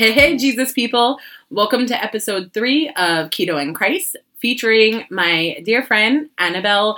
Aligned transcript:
Hey, 0.00 0.12
hey, 0.12 0.38
Jesus 0.38 0.72
people. 0.72 1.20
Welcome 1.50 1.84
to 1.84 2.02
episode 2.02 2.54
three 2.54 2.88
of 2.88 3.28
Keto 3.28 3.60
and 3.60 3.74
Christ, 3.74 4.16
featuring 4.38 5.04
my 5.10 5.60
dear 5.62 5.82
friend, 5.82 6.30
Annabelle 6.38 6.96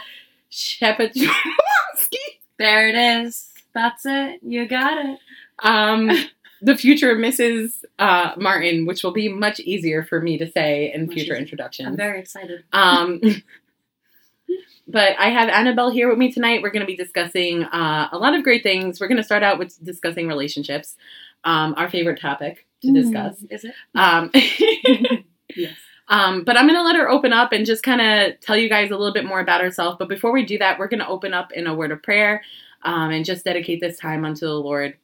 Shepardowski. 0.53 1.27
There 2.61 2.89
it 2.89 2.95
is. 2.95 3.51
That's 3.75 4.07
it. 4.07 4.39
You 4.45 4.69
got 4.69 5.05
it. 5.05 5.19
Um, 5.65 6.13
the 6.63 6.77
future 6.77 7.17
Mrs. 7.17 7.83
Uh, 7.99 8.35
Martin, 8.37 8.87
which 8.87 9.03
will 9.03 9.11
be 9.11 9.29
much 9.29 9.59
easier 9.59 10.05
for 10.05 10.21
me 10.21 10.39
to 10.39 10.49
say 10.49 10.93
in 10.95 11.07
Much 11.07 11.15
future 11.15 11.33
easier. 11.33 11.37
introductions. 11.39 11.89
I'm 11.89 11.97
very 11.97 12.21
excited. 12.21 12.63
Um, 12.73 13.21
but 14.87 15.19
I 15.19 15.31
have 15.31 15.49
Annabelle 15.49 15.91
here 15.91 16.09
with 16.09 16.19
me 16.19 16.31
tonight. 16.31 16.63
We're 16.63 16.71
going 16.71 16.87
to 16.87 16.93
be 16.93 16.95
discussing 16.95 17.65
uh, 17.65 18.11
a 18.13 18.19
lot 18.19 18.37
of 18.37 18.45
great 18.45 18.63
things. 18.63 19.01
We're 19.01 19.09
going 19.09 19.17
to 19.17 19.25
start 19.25 19.43
out 19.43 19.59
with 19.59 19.85
discussing 19.85 20.29
relationships, 20.29 20.95
um, 21.43 21.75
our 21.77 21.91
favorite 21.91 22.21
topic 22.21 22.65
to 22.83 22.93
discuss. 22.93 23.41
Mm, 23.41 23.53
Is 23.53 23.65
it? 23.65 23.75
Um, 23.95 24.31
Yes. 25.55 25.75
um, 26.09 26.45
but 26.45 26.57
I'm 26.57 26.67
going 26.67 26.79
to 26.79 26.83
let 26.85 26.97
her 26.97 27.11
open 27.11 27.33
up 27.33 27.53
and 27.53 27.67
just 27.67 27.83
kind 27.83 28.01
of 28.01 28.41
tell 28.41 28.57
you 28.57 28.69
guys 28.69 28.91
a 28.91 28.97
little 28.97 29.13
bit 29.13 29.25
more 29.27 29.41
about 29.41 29.61
herself. 29.61 29.99
But 29.99 30.09
before 30.09 30.33
we 30.33 30.47
do 30.47 30.59
that, 30.59 30.79
we're 30.79 30.89
going 30.89 31.01
to 31.01 31.09
open 31.09 31.35
up 31.35 31.53
in 31.53 31.67
a 31.67 31.75
word 31.75 31.93
of 31.93 32.03
prayer 32.03 32.43
um, 32.85 33.11
and 33.11 33.25
just 33.25 33.45
dedicate 33.45 33.81
this 33.81 33.99
time 33.99 34.25
unto 34.25 34.47
the 34.47 34.55
Lord. 34.55 34.97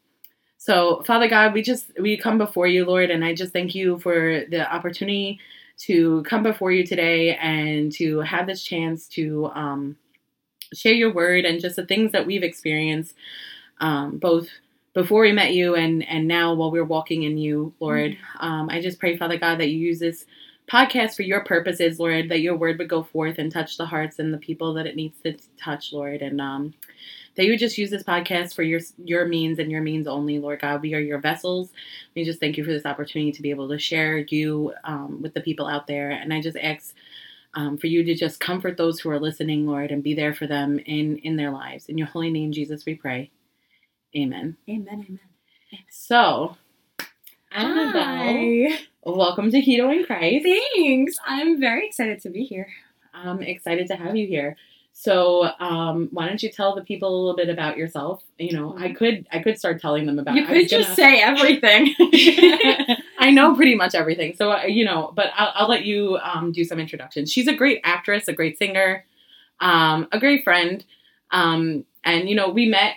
So, 0.59 1.03
Father 1.07 1.29
God, 1.29 1.55
we 1.55 1.63
just 1.63 1.93
we 2.01 2.17
come 2.17 2.39
before 2.39 2.67
you, 2.67 2.85
Lord, 2.85 3.11
and 3.11 3.25
I 3.25 3.35
just 3.35 3.53
thank 3.53 3.75
you 3.75 3.99
for 4.01 4.45
the 4.51 4.71
opportunity 4.73 5.39
to 5.79 6.23
come 6.25 6.43
before 6.43 6.73
you 6.73 6.85
today 6.85 7.37
and 7.37 7.93
to 7.93 8.21
have 8.21 8.47
this 8.47 8.63
chance 8.65 9.07
to 9.09 9.47
um, 9.55 9.97
share 10.75 10.95
your 10.95 11.13
word 11.13 11.45
and 11.45 11.61
just 11.61 11.77
the 11.77 11.87
things 11.87 12.13
that 12.13 12.27
we've 12.27 12.43
experienced, 12.43 13.15
um, 13.81 14.19
both 14.19 14.49
before 14.99 15.23
we 15.23 15.31
met 15.31 15.55
you 15.55 15.77
and 15.77 16.05
and 16.09 16.27
now 16.27 16.53
while 16.55 16.73
we're 16.73 16.85
walking 16.85 17.23
in 17.23 17.39
you, 17.39 17.73
Lord. 17.79 18.19
Um, 18.41 18.69
I 18.69 18.81
just 18.81 18.99
pray, 18.99 19.17
Father 19.17 19.39
God, 19.39 19.61
that 19.61 19.69
you 19.69 19.79
use 19.79 20.01
this 20.01 20.27
podcast 20.69 21.15
for 21.15 21.23
your 21.23 21.45
purposes, 21.45 22.01
Lord. 22.01 22.29
That 22.29 22.41
your 22.41 22.57
word 22.57 22.79
would 22.79 22.89
go 22.89 23.05
forth 23.05 23.39
and 23.39 23.53
touch 23.53 23.77
the 23.77 23.87
hearts 23.87 24.19
and 24.19 24.35
the 24.35 24.39
people 24.39 24.75
that 24.75 24.89
it 24.89 24.97
needs 24.97 25.21
to 25.21 25.37
touch, 25.57 25.93
Lord, 25.93 26.21
and 26.21 26.41
um, 26.41 26.75
that 27.37 27.45
you 27.45 27.53
would 27.53 27.61
just 27.61 27.79
use 27.79 27.91
this 27.91 28.03
podcast 28.03 28.57
for 28.57 28.65
your 28.65 28.81
your 29.05 29.25
means 29.25 29.61
and 29.61 29.71
your 29.71 29.83
means 29.83 30.09
only, 30.09 30.41
Lord 30.41 30.63
God. 30.63 30.83
We 30.83 30.95
are 30.95 31.01
your 31.01 31.21
vessels. 31.21 31.71
We 32.17 32.25
just 32.25 32.41
thank 32.41 32.57
you 32.57 32.65
for 32.65 32.73
this 32.73 32.85
opportunity 32.85 33.31
to 33.31 33.43
be 33.43 33.51
able 33.51 33.69
to 33.69 33.79
share 33.79 34.19
you 34.19 34.73
um, 34.83 35.23
with 35.23 35.33
the 35.33 35.41
people 35.41 35.69
out 35.69 35.87
there, 35.87 36.11
and 36.11 36.35
I 36.35 36.41
just 36.41 36.57
ask. 36.57 36.93
Um, 37.55 37.79
for 37.79 37.87
you 37.87 38.05
to 38.05 38.15
just 38.15 38.41
comfort 38.41 38.77
those 38.77 39.01
who 39.01 39.09
are 39.09 39.19
listening, 39.19 39.67
Lord, 39.67 39.91
and 39.91 40.03
be 40.03 40.13
there 40.13 40.35
for 40.35 40.47
them 40.47 40.79
in 40.81 41.17
in 41.19 41.37
their 41.37 41.51
lives. 41.51 41.87
In 41.87 41.97
your 41.97 42.07
holy 42.07 42.31
name, 42.31 42.53
Jesus, 42.53 42.85
we 42.85 42.95
pray. 42.95 43.31
Amen. 44.17 44.57
Amen. 44.69 44.89
Amen. 45.07 45.19
So, 45.91 46.57
Annabelle, 47.53 48.03
Hi. 48.03 48.79
welcome 49.03 49.51
to 49.51 49.61
Keto 49.61 49.95
and 49.95 50.07
Christ. 50.07 50.45
Thanks. 50.45 51.17
I'm 51.27 51.61
very 51.61 51.87
excited 51.87 52.21
to 52.23 52.31
be 52.31 52.45
here. 52.45 52.69
I'm 53.13 53.43
excited 53.43 53.87
to 53.89 53.97
have 53.97 54.17
you 54.17 54.27
here. 54.27 54.57
So, 54.95 55.45
um, 55.61 56.09
why 56.11 56.27
don't 56.27 56.43
you 56.43 56.51
tell 56.51 56.75
the 56.75 56.83
people 56.83 57.09
a 57.09 57.17
little 57.17 57.37
bit 57.37 57.49
about 57.51 57.77
yourself? 57.77 58.23
You 58.39 58.53
know, 58.57 58.77
I 58.79 58.93
could 58.93 59.27
I 59.31 59.41
could 59.41 59.59
start 59.59 59.81
telling 59.81 60.07
them 60.07 60.19
about. 60.19 60.35
You 60.35 60.47
could 60.47 60.69
just 60.69 60.97
gonna- 60.97 60.97
say 60.97 61.21
everything. 61.21 61.95
I 63.19 63.31
know 63.31 63.55
pretty 63.55 63.75
much 63.75 63.95
everything. 63.95 64.35
So, 64.37 64.53
uh, 64.53 64.63
you 64.65 64.85
know, 64.85 65.13
but 65.15 65.27
I'll, 65.37 65.53
I'll 65.55 65.69
let 65.69 65.85
you 65.85 66.17
um, 66.23 66.51
do 66.51 66.65
some 66.65 66.81
introductions. 66.81 67.31
She's 67.31 67.47
a 67.47 67.55
great 67.55 67.81
actress, 67.85 68.27
a 68.27 68.33
great 68.33 68.59
singer, 68.59 69.05
um, 69.61 70.09
a 70.13 70.19
great 70.19 70.45
friend, 70.45 70.85
um, 71.31 71.85
and 72.05 72.29
you 72.29 72.35
know, 72.35 72.49
we 72.49 72.67
met. 72.67 72.95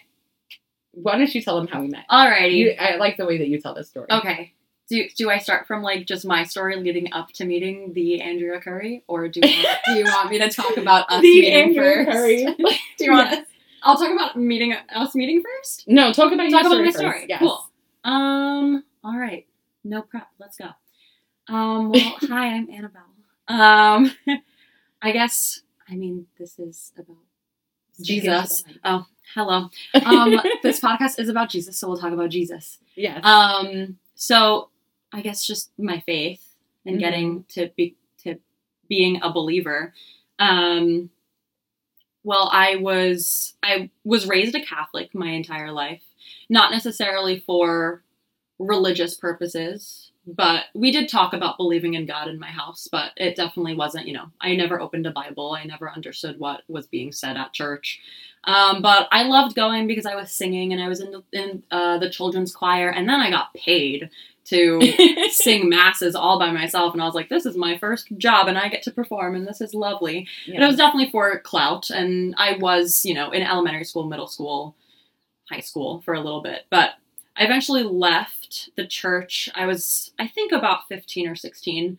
Why 0.94 1.18
don't 1.18 1.34
you 1.34 1.42
tell 1.42 1.58
them 1.58 1.68
how 1.68 1.82
we 1.82 1.88
met? 1.88 2.06
Alrighty. 2.10 2.56
You, 2.58 2.72
I 2.80 2.96
like 2.98 3.18
the 3.18 3.26
way 3.26 3.38
that 3.38 3.48
you 3.48 3.60
tell 3.62 3.74
this 3.74 3.90
story. 3.90 4.08
okay. 4.12 4.54
Do, 4.90 5.08
do 5.18 5.30
I 5.30 5.38
start 5.38 5.68
from 5.68 5.82
like 5.84 6.06
just 6.06 6.26
my 6.26 6.44
story 6.44 6.76
leading 6.76 7.14
up 7.14 7.30
to 7.36 7.46
meeting 7.46 7.94
the 7.94 8.22
Andrea 8.22 8.60
Curry, 8.60 9.04
or 9.08 9.30
do 9.30 9.40
you 9.42 9.64
want, 9.64 9.78
do 9.86 9.94
you 9.94 10.04
want 10.04 10.30
me 10.30 10.40
to 10.40 10.50
talk 10.50 10.76
about 10.76 11.10
us 11.10 11.22
The 11.22 11.30
meeting 11.30 11.54
Andrea 11.54 12.06
first? 12.06 12.18
Curry. 12.18 12.46
do 12.98 13.06
you 13.06 13.12
want? 13.14 13.32
Yes. 13.32 13.46
I'll 13.84 13.98
talk 13.98 14.12
about 14.12 14.36
meeting 14.38 14.74
us 14.94 15.16
meeting 15.16 15.42
first. 15.42 15.86
No, 15.88 16.12
talk 16.12 16.34
about 16.34 16.50
talk 16.50 16.64
your 16.64 16.74
about 16.74 16.84
my 16.84 16.92
story 16.92 16.92
story. 16.92 17.12
first. 17.20 17.30
Yes. 17.30 17.40
Cool. 17.40 17.66
Um. 18.04 18.84
All 19.04 19.18
right. 19.18 19.48
No 19.86 20.02
prep. 20.02 20.28
Let's 20.40 20.58
go. 20.58 20.68
Um. 21.48 21.92
Well, 21.94 22.16
hi, 22.24 22.48
I'm 22.48 22.70
Annabelle. 22.70 23.02
Um. 23.48 24.12
I 25.02 25.12
guess. 25.14 25.62
I 25.90 25.96
mean, 25.96 26.28
this 26.38 26.60
is 26.60 26.92
about 26.98 27.16
Jesus. 28.04 28.64
Oh, 28.84 29.06
hello. 29.36 29.70
Um. 30.06 30.40
this 30.64 30.80
podcast 30.80 31.20
is 31.20 31.30
about 31.30 31.50
Jesus, 31.50 31.78
so 31.78 31.88
we'll 31.88 31.98
talk 31.98 32.14
about 32.14 32.30
Jesus. 32.30 32.78
yes. 32.96 33.22
Um. 33.24 33.98
So, 34.16 34.70
I 35.12 35.22
guess 35.22 35.46
just 35.46 35.72
my 35.78 36.00
faith 36.02 36.44
and 36.86 36.98
Mhm. 36.98 37.00
getting 37.00 37.46
to 37.50 37.70
be 37.76 37.96
to 38.24 38.36
being 38.88 39.22
a 39.22 39.32
believer. 39.32 39.94
Um. 40.40 41.10
Well, 42.24 42.50
I 42.52 42.76
was 42.76 43.56
I 43.64 43.90
was 44.04 44.28
raised 44.28 44.56
a 44.56 44.62
Catholic 44.64 45.16
my 45.16 45.32
entire 45.32 45.72
life, 45.72 46.04
not 46.50 46.72
necessarily 46.72 47.40
for 47.40 48.04
religious 48.60 49.16
purposes, 49.16 50.11
but 50.26 50.66
we 50.76 50.92
did 50.92 51.10
talk 51.10 51.34
about 51.34 51.58
believing 51.58 51.96
in 51.96 52.06
God 52.06 52.28
in 52.28 52.40
my 52.40 52.48
house, 52.48 52.88
but 52.92 53.12
it 53.18 53.36
definitely 53.36 53.76
wasn't, 53.76 54.08
you 54.08 54.14
know, 54.14 54.28
I 54.40 54.56
never 54.56 54.80
opened 54.80 55.08
a 55.08 55.12
Bible. 55.12 55.54
I 55.54 55.64
never 55.64 55.90
understood 55.92 56.40
what 56.40 56.62
was 56.68 56.86
being 56.88 57.12
said 57.12 57.38
at 57.38 57.54
church. 57.54 58.00
Um, 58.44 58.82
but 58.82 59.08
I 59.12 59.24
loved 59.24 59.56
going 59.56 59.88
because 59.88 60.06
I 60.06 60.16
was 60.16 60.32
singing 60.32 60.74
and 60.74 60.82
I 60.82 60.88
was 60.88 61.00
in, 61.00 61.12
the, 61.12 61.24
in 61.32 61.64
uh, 61.72 61.98
the 61.98 62.10
children's 62.10 62.56
choir, 62.56 62.90
and 62.90 63.08
then 63.10 63.20
I 63.20 63.30
got 63.30 63.54
paid 63.54 64.10
to 64.46 64.82
sing 65.30 65.70
masses 65.70 66.16
all 66.16 66.40
by 66.40 66.52
myself, 66.52 66.94
and 66.94 67.02
I 67.02 67.06
was 67.06 67.16
like, 67.16 67.30
this 67.30 67.46
is 67.46 67.56
my 67.56 67.78
first 67.78 68.08
job, 68.18 68.48
and 68.48 68.58
I 68.58 68.70
get 68.70 68.84
to 68.84 68.92
perform, 68.92 69.36
and 69.36 69.48
this 69.48 69.62
is 69.62 69.74
lovely. 69.74 70.28
But 70.48 70.64
it 70.64 70.68
was 70.68 70.78
definitely 70.78 71.12
for 71.12 71.40
clout, 71.40 71.90
and 71.90 72.36
I 72.38 72.58
was, 72.58 73.06
you 73.06 73.14
know, 73.14 73.32
in 73.32 73.44
elementary 73.44 73.86
school, 73.86 74.08
middle 74.08 74.28
school, 74.28 74.76
high 75.50 75.60
school 75.60 76.02
for 76.02 76.14
a 76.14 76.22
little 76.22 76.42
bit. 76.42 76.66
But 76.70 76.92
I 77.36 77.46
eventually 77.46 77.84
left 77.84 78.70
the 78.76 78.86
church. 78.86 79.50
I 79.56 79.66
was, 79.66 80.12
I 80.20 80.28
think, 80.28 80.52
about 80.52 80.88
15 80.90 81.28
or 81.28 81.36
16. 81.36 81.98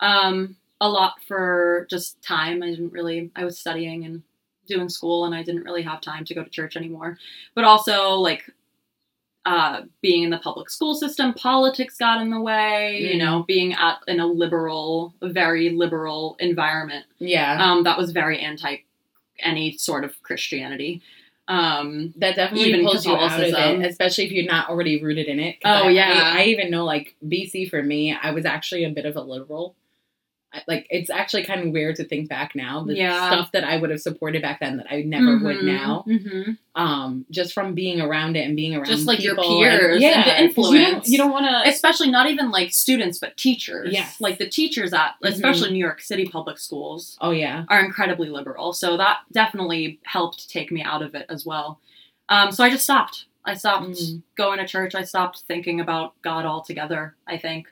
Um, 0.00 0.56
a 0.80 0.88
lot 0.88 1.14
for 1.26 1.86
just 1.88 2.20
time. 2.22 2.62
I 2.62 2.70
didn't 2.70 2.92
really, 2.92 3.30
I 3.36 3.44
was 3.44 3.58
studying 3.58 4.04
and 4.04 4.22
doing 4.66 4.88
school, 4.88 5.24
and 5.24 5.34
I 5.34 5.42
didn't 5.42 5.64
really 5.64 5.82
have 5.82 6.00
time 6.00 6.24
to 6.26 6.34
go 6.34 6.42
to 6.44 6.50
church 6.50 6.76
anymore. 6.76 7.18
But 7.54 7.64
also, 7.64 8.14
like, 8.14 8.44
uh, 9.46 9.82
being 10.00 10.22
in 10.22 10.30
the 10.30 10.38
public 10.38 10.70
school 10.70 10.94
system, 10.94 11.34
politics 11.34 11.98
got 11.98 12.22
in 12.22 12.30
the 12.30 12.40
way, 12.40 12.98
you 13.02 13.14
Mhm. 13.14 13.18
know, 13.18 13.42
being 13.42 13.74
at 13.74 13.98
in 14.08 14.18
a 14.18 14.26
liberal, 14.26 15.14
very 15.22 15.68
liberal 15.70 16.36
environment 16.40 17.04
yeah. 17.18 17.62
um, 17.62 17.82
that 17.84 17.98
was 17.98 18.10
very 18.12 18.38
anti 18.40 18.78
any 19.40 19.76
sort 19.76 20.04
of 20.04 20.22
Christianity. 20.22 21.02
Um, 21.46 22.14
that 22.16 22.36
definitely 22.36 22.68
even 22.70 22.86
pulls 22.86 23.04
you 23.06 23.12
out 23.14 23.38
of 23.38 23.48
it, 23.82 23.86
especially 23.90 24.24
if 24.24 24.32
you're 24.32 24.46
not 24.46 24.70
already 24.70 25.02
rooted 25.02 25.26
in 25.26 25.40
it. 25.40 25.56
Oh, 25.64 25.68
I- 25.88 25.90
yeah. 25.90 26.32
I, 26.36 26.40
I 26.42 26.44
even 26.46 26.70
know 26.70 26.84
like 26.84 27.16
BC 27.26 27.68
for 27.68 27.82
me, 27.82 28.16
I 28.20 28.30
was 28.30 28.44
actually 28.46 28.84
a 28.84 28.90
bit 28.90 29.04
of 29.04 29.16
a 29.16 29.20
liberal. 29.20 29.76
Like 30.68 30.86
it's 30.90 31.10
actually 31.10 31.44
kind 31.44 31.60
of 31.66 31.72
weird 31.72 31.96
to 31.96 32.04
think 32.04 32.28
back 32.28 32.54
now. 32.54 32.84
The 32.84 32.94
Yeah. 32.96 33.26
stuff 33.30 33.52
that 33.52 33.64
I 33.64 33.76
would 33.76 33.90
have 33.90 34.00
supported 34.00 34.42
back 34.42 34.60
then 34.60 34.76
that 34.78 34.86
I 34.90 35.02
never 35.02 35.38
would 35.38 35.56
mhm, 35.58 35.64
now. 35.64 36.04
mhm. 36.06 36.58
Um, 36.76 37.24
just 37.30 37.52
from 37.52 37.74
being 37.74 38.00
around 38.00 38.36
it 38.36 38.46
and 38.46 38.56
being 38.56 38.74
around 38.74 38.86
Just, 38.86 39.06
like, 39.06 39.22
your 39.22 39.36
peers 39.36 39.94
and 39.94 40.02
yeah, 40.02 40.24
the 40.24 40.30
'cause 40.54 40.72
You 40.72 40.78
don't, 40.78 40.84
influence. 40.88 41.08
you 41.08 41.18
don't 41.18 41.30
want 41.30 41.46
to. 41.46 41.68
especially 41.70 42.10
not 42.10 42.28
even 42.28 42.50
like 42.50 42.72
students, 42.72 43.18
but 43.18 43.36
teachers. 43.36 43.92
Yes. 43.92 44.20
like 44.20 44.38
the 44.38 44.48
teachers 44.48 44.92
at 44.92 45.14
Mhm. 45.22 45.28
especially 45.28 45.70
New 45.72 45.78
York 45.78 46.00
City 46.00 46.24
public 46.26 46.58
schools 46.58 47.16
Oh 47.20 47.30
yeah. 47.30 47.64
are 47.68 47.84
incredibly 47.84 48.28
liberal. 48.28 48.72
So 48.72 48.96
that 48.96 49.18
definitely 49.32 49.98
helped 50.04 50.48
take 50.50 50.70
me 50.72 50.82
out 50.82 51.02
of 51.02 51.14
it 51.14 51.26
as 51.28 51.44
well. 51.46 51.80
Um, 52.28 52.50
so 52.52 52.64
I 52.64 52.70
just 52.70 52.84
stopped. 52.84 53.26
I 53.44 53.54
stopped 53.54 53.90
Mm. 53.90 54.22
going 54.36 54.58
to 54.58 54.66
church. 54.66 54.94
I 54.94 55.02
stopped 55.04 55.40
thinking 55.46 55.78
about 55.80 56.14
God 56.22 56.46
altogether, 56.46 57.14
I 57.26 57.36
think. 57.36 57.68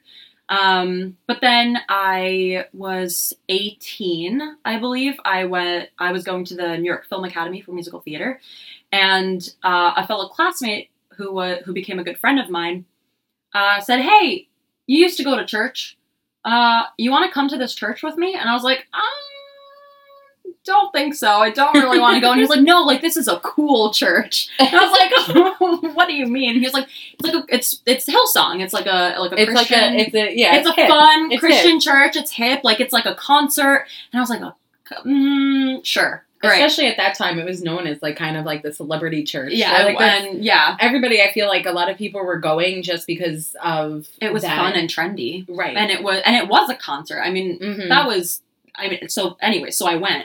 Um, 0.48 1.16
but 1.26 1.40
then 1.40 1.78
I 1.88 2.66
was 2.72 3.32
18, 3.48 4.56
I 4.64 4.78
believe. 4.78 5.14
I 5.24 5.44
went 5.46 5.88
I 5.98 6.12
was 6.12 6.24
going 6.24 6.44
to 6.46 6.54
the 6.54 6.76
New 6.76 6.84
York 6.84 7.06
Film 7.08 7.24
Academy 7.24 7.60
for 7.60 7.72
musical 7.72 8.00
theater 8.00 8.40
and 8.92 9.54
uh, 9.62 9.94
a 9.96 10.06
fellow 10.06 10.28
classmate 10.28 10.90
who 11.16 11.32
wa 11.32 11.56
who 11.64 11.72
became 11.72 11.98
a 11.98 12.04
good 12.04 12.18
friend 12.18 12.38
of 12.38 12.50
mine 12.50 12.84
uh, 13.54 13.80
said, 13.80 14.00
"Hey, 14.00 14.48
you 14.86 14.98
used 14.98 15.16
to 15.16 15.24
go 15.24 15.36
to 15.36 15.44
church. 15.46 15.96
Uh, 16.44 16.82
you 16.98 17.10
want 17.10 17.26
to 17.26 17.32
come 17.32 17.48
to 17.48 17.56
this 17.56 17.74
church 17.74 18.02
with 18.02 18.16
me?" 18.16 18.34
And 18.34 18.48
I 18.48 18.54
was 18.54 18.62
like, 18.62 18.86
um, 18.92 19.31
don't 20.64 20.92
think 20.92 21.14
so. 21.14 21.28
I 21.28 21.50
don't 21.50 21.74
really 21.74 21.98
want 21.98 22.14
to 22.16 22.20
go. 22.20 22.30
And 22.30 22.36
he 22.38 22.42
was 22.42 22.50
like, 22.50 22.60
no, 22.62 22.82
like 22.82 23.00
this 23.00 23.16
is 23.16 23.28
a 23.28 23.38
cool 23.40 23.92
church. 23.92 24.48
And 24.58 24.68
I 24.72 24.84
was 24.84 24.92
like, 24.98 25.94
what 25.96 26.08
do 26.08 26.14
you 26.14 26.26
mean? 26.26 26.54
He 26.54 26.60
was 26.64 26.72
like, 26.74 26.88
it's 27.18 27.22
like 27.28 27.34
a, 27.34 27.54
it's 27.54 27.82
it's 27.86 28.06
Hillsong. 28.08 28.60
It's 28.62 28.72
like 28.72 28.86
a 28.86 29.16
like 29.18 29.32
a 29.32 29.40
It's 29.40 29.52
like 29.52 29.70
a. 29.70 29.94
It's 29.96 30.14
a. 30.14 30.36
Yeah. 30.36 30.56
it's, 30.56 30.68
a 30.68 30.72
hip. 30.72 30.88
fun 30.88 31.32
It's 31.32 31.40
Christian 31.40 31.80
church. 31.80 32.16
It's 32.16 32.30
hip. 32.32 32.60
Like 32.64 32.80
it's 32.80 32.92
like 32.92 33.06
a 33.06 33.14
concert. 33.14 33.86
And 34.12 34.18
I 34.18 34.22
was 34.22 34.30
like, 34.30 34.40
oh, 34.42 34.54
mm, 35.04 35.84
sure, 35.84 36.24
Right. 36.42 36.54
especially 36.54 36.86
at 36.88 36.96
that 36.96 37.16
time, 37.16 37.38
it 37.38 37.44
was 37.44 37.62
known 37.62 37.86
as 37.86 38.02
like 38.02 38.16
kind 38.16 38.36
of 38.36 38.44
like 38.44 38.62
the 38.62 38.72
celebrity 38.72 39.22
church. 39.24 39.52
Yeah, 39.54 39.76
So, 39.78 39.84
like 39.84 40.00
and 40.00 40.44
yeah, 40.44 40.76
everybody. 40.80 41.22
I 41.22 41.32
feel 41.32 41.46
like 41.48 41.66
a 41.66 41.72
lot 41.72 41.88
of 41.90 41.96
people 41.96 42.24
were 42.24 42.38
going 42.38 42.82
just 42.82 43.06
because 43.06 43.54
of 43.62 44.08
it 44.20 44.32
was 44.32 44.42
that. 44.42 44.56
fun 44.56 44.72
and 44.74 44.88
trendy, 44.88 45.44
right. 45.48 45.76
and 45.76 45.90
it 45.90 46.02
was 46.02 46.20
and 46.24 46.34
it 46.36 46.48
was 46.48 46.68
a 46.68 46.74
concert. 46.74 47.20
I 47.20 47.30
mean, 47.30 47.58
Mhm. 47.58 47.88
that 47.88 48.06
was 48.06 48.42
I 48.74 48.88
mean, 48.88 49.08
so 49.08 49.36
anyway, 49.40 49.70
so 49.70 49.86
I 49.86 49.96
went 49.96 50.24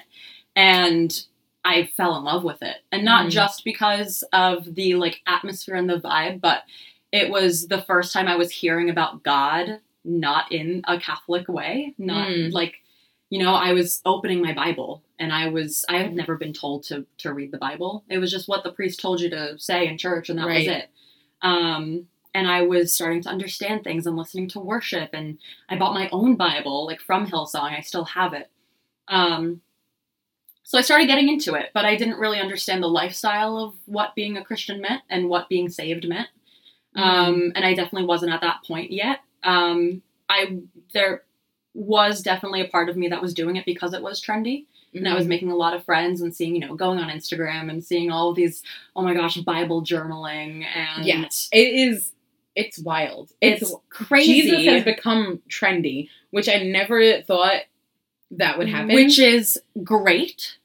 and 0.58 1.24
I 1.64 1.86
fell 1.96 2.18
in 2.18 2.24
love 2.24 2.44
with 2.44 2.62
it, 2.64 2.78
and 2.92 3.06
not 3.06 3.28
Mhm. 3.28 3.32
just 3.32 3.64
because 3.64 4.24
of 4.34 4.76
the 4.76 4.96
like 4.96 5.22
atmosphere 5.28 5.76
and 5.76 5.90
the 5.90 6.00
vibe, 6.00 6.42
but 6.42 6.64
it 7.12 7.30
was 7.30 7.68
the 7.68 7.82
first 7.84 8.12
time 8.12 8.28
I 8.28 8.36
was 8.36 8.52
hearing 8.52 8.90
about 8.90 9.24
God 9.24 9.80
not 10.04 10.50
in 10.54 10.82
a 10.88 10.98
Catholic 11.00 11.48
way, 11.50 11.94
not 11.98 12.28
Mm. 12.30 12.52
like 12.54 12.76
you 13.30 13.40
know, 13.44 13.54
I 13.54 13.74
was 13.74 14.02
opening 14.06 14.42
my 14.42 14.54
Bible 14.54 15.04
and 15.20 15.34
I 15.34 15.50
was 15.50 15.84
I 15.90 15.98
had 15.98 16.16
never 16.16 16.38
been 16.38 16.54
told 16.54 16.84
to 16.84 17.06
to 17.18 17.34
read 17.34 17.52
the 17.52 17.58
Bible. 17.58 18.06
It 18.10 18.20
was 18.20 18.32
just 18.32 18.48
what 18.48 18.64
the 18.64 18.72
priest 18.72 19.02
told 19.02 19.20
you 19.20 19.30
to 19.32 19.60
say 19.60 19.86
in 19.88 19.98
church 19.98 20.30
and 20.30 20.40
that 20.40 20.48
was 20.48 20.66
it. 20.68 20.90
Um 21.42 22.08
and 22.34 22.48
I 22.48 22.62
was 22.62 22.94
starting 22.96 23.22
to 23.24 23.30
understand 23.30 23.84
things 23.84 24.08
and 24.08 24.16
listening 24.16 24.48
to 24.50 24.60
worship 24.62 25.10
and 25.14 25.40
I 25.70 25.76
bought 25.78 25.94
my 25.94 26.08
own 26.14 26.36
Bible 26.38 26.86
like 26.86 27.02
from 27.02 27.28
Hillsong. 27.28 27.78
I 27.78 27.82
still 27.82 28.06
have 28.06 28.32
it. 28.34 28.50
Um 29.10 29.62
so 30.70 30.78
I 30.78 30.82
started 30.82 31.08
getting 31.08 31.30
into 31.30 31.54
it, 31.56 31.70
but 31.74 31.86
I 31.86 31.96
didn't 31.96 32.20
really 32.20 32.40
understand 32.42 32.84
the 32.84 32.88
lifestyle 32.90 33.58
of 33.58 33.74
what 33.86 34.16
being 34.16 34.36
a 34.36 34.44
Christian 34.44 34.82
meant 34.82 35.02
and 35.10 35.30
what 35.30 35.48
being 35.48 35.70
saved 35.70 36.06
meant. 36.08 36.28
Um, 36.94 37.54
and 37.56 37.64
I 37.64 37.74
definitely 37.74 38.06
wasn't 38.06 38.34
at 38.34 38.42
that 38.42 38.64
point 38.68 38.92
yet. 38.92 39.20
Um, 39.44 40.02
I 40.28 40.58
there 40.94 41.24
was 41.74 42.22
definitely 42.22 42.60
a 42.62 42.68
part 42.68 42.90
of 42.90 42.98
me 42.98 43.08
that 43.08 43.22
was 43.22 43.34
doing 43.34 43.56
it 43.56 43.66
because 43.66 43.94
it 43.94 44.02
was 44.02 44.22
trendy, 44.22 44.66
and 44.94 45.08
I 45.08 45.14
was 45.14 45.26
Mhm. 45.26 45.30
making 45.30 45.52
a 45.52 45.56
lot 45.56 45.74
of 45.74 45.86
friends 45.86 46.20
and 46.22 46.36
seeing, 46.36 46.56
you 46.56 46.62
know, 46.62 46.76
going 46.76 47.00
on 47.00 47.10
Instagram 47.10 47.70
and 47.70 47.82
seeing 47.84 48.12
all 48.12 48.32
of 48.32 48.36
these, 48.36 48.62
oh 48.96 49.04
my 49.04 49.14
gosh, 49.14 49.38
Bible 49.38 49.84
journaling 49.84 50.66
and 50.66 51.06
Yes, 51.06 51.48
it 51.54 51.60
is. 51.60 52.12
It's 52.56 52.80
wild. 52.80 53.32
It's, 53.40 53.62
it's 53.62 53.76
crazy. 53.90 54.42
Jesus 54.42 54.66
has 54.66 54.84
become 54.84 55.40
trendy, 55.50 56.10
which 56.32 56.50
I 56.50 56.64
never 56.64 57.22
thought 57.22 57.62
that 58.32 58.58
would 58.58 58.70
happen. 58.70 58.94
Which 58.94 59.20
is 59.20 59.60
great, 59.84 60.58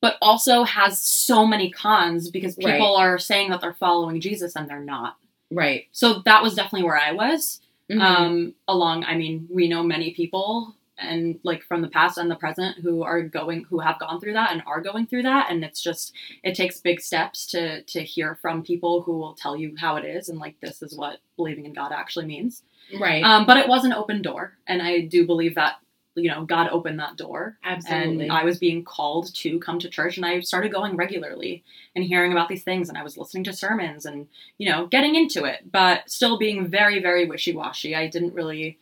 but 0.00 0.16
also 0.20 0.64
has 0.64 1.00
so 1.00 1.46
many 1.46 1.70
cons 1.70 2.30
because 2.30 2.56
people 2.56 2.94
Right. 2.96 3.02
are 3.06 3.18
saying 3.18 3.50
that 3.50 3.60
they're 3.60 3.74
following 3.74 4.20
Jesus 4.20 4.56
and 4.56 4.68
they're 4.68 4.80
not. 4.84 5.16
right. 5.50 5.86
So 5.92 6.20
that 6.24 6.42
was 6.42 6.54
definitely 6.54 6.84
where 6.84 6.98
I 6.98 7.12
was. 7.12 7.60
Mhm. 7.90 8.00
Um, 8.00 8.54
along, 8.66 9.04
I 9.04 9.14
mean, 9.16 9.46
we 9.50 9.68
know 9.68 9.82
many 9.84 10.12
people 10.12 10.74
and 10.98 11.38
like 11.44 11.62
from 11.62 11.82
the 11.82 11.88
past 11.88 12.18
and 12.18 12.30
the 12.30 12.34
present 12.34 12.78
who 12.78 13.02
are 13.02 13.20
going, 13.22 13.64
who 13.64 13.78
have 13.80 13.98
gone 14.00 14.20
through 14.20 14.32
that 14.32 14.50
and 14.52 14.62
are 14.66 14.80
going 14.80 15.06
through 15.06 15.22
that. 15.24 15.50
And 15.50 15.62
it's 15.64 15.80
just, 15.82 16.12
it 16.42 16.54
takes 16.56 16.80
big 16.80 17.00
steps 17.00 17.46
to, 17.48 17.82
to 17.82 18.02
hear 18.02 18.34
from 18.40 18.62
people 18.64 19.02
who 19.02 19.18
will 19.18 19.34
tell 19.34 19.54
you 19.56 19.74
how 19.78 19.96
it 19.96 20.04
is. 20.04 20.28
And 20.28 20.38
like, 20.40 20.58
this 20.60 20.82
is 20.82 20.96
what 20.96 21.18
believing 21.36 21.66
in 21.66 21.72
God 21.74 21.92
actually 21.92 22.26
means. 22.26 22.62
right. 22.98 23.22
Um, 23.22 23.44
but 23.46 23.56
it 23.58 23.68
was 23.68 23.84
an 23.84 23.92
open 23.92 24.22
door. 24.22 24.54
And 24.66 24.80
I 24.82 25.00
do 25.02 25.26
believe 25.26 25.54
that, 25.56 25.74
you 26.16 26.30
know, 26.30 26.44
God 26.44 26.68
opened 26.70 27.00
that 27.00 27.16
door. 27.16 27.56
Absolutely. 27.64 28.24
and 28.24 28.32
I 28.32 28.44
was 28.44 28.58
being 28.58 28.84
called 28.84 29.34
to 29.36 29.58
come 29.58 29.78
to 29.80 29.88
church 29.88 30.16
and 30.16 30.24
I 30.24 30.40
started 30.40 30.72
going 30.72 30.96
regularly 30.96 31.64
and 31.96 32.04
hearing 32.04 32.32
about 32.32 32.48
these 32.48 32.62
things 32.62 32.88
and 32.88 32.96
I 32.96 33.02
was 33.02 33.16
listening 33.18 33.44
to 33.44 33.52
sermons 33.52 34.06
and 34.06 34.28
you 34.58 34.70
know 34.70 34.86
getting 34.86 35.14
into 35.16 35.44
it 35.44 35.70
but 35.72 36.08
still 36.08 36.38
being 36.38 36.68
very 36.68 37.00
very 37.00 37.26
wishy-washy. 37.26 37.94
I 37.96 38.06
didn't 38.08 38.34
really 38.34 38.78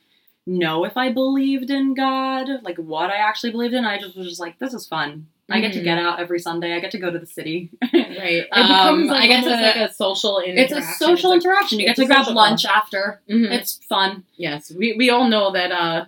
know 0.47 0.85
if 0.85 0.97
I 0.97 1.13
believed 1.13 1.71
in 1.71 1.95
God 1.95 2.49
like 2.63 2.77
what 2.77 3.11
I 3.11 3.17
actually 3.17 3.53
believed 3.53 3.75
in. 3.75 3.85
I 3.85 3.99
just 3.99 4.17
was 4.17 4.27
just 4.29 4.41
like 4.41 4.59
this 4.59 4.75
is 4.75 4.87
fun. 4.87 5.29
I 5.51 5.61
get 5.61 5.75
to 5.75 5.83
get 5.83 5.99
out 5.99 6.19
every 6.19 6.39
Sunday. 6.39 6.73
I 6.75 6.81
get 6.81 6.93
to 6.93 6.99
go 6.99 7.11
to 7.11 7.19
the 7.19 7.27
city. 7.27 7.69
Right. 7.93 8.47
It 8.47 8.49
Um, 8.53 9.03
becomes 9.03 9.11
like, 9.11 9.23
I 9.23 9.27
get 9.27 9.45
almost 9.45 9.59
to- 9.61 9.67
like 9.81 9.91
a 9.91 9.95
social 9.95 10.41
interaction. 10.41 10.79
it's 10.79 10.87
a 10.89 10.93
social 10.99 11.31
like- 11.31 11.43
interaction. 11.45 11.79
You 11.79 11.87
get 11.87 11.97
to 11.97 12.07
grab 12.07 12.27
lunch 12.29 12.65
after. 12.65 13.21
Mhm. 13.29 13.51
it's 13.53 13.75
fun. 13.87 14.25
Yes, 14.37 14.73
we, 14.75 14.95
we 14.95 15.11
all 15.11 15.29
know 15.29 15.53
that 15.53 15.71
uh, 15.71 16.07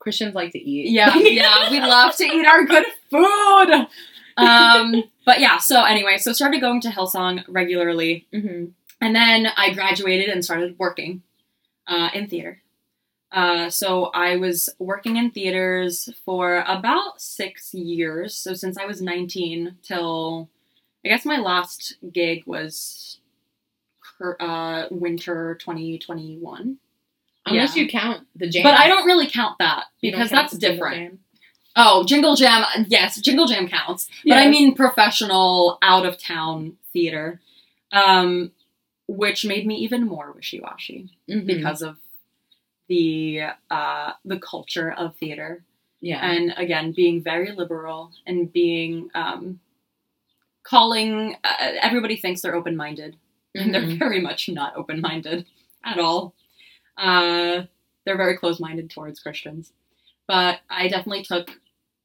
Christians 0.00 0.34
like 0.34 0.50
to 0.52 0.58
eat. 0.58 0.90
yeah 0.90 1.14
yeah 1.42 1.70
we 1.70 1.78
love 1.80 2.16
to 2.16 2.24
eat 2.24 2.46
our 2.46 2.64
good 2.64 2.84
food 3.10 3.86
um 4.36 5.04
but 5.24 5.38
yeah 5.40 5.58
so 5.58 5.84
anyway 5.84 6.16
so 6.16 6.32
started 6.32 6.60
going 6.60 6.80
to 6.80 6.88
Hillsong 6.88 7.44
regularly 7.48 8.26
hmm 8.32 8.64
And 9.00 9.14
then 9.14 9.46
I 9.56 9.72
graduated 9.72 10.28
and 10.28 10.44
started 10.44 10.76
working 10.78 11.22
uh, 11.86 12.10
in 12.12 12.28
theater. 12.28 12.60
Uh, 13.32 13.70
so 13.70 14.10
I 14.12 14.36
was 14.36 14.68
working 14.78 15.16
in 15.16 15.30
theaters 15.30 16.10
for 16.24 16.64
about 16.66 17.20
six 17.20 17.72
years. 17.72 18.34
So 18.36 18.52
since 18.54 18.76
I 18.76 18.84
was 18.84 19.00
19 19.00 19.76
till 19.82 20.50
I 21.04 21.08
guess 21.08 21.24
my 21.24 21.38
last 21.38 21.96
gig 22.12 22.42
was 22.46 23.18
uh, 24.38 24.84
winter 24.90 25.56
2021. 25.60 26.76
Unless 27.46 27.76
Yeah. 27.76 27.82
you 27.82 27.88
count 27.88 28.26
the 28.36 28.48
jam. 28.48 28.62
But 28.62 28.78
I 28.78 28.86
don't 28.86 29.06
really 29.06 29.26
count 29.26 29.56
that 29.58 29.84
because 30.02 30.28
count 30.30 30.50
that's 30.50 30.58
different. 30.58 30.96
jam? 30.96 31.18
Oh, 31.76 32.04
Jingle 32.04 32.34
Jam. 32.36 32.64
Yes, 32.88 33.20
Jingle 33.20 33.46
Jam 33.46 33.68
counts. 33.68 34.08
But 34.26 34.38
I 34.38 34.48
mean 34.48 34.74
professional, 34.74 35.78
out 35.82 36.04
of 36.04 36.18
town 36.18 36.76
theater, 36.92 37.40
um, 37.92 38.52
which 39.06 39.44
made 39.44 39.66
me 39.66 39.76
even 39.76 40.06
more 40.06 40.32
wishy 40.32 40.60
washy 40.60 41.10
Mhm. 41.28 41.46
because 41.46 41.80
of 41.82 41.96
the 42.88 43.42
uh, 43.70 44.12
the 44.24 44.38
culture 44.38 44.90
of 44.92 45.16
theater, 45.16 45.64
yeah, 46.00 46.18
and 46.28 46.52
again 46.56 46.92
being 46.92 47.22
very 47.22 47.52
liberal 47.52 48.12
and 48.26 48.52
being 48.52 49.08
um, 49.14 49.60
calling. 50.64 51.36
Uh, 51.44 51.72
everybody 51.80 52.16
thinks 52.16 52.40
they're 52.42 52.54
open 52.54 52.76
minded, 52.76 53.16
and 53.54 53.72
they're 53.74 53.82
Mhm. 53.82 53.98
very 53.98 54.20
much 54.20 54.48
not 54.48 54.76
open 54.76 55.00
minded 55.00 55.46
at 55.84 55.98
all. 55.98 56.34
Uh, 57.00 57.62
they're 58.04 58.16
very 58.16 58.36
close 58.36 58.60
minded 58.60 58.90
towards 58.90 59.20
Christians. 59.20 59.72
But 60.28 60.60
I 60.70 60.88
definitely 60.88 61.24
took 61.24 61.50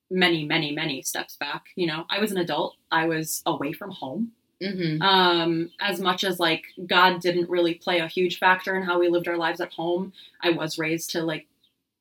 many, 0.09 0.45
many, 0.45 0.71
many 0.71 1.01
steps 1.01 1.36
back. 1.38 1.65
You 1.75 1.88
know, 1.88 2.06
I 2.09 2.19
was 2.19 2.31
an 2.31 2.38
adult. 2.38 2.75
I 2.92 3.07
was 3.07 3.42
away 3.45 3.74
from 3.74 3.92
home. 3.92 4.31
Mhm. 4.62 5.01
Um, 5.01 5.71
as 5.80 6.00
much 6.00 6.24
as 6.24 6.39
like 6.39 6.63
God 6.86 7.19
didn't 7.21 7.50
really 7.50 7.75
play 7.75 8.00
a 8.00 8.07
huge 8.07 8.39
factor 8.39 8.75
in 8.75 8.83
how 8.83 9.00
we 9.00 9.09
lived 9.09 9.27
our 9.27 9.38
lives 9.38 9.59
at 9.62 9.74
home, 9.74 10.13
I 10.42 10.51
was 10.51 10.80
raised 10.80 11.09
to 11.12 11.24
like 11.24 11.47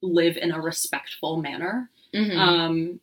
live 0.02 0.37
in 0.37 0.52
a 0.52 0.61
respectful 0.61 1.37
manner. 1.38 1.91
Mhm. 2.14 2.37
Um, 2.38 3.00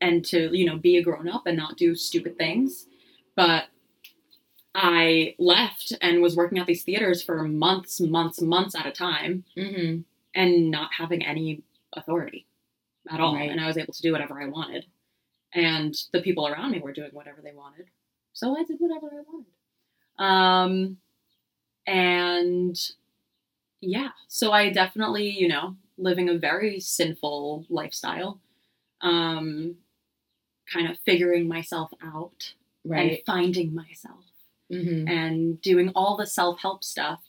and 0.00 0.24
to, 0.26 0.56
you 0.56 0.64
know, 0.64 0.76
be 0.78 0.96
a 0.96 1.02
grown 1.02 1.28
up 1.28 1.46
and 1.46 1.56
not 1.56 1.76
do 1.76 1.94
stupid 1.94 2.38
things. 2.38 2.86
But 3.36 3.66
I 4.74 5.34
left 5.38 5.92
and 6.00 6.22
was 6.22 6.36
working 6.36 6.58
at 6.58 6.66
these 6.66 6.84
theaters 6.84 7.22
for 7.22 7.42
months, 7.42 8.00
months, 8.00 8.40
months 8.40 8.74
at 8.74 8.86
a 8.86 8.92
time 8.92 9.44
Mhm. 9.56 10.04
and 10.34 10.70
not 10.70 10.92
having 10.92 11.24
any 11.24 11.62
authority 11.94 12.46
at 13.08 13.20
all. 13.20 13.34
Right. 13.34 13.50
And 13.50 13.60
I 13.60 13.66
was 13.66 13.78
able 13.78 13.92
to 13.92 14.02
do 14.02 14.12
whatever 14.12 14.40
I 14.40 14.46
wanted. 14.46 14.86
And 15.52 15.94
the 16.12 16.20
people 16.20 16.46
around 16.46 16.72
me 16.72 16.80
were 16.80 16.92
doing 16.92 17.10
whatever 17.12 17.40
they 17.42 17.54
wanted. 17.54 17.88
So 18.34 18.56
I 18.56 18.64
did 18.64 18.78
whatever 18.78 19.10
I 19.10 19.22
wanted. 19.22 19.52
Um, 20.18 20.98
and 21.86 22.78
yeah, 23.80 24.10
so 24.28 24.52
I 24.52 24.70
definitely, 24.70 25.30
you 25.30 25.48
know, 25.48 25.76
living 25.96 26.28
a 26.28 26.38
very 26.38 26.80
sinful 26.80 27.66
lifestyle, 27.68 28.40
um, 29.00 29.78
kind 30.72 30.90
of 30.90 30.98
figuring 31.00 31.48
myself 31.48 31.90
out 32.02 32.54
and 32.84 33.18
finding 33.26 33.74
myself 33.74 34.24
Mhm. 34.70 35.08
and 35.08 35.60
doing 35.62 35.90
all 35.94 36.16
the 36.16 36.26
self 36.26 36.60
help 36.60 36.84
stuff. 36.84 37.20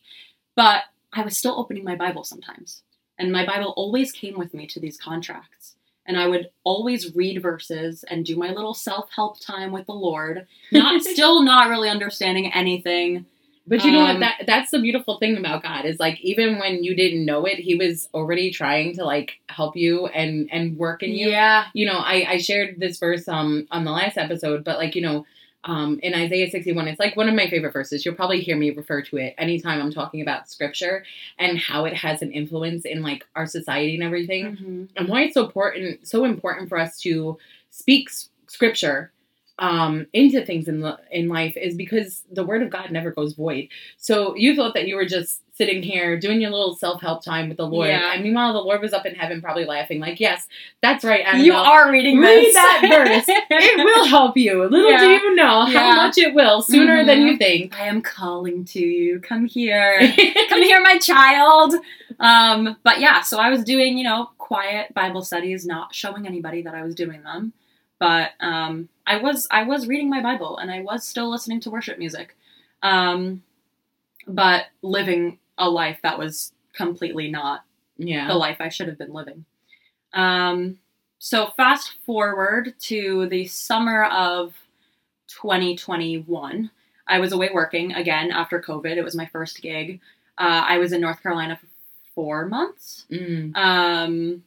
But 0.55 0.83
I 1.13 1.21
was 1.23 1.37
still 1.37 1.59
opening 1.59 1.83
my 1.83 1.95
Bible 1.95 2.23
sometimes. 2.23 2.83
And 3.17 3.31
my 3.31 3.45
Bible 3.45 3.73
always 3.75 4.11
came 4.11 4.37
with 4.37 4.53
me 4.53 4.65
to 4.67 4.79
these 4.79 4.97
contracts. 4.97 5.75
And 6.05 6.17
I 6.17 6.27
would 6.27 6.49
always 6.63 7.15
read 7.15 7.41
verses 7.41 8.03
and 8.09 8.25
do 8.25 8.35
my 8.35 8.49
little 8.51 8.73
self 8.73 9.09
help 9.11 9.39
time 9.39 9.71
with 9.71 9.85
the 9.85 9.93
Lord, 9.93 10.47
not 10.71 11.01
still 11.13 11.43
not 11.43 11.69
really 11.69 11.89
understanding 11.89 12.51
anything. 12.53 13.25
But 13.67 13.83
you 13.85 13.91
know 13.91 13.99
what? 13.99 14.15
Um, 14.15 14.19
That 14.21 14.43
that's 14.47 14.71
the 14.71 14.79
beautiful 14.79 15.19
thing 15.19 15.37
about 15.37 15.61
God 15.61 15.85
is 15.85 15.99
like 15.99 16.19
even 16.21 16.57
when 16.57 16.83
you 16.83 16.95
didn't 16.95 17.23
know 17.23 17.45
it, 17.45 17.59
He 17.59 17.75
was 17.75 18.09
already 18.15 18.49
trying 18.49 18.95
to 18.95 19.05
like 19.05 19.33
help 19.49 19.75
you 19.75 20.07
and 20.07 20.49
and 20.51 20.75
work 20.77 21.03
in 21.03 21.11
you. 21.11 21.29
Yeah. 21.29 21.65
You 21.73 21.85
know, 21.85 21.99
I 21.99 22.25
I 22.27 22.37
shared 22.37 22.79
this 22.79 22.97
verse 22.97 23.27
um 23.27 23.67
on 23.69 23.85
the 23.85 23.91
last 23.91 24.17
episode, 24.17 24.63
but 24.63 24.77
like 24.77 24.95
you 24.95 25.01
know. 25.03 25.25
Um, 25.65 25.99
in 26.01 26.13
Isaiah 26.13 26.49
61, 26.49 26.87
it's 26.87 26.99
like 26.99 27.17
one 27.17 27.27
of 27.27 27.35
my 27.35 27.49
favorite 27.49 27.73
verses. 27.73 28.05
You'll 28.05 28.15
probably 28.15 28.39
hear 28.39 28.55
me 28.55 28.71
refer 28.71 29.01
to 29.01 29.17
it 29.17 29.35
anytime 29.37 29.81
I'm 29.81 29.91
talking 29.91 30.21
about 30.21 30.49
scripture 30.49 31.03
and 31.37 31.57
how 31.59 31.85
it 31.85 31.93
has 31.93 32.21
an 32.21 32.31
influence 32.31 32.85
in 32.85 33.01
like 33.01 33.25
our 33.35 33.45
society 33.45 33.95
and 33.95 34.03
everything. 34.03 34.45
Mm-hmm. 34.55 34.83
and 34.95 35.07
why 35.09 35.23
it's 35.23 35.33
so 35.33 35.45
important 35.45 36.07
so 36.07 36.23
important 36.23 36.69
for 36.69 36.77
us 36.77 36.99
to 37.01 37.37
speak 37.71 38.09
s- 38.09 38.29
scripture 38.47 39.11
um, 39.59 40.07
into 40.13 40.45
things 40.45 40.67
in 40.67 40.79
the 40.81 40.97
in 41.11 41.27
life 41.29 41.55
is 41.57 41.75
because 41.75 42.23
the 42.31 42.43
word 42.43 42.63
of 42.63 42.69
God 42.69 42.91
never 42.91 43.11
goes 43.11 43.33
void. 43.33 43.67
So 43.97 44.35
you 44.35 44.55
thought 44.55 44.73
that 44.73 44.87
you 44.87 44.95
were 44.95 45.05
just 45.05 45.41
sitting 45.55 45.83
here 45.83 46.17
doing 46.17 46.39
your 46.39 46.51
little 46.51 46.73
self 46.75 47.01
help 47.01 47.21
time 47.23 47.49
with 47.49 47.57
the 47.57 47.67
Lord, 47.67 47.89
Yeah. 47.89 48.13
and 48.13 48.23
meanwhile 48.23 48.53
the 48.53 48.59
Lord 48.61 48.81
was 48.81 48.93
up 48.93 49.05
in 49.05 49.13
heaven, 49.15 49.41
probably 49.41 49.65
laughing, 49.65 49.99
like, 49.99 50.19
"Yes, 50.19 50.47
that's 50.81 51.03
right, 51.03 51.25
Annabelle. 51.25 51.45
You 51.45 51.53
are 51.53 51.91
reading 51.91 52.19
Read 52.19 52.45
this. 52.45 52.53
that 52.55 52.81
verse. 52.89 53.25
it 53.49 53.83
will 53.83 54.05
help 54.05 54.37
you. 54.37 54.63
Little 54.63 54.87
do 54.97 55.03
Yeah. 55.05 55.17
you 55.21 55.35
know 55.35 55.65
how 55.65 55.95
much 55.97 56.17
it 56.17 56.33
will 56.33 56.61
sooner 56.61 57.03
than 57.05 57.19
Mhm. 57.19 57.31
you 57.31 57.37
think." 57.37 57.77
I 57.79 57.87
am 57.87 58.01
calling 58.01 58.63
to 58.65 58.79
you. 58.79 59.19
Come 59.19 59.45
here. 59.45 59.99
Come 60.49 60.63
here, 60.63 60.81
my 60.81 60.97
child. 60.97 61.73
Um, 62.21 62.77
but 62.83 62.99
yeah, 63.01 63.21
so 63.21 63.37
I 63.39 63.49
was 63.49 63.63
doing, 63.65 63.97
you 63.97 64.03
know, 64.05 64.29
quiet 64.37 64.93
Bible 64.93 65.21
studies, 65.21 65.65
not 65.65 65.93
showing 65.93 66.25
anybody 66.25 66.61
that 66.61 66.73
I 66.73 66.83
was 66.83 66.95
doing 66.95 67.21
them. 67.23 67.51
But 67.99 68.31
um, 68.39 68.87
I 69.09 69.17
was 69.17 69.47
I 69.49 69.63
was 69.63 69.87
reading 69.87 70.09
my 70.09 70.21
Bible 70.21 70.57
and 70.59 70.69
I 70.71 70.81
was 70.81 71.05
still 71.05 71.29
listening 71.29 71.59
to 71.61 71.71
worship 71.71 71.97
music. 71.97 72.37
Um, 72.83 73.43
but 74.27 74.65
living 74.83 75.39
a 75.57 75.67
life 75.69 75.97
that 76.03 76.19
was 76.19 76.53
completely 76.73 77.29
not 77.29 77.63
yeah. 77.97 78.27
the 78.27 78.35
life 78.35 78.57
I 78.59 78.69
should 78.69 78.87
have 78.87 78.99
been 78.99 79.11
living. 79.11 79.45
Um, 80.13 80.77
so 81.17 81.47
fast 81.57 81.93
forward 82.05 82.75
to 82.81 83.27
the 83.27 83.47
summer 83.47 84.05
of 84.05 84.53
2021. 85.27 86.69
I 87.07 87.19
was 87.19 87.33
away 87.33 87.49
working 87.51 87.93
again 87.93 88.31
after 88.31 88.61
COVID. 88.61 88.95
It 88.95 89.03
was 89.03 89.15
my 89.15 89.25
first 89.25 89.61
gig. 89.61 89.99
Uh, 90.37 90.63
I 90.67 90.77
was 90.77 90.93
in 90.93 91.01
North 91.01 91.21
Carolina 91.21 91.57
for 91.59 91.67
four 92.13 92.45
months. 92.45 93.05
Mm. 93.11 93.55
Um, 93.57 94.43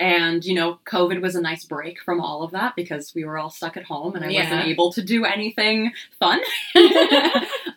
and, 0.00 0.44
you 0.44 0.54
know, 0.54 0.78
COVID 0.86 1.20
was 1.20 1.34
a 1.34 1.40
nice 1.40 1.64
break 1.64 2.00
from 2.02 2.20
all 2.20 2.42
of 2.42 2.52
that 2.52 2.74
because 2.76 3.12
we 3.14 3.24
were 3.24 3.36
all 3.38 3.50
stuck 3.50 3.76
at 3.76 3.84
home 3.84 4.14
and 4.14 4.24
I 4.24 4.28
Yeah. 4.30 4.42
wasn't 4.44 4.66
able 4.68 4.92
to 4.92 5.02
do 5.02 5.24
anything 5.24 5.92
fun. 6.20 6.40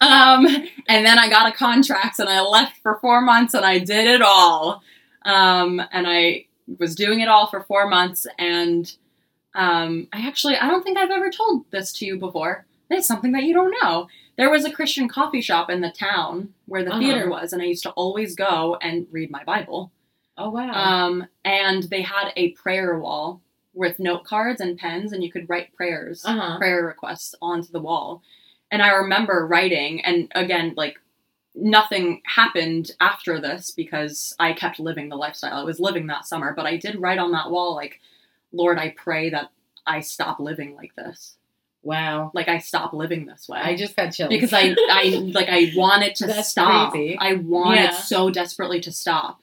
um, 0.02 0.46
and 0.88 1.06
then 1.06 1.20
I 1.20 1.30
got 1.30 1.52
a 1.52 1.56
contract 1.56 2.20
and 2.20 2.30
I 2.30 2.42
left 2.42 2.78
for 2.82 2.98
four 3.00 3.22
months 3.22 3.54
and 3.54 3.66
I 3.66 3.80
did 3.80 4.08
it 4.08 4.22
all. 4.22 4.82
Um, 5.26 5.82
and 5.92 6.08
I 6.08 6.46
was 6.80 6.96
doing 6.96 7.20
it 7.22 7.28
all 7.28 7.48
for 7.48 7.64
four 7.64 7.88
months. 7.90 8.26
And 8.38 8.92
um, 9.56 10.08
I 10.14 10.28
actually, 10.28 10.56
I 10.58 10.68
don't 10.70 10.84
think 10.84 10.98
I've 10.98 11.12
ever 11.12 11.30
told 11.30 11.66
this 11.72 11.92
to 11.94 12.06
you 12.06 12.18
before. 12.18 12.66
It's 12.90 13.08
something 13.08 13.32
that 13.34 13.44
you 13.44 13.54
don't 13.54 13.76
know. 13.82 14.08
There 14.38 14.50
was 14.50 14.66
a 14.66 14.72
Christian 14.72 15.08
coffee 15.08 15.42
shop 15.42 15.70
in 15.70 15.82
the 15.82 15.92
town 15.92 16.54
where 16.66 16.84
the 16.84 16.92
Uh-huh. 16.92 17.00
theater 17.00 17.30
was, 17.30 17.54
and 17.54 17.62
I 17.62 17.66
used 17.66 17.84
to 17.84 17.92
always 17.92 18.36
go 18.36 18.78
and 18.82 19.08
read 19.12 19.30
my 19.32 19.44
Bible. 19.44 19.92
Oh 20.44 20.50
wow. 20.50 20.72
Um, 20.72 21.28
and 21.46 21.84
they 21.84 22.02
had 22.02 22.32
a 22.36 22.52
prayer 22.52 22.98
wall 23.00 23.42
with 23.74 24.00
note 24.00 24.24
cards 24.24 24.60
and 24.60 24.78
pens, 24.78 25.14
and 25.14 25.24
you 25.24 25.32
could 25.32 25.48
write 25.50 25.74
prayers, 25.76 26.24
Uh-huh. 26.26 26.58
prayer 26.58 26.86
requests 26.86 27.36
onto 27.42 27.72
the 27.72 27.80
wall. 27.80 28.22
And 28.72 28.82
I 28.82 28.90
remember 28.90 29.46
writing, 29.48 30.04
and 30.04 30.32
again, 30.36 30.74
like 30.76 31.00
nothing 31.54 32.22
happened 32.26 32.92
after 33.00 33.40
this 33.40 33.72
because 33.72 34.34
I 34.40 34.54
kept 34.54 34.80
living 34.80 35.10
the 35.10 35.18
lifestyle 35.18 35.58
I 35.58 35.64
was 35.64 35.80
living 35.80 36.08
that 36.08 36.26
summer. 36.26 36.54
But 36.56 36.66
I 36.66 36.78
did 36.78 37.00
write 37.00 37.20
on 37.20 37.32
that 37.34 37.52
wall, 37.52 37.76
like, 37.76 38.00
Lord, 38.54 38.78
I 38.80 38.90
pray 38.98 39.30
that 39.32 39.52
I 39.86 40.00
stop 40.00 40.40
living 40.40 40.76
like 40.76 40.96
this. 40.96 41.36
wow. 41.84 42.32
Like 42.34 42.48
I 42.48 42.60
stop 42.60 42.94
living 42.94 43.26
this 43.26 43.50
way 43.50 43.60
I 43.60 43.76
just 43.76 43.96
got 43.96 44.12
chills 44.14 44.30
because 44.30 44.54
I, 44.54 44.76
I 44.90 45.32
like 45.34 45.50
I 45.50 45.72
wanted 45.76 46.16
to 46.18 46.28
That's 46.32 46.50
stop. 46.50 46.92
crazy. 46.94 47.18
I 47.20 47.34
wanted 47.34 47.82
Yeah. 47.86 47.92
so 47.92 48.30
desperately 48.30 48.80
to 48.82 48.92
stop. 48.92 49.41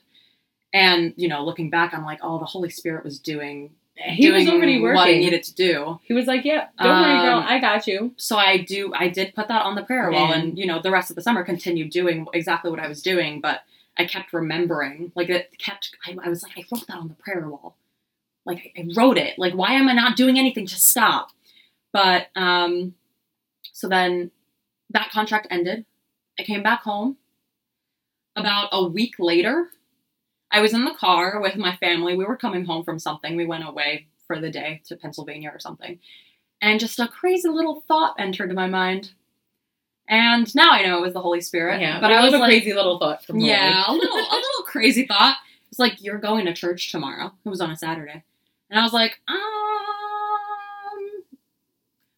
And 0.73 1.13
you 1.17 1.27
know, 1.27 1.43
looking 1.43 1.69
back, 1.69 1.93
I'm 1.93 2.05
like, 2.05 2.19
oh, 2.21 2.39
the 2.39 2.45
Holy 2.45 2.69
Spirit 2.69 3.03
was 3.03 3.19
doing 3.19 3.71
he 3.99 4.31
was 4.31 4.45
doing 4.45 4.55
already 4.55 4.81
working. 4.81 4.95
what 4.95 5.07
I 5.07 5.17
needed 5.17 5.43
to 5.43 5.53
do. 5.53 5.99
He 6.03 6.13
was 6.13 6.25
like, 6.25 6.45
"Yeah, 6.45 6.67
don't 6.77 7.01
worry, 7.01 7.19
girl. 7.19 7.39
Um, 7.39 7.45
I 7.47 7.59
got 7.59 7.85
you." 7.87 8.13
So 8.17 8.37
I 8.37 8.57
do. 8.57 8.93
I 8.93 9.09
did 9.09 9.35
put 9.35 9.47
that 9.49 9.63
on 9.63 9.75
the 9.75 9.83
prayer 9.83 10.09
wall, 10.11 10.31
and 10.31 10.57
you 10.57 10.65
know, 10.65 10.81
the 10.81 10.91
rest 10.91 11.09
of 11.09 11.15
the 11.15 11.21
summer 11.21 11.43
continued 11.43 11.89
doing 11.91 12.25
exactly 12.33 12.71
what 12.71 12.79
I 12.79 12.87
was 12.87 13.01
doing. 13.01 13.41
But 13.41 13.63
I 13.97 14.05
kept 14.05 14.31
remembering, 14.31 15.11
like 15.15 15.29
it 15.29 15.57
kept. 15.57 15.95
I, 16.05 16.15
I 16.23 16.29
was 16.29 16.43
like, 16.43 16.57
I 16.57 16.63
wrote 16.71 16.87
that 16.87 16.97
on 16.97 17.09
the 17.09 17.15
prayer 17.15 17.47
wall. 17.47 17.75
Like 18.45 18.71
I, 18.77 18.81
I 18.81 18.87
wrote 18.95 19.17
it. 19.17 19.37
Like 19.37 19.53
why 19.53 19.73
am 19.73 19.89
I 19.89 19.93
not 19.93 20.15
doing 20.15 20.39
anything? 20.39 20.65
to 20.65 20.75
stop. 20.75 21.31
But 21.91 22.27
um, 22.35 22.93
so 23.73 23.89
then 23.89 24.31
that 24.91 25.09
contract 25.11 25.47
ended. 25.51 25.85
I 26.39 26.43
came 26.43 26.63
back 26.63 26.83
home. 26.83 27.17
About 28.35 28.69
a 28.71 28.87
week 28.87 29.15
later, 29.19 29.67
I 30.51 30.61
was 30.61 30.73
in 30.73 30.85
the 30.85 30.93
car 30.93 31.39
with 31.41 31.55
my 31.55 31.75
family. 31.75 32.15
We 32.15 32.25
were 32.25 32.37
coming 32.37 32.65
home 32.65 32.83
from 32.83 32.99
something. 32.99 33.35
We 33.35 33.45
went 33.45 33.67
away 33.67 34.07
for 34.25 34.39
the 34.39 34.49
day 34.49 34.81
to 34.87 34.95
Pennsylvania 34.95 35.51
or 35.53 35.59
something. 35.59 35.99
And 36.61 36.79
just 36.79 36.99
a 36.99 37.07
crazy 37.07 37.49
little 37.49 37.83
thought 37.87 38.15
entered 38.19 38.53
my 38.53 38.67
mind. 38.67 39.11
And 40.07 40.53
now 40.55 40.71
I 40.71 40.83
know 40.83 40.97
it 40.97 41.01
was 41.01 41.13
the 41.13 41.21
Holy 41.21 41.41
Spirit. 41.41 41.81
Yeah, 41.81 41.99
but 42.01 42.11
I 42.11 42.23
was 42.23 42.33
a 42.33 42.39
like, 42.39 42.49
crazy 42.49 42.73
little 42.73 42.97
thought 42.97 43.23
from 43.23 43.39
yeah, 43.39 43.83
a 43.87 43.93
little, 43.93 44.17
a 44.17 44.17
little 44.35 44.63
crazy 44.65 45.05
thought. 45.05 45.37
It's 45.69 45.77
like 45.79 46.01
you're 46.03 46.17
going 46.17 46.45
to 46.45 46.53
church 46.53 46.91
tomorrow. 46.91 47.31
It 47.45 47.49
was 47.49 47.61
on 47.61 47.69
a 47.69 47.77
Saturday, 47.77 48.23
and 48.71 48.79
I 48.79 48.81
was 48.83 48.91
like, 48.91 49.21
um, 49.27 49.37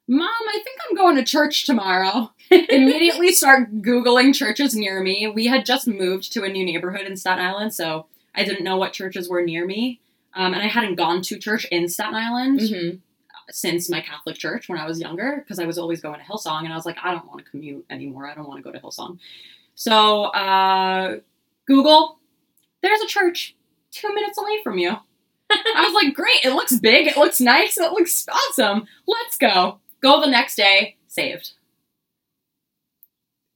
mom, 0.08 0.30
I 0.30 0.62
think 0.64 0.80
I'm 0.90 0.96
going 0.96 1.18
to 1.18 1.24
church 1.26 1.66
tomorrow. 1.66 2.32
Immediately 2.52 3.34
start 3.34 3.82
googling 3.82 4.34
churches 4.34 4.74
near 4.74 5.04
me. 5.04 5.28
We 5.28 5.48
had 5.48 5.66
just 5.66 5.86
moved 5.86 6.32
to 6.32 6.44
a 6.46 6.50
new 6.50 6.66
neighborhood 6.66 7.08
in 7.08 7.18
Staten 7.18 7.44
Island, 7.44 7.74
so 7.74 8.08
I 8.36 8.44
didn't 8.44 8.64
know 8.64 8.78
what 8.78 8.94
churches 8.94 9.30
were 9.30 9.42
near 9.42 9.66
me, 9.66 10.00
um, 10.34 10.54
and 10.54 10.62
I 10.64 10.68
hadn't 10.68 10.96
gone 10.96 11.22
to 11.24 11.38
church 11.38 11.66
in 11.66 11.88
Staten 11.90 12.16
Island 12.16 12.60
Mhm. 12.62 13.00
since 13.50 13.90
my 13.90 14.00
Catholic 14.02 14.38
church 14.38 14.70
when 14.70 14.80
I 14.80 14.86
was 14.86 15.00
younger 15.02 15.38
because 15.44 15.60
I 15.60 15.66
was 15.66 15.78
always 15.78 16.00
going 16.02 16.20
to 16.20 16.26
Hillsong 16.26 16.64
and 16.64 16.72
I 16.72 16.76
was 16.76 16.86
like, 16.86 16.98
I 17.04 17.12
don't 17.12 17.28
want 17.28 17.44
to 17.44 17.52
commute 17.52 17.86
anymore. 17.90 18.26
I 18.28 18.34
don't 18.36 18.48
want 18.48 18.60
to 18.60 18.64
go 18.64 18.72
to 18.72 18.80
Hillsong. 18.80 19.20
So, 19.76 20.26
uh, 20.26 21.18
Google, 21.66 22.20
there's 22.82 23.02
a 23.02 23.08
church 23.08 23.56
two 23.92 24.14
minutes 24.14 24.38
away 24.38 24.62
from 24.64 24.78
you. 24.78 24.92
I 25.52 25.84
was 25.84 25.94
like, 25.94 26.14
great. 26.14 26.46
It 26.46 26.54
looks 26.54 26.78
big. 26.80 27.08
It 27.08 27.18
looks 27.18 27.42
nice. 27.42 27.78
It 27.78 27.92
looks 27.92 28.26
awesome. 28.32 28.88
Let's 29.06 29.38
go. 29.38 29.80
Go 30.02 30.22
the 30.22 30.28
next 30.30 30.56
day. 30.56 30.96
Saved. 31.08 31.52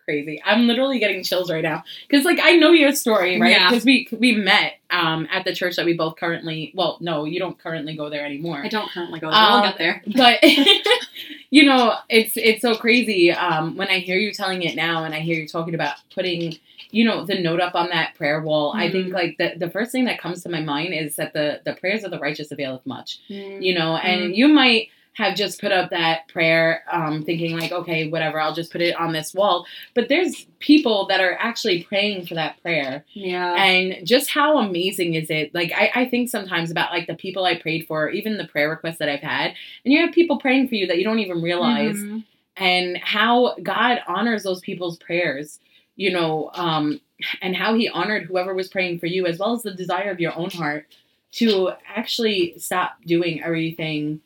Crazy. 0.05 0.41
I'm 0.45 0.67
literally 0.67 0.99
getting 0.99 1.23
chills 1.23 1.51
right 1.51 1.63
now 1.63 1.83
because, 2.07 2.23
like, 2.25 2.39
I 2.41 2.57
know 2.57 2.71
your 2.71 2.93
story, 2.93 3.41
right? 3.41 3.51
Yeah. 3.51 3.69
Because 3.69 3.83
we 3.85 4.07
we 4.17 4.33
met 4.35 4.73
um, 4.91 5.27
at 5.31 5.45
the 5.45 5.53
church 5.53 5.75
that 5.77 5.85
we 5.85 5.93
both 5.93 6.15
currently. 6.17 6.71
Well, 6.75 6.97
no, 7.01 7.25
you 7.25 7.39
don't 7.39 7.57
currently 7.57 7.95
go 7.97 8.09
there 8.11 8.23
anymore. 8.23 8.61
I 8.63 8.67
don't 8.69 8.89
currently 8.91 9.19
go 9.19 9.31
there. 9.31 9.39
Um, 9.39 9.61
we'll 9.61 9.69
get 9.71 9.77
there. 9.79 10.03
but 10.15 10.39
you 11.49 11.65
know 11.65 11.95
it's 12.09 12.33
it's 12.37 12.61
so 12.61 12.75
crazy 12.75 13.31
um, 13.31 13.77
when 13.77 13.87
i 13.87 13.99
hear 13.99 14.17
you 14.17 14.31
telling 14.33 14.63
it 14.63 14.75
now 14.75 15.03
and 15.03 15.13
i 15.13 15.19
hear 15.19 15.35
you 15.39 15.47
talking 15.47 15.75
about 15.75 15.95
putting 16.13 16.55
you 16.91 17.05
know 17.05 17.25
the 17.25 17.39
note 17.39 17.59
up 17.61 17.75
on 17.75 17.89
that 17.89 18.13
prayer 18.15 18.41
wall 18.41 18.73
i 18.75 18.89
think 18.91 19.07
Mhm. 19.07 19.13
like 19.13 19.37
the, 19.37 19.53
the 19.57 19.69
first 19.69 19.91
thing 19.91 20.05
that 20.05 20.19
comes 20.19 20.43
to 20.43 20.49
my 20.49 20.61
mind 20.61 20.93
is 20.93 21.15
that 21.17 21.33
the 21.33 21.61
the 21.63 21.73
prayers 21.73 22.03
of 22.03 22.11
the 22.11 22.19
righteous 22.19 22.51
availeth 22.51 22.85
much 22.85 23.19
you 23.27 23.73
know 23.73 23.95
and 23.97 24.21
Mm-hmm. 24.23 24.33
you 24.33 24.47
might 24.47 24.89
have 25.15 25.35
just 25.35 25.59
put 25.61 25.71
up 25.71 25.89
that 25.89 26.27
prayer 26.27 26.83
um, 26.91 27.23
thinking 27.23 27.57
like 27.57 27.71
okay 27.71 28.09
whatever 28.09 28.39
i'll 28.39 28.53
just 28.53 28.71
put 28.71 28.81
it 28.81 28.95
on 28.97 29.13
this 29.13 29.33
wall 29.33 29.65
but 29.93 30.07
there's 30.09 30.45
people 30.59 31.07
that 31.07 31.21
are 31.21 31.33
actually 31.39 31.83
praying 31.83 32.25
for 32.25 32.35
that 32.35 32.61
prayer 32.61 33.03
Yeah. 33.13 33.53
and 33.55 34.05
just 34.05 34.29
how 34.29 34.57
amazing 34.59 35.13
is 35.15 35.29
it 35.29 35.53
like 35.55 35.71
I, 35.73 35.91
I 35.95 36.09
think 36.09 36.29
sometimes 36.29 36.69
about 36.69 36.91
like 36.91 37.07
the 37.07 37.15
people 37.15 37.45
i 37.45 37.57
prayed 37.59 37.87
for 37.87 38.09
even 38.09 38.37
the 38.37 38.47
prayer 38.47 38.69
requests 38.69 38.97
that 38.99 39.09
i've 39.09 39.21
had 39.21 39.53
and 39.83 39.93
you 39.93 40.01
have 40.05 40.13
people 40.13 40.37
praying 40.39 40.67
for 40.67 40.75
you 40.75 40.85
that 40.87 40.97
you 40.97 41.03
don't 41.03 41.19
even 41.19 41.41
realize 41.41 41.95
Mhm. 41.97 42.23
and 42.57 42.97
how 42.97 43.55
god 43.63 43.99
honors 44.07 44.43
those 44.43 44.59
people's 44.61 44.97
prayers 44.97 45.59
you 45.95 46.11
know 46.11 46.49
um 46.53 46.99
and 47.41 47.55
how 47.55 47.73
he 47.73 47.87
honored 47.87 48.23
whoever 48.23 48.53
was 48.53 48.67
praying 48.67 48.99
for 48.99 49.05
you 49.05 49.25
as 49.25 49.39
well 49.39 49.53
as 49.53 49.63
the 49.63 49.73
desire 49.73 50.11
of 50.11 50.19
your 50.19 50.37
own 50.37 50.49
heart 50.49 50.85
to 51.31 51.71
actually 51.93 52.53
stop 52.57 52.97
doing 53.05 53.41
everything 53.43 54.19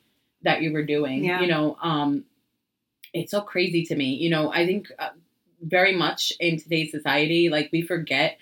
that 0.43 0.61
you 0.61 0.71
were 0.73 0.83
doing 0.83 1.23
Yeah. 1.25 1.41
you 1.41 1.47
know 1.47 1.77
um 1.81 2.23
it's 3.13 3.31
so 3.31 3.41
crazy 3.41 3.83
to 3.85 3.95
me 3.95 4.13
you 4.15 4.29
know 4.29 4.51
i 4.51 4.65
think 4.65 4.91
uh, 4.99 5.09
very 5.61 5.95
much 5.95 6.31
in 6.39 6.57
today's 6.59 6.91
society 6.91 7.49
like 7.49 7.69
we 7.71 7.81
forget 7.81 8.37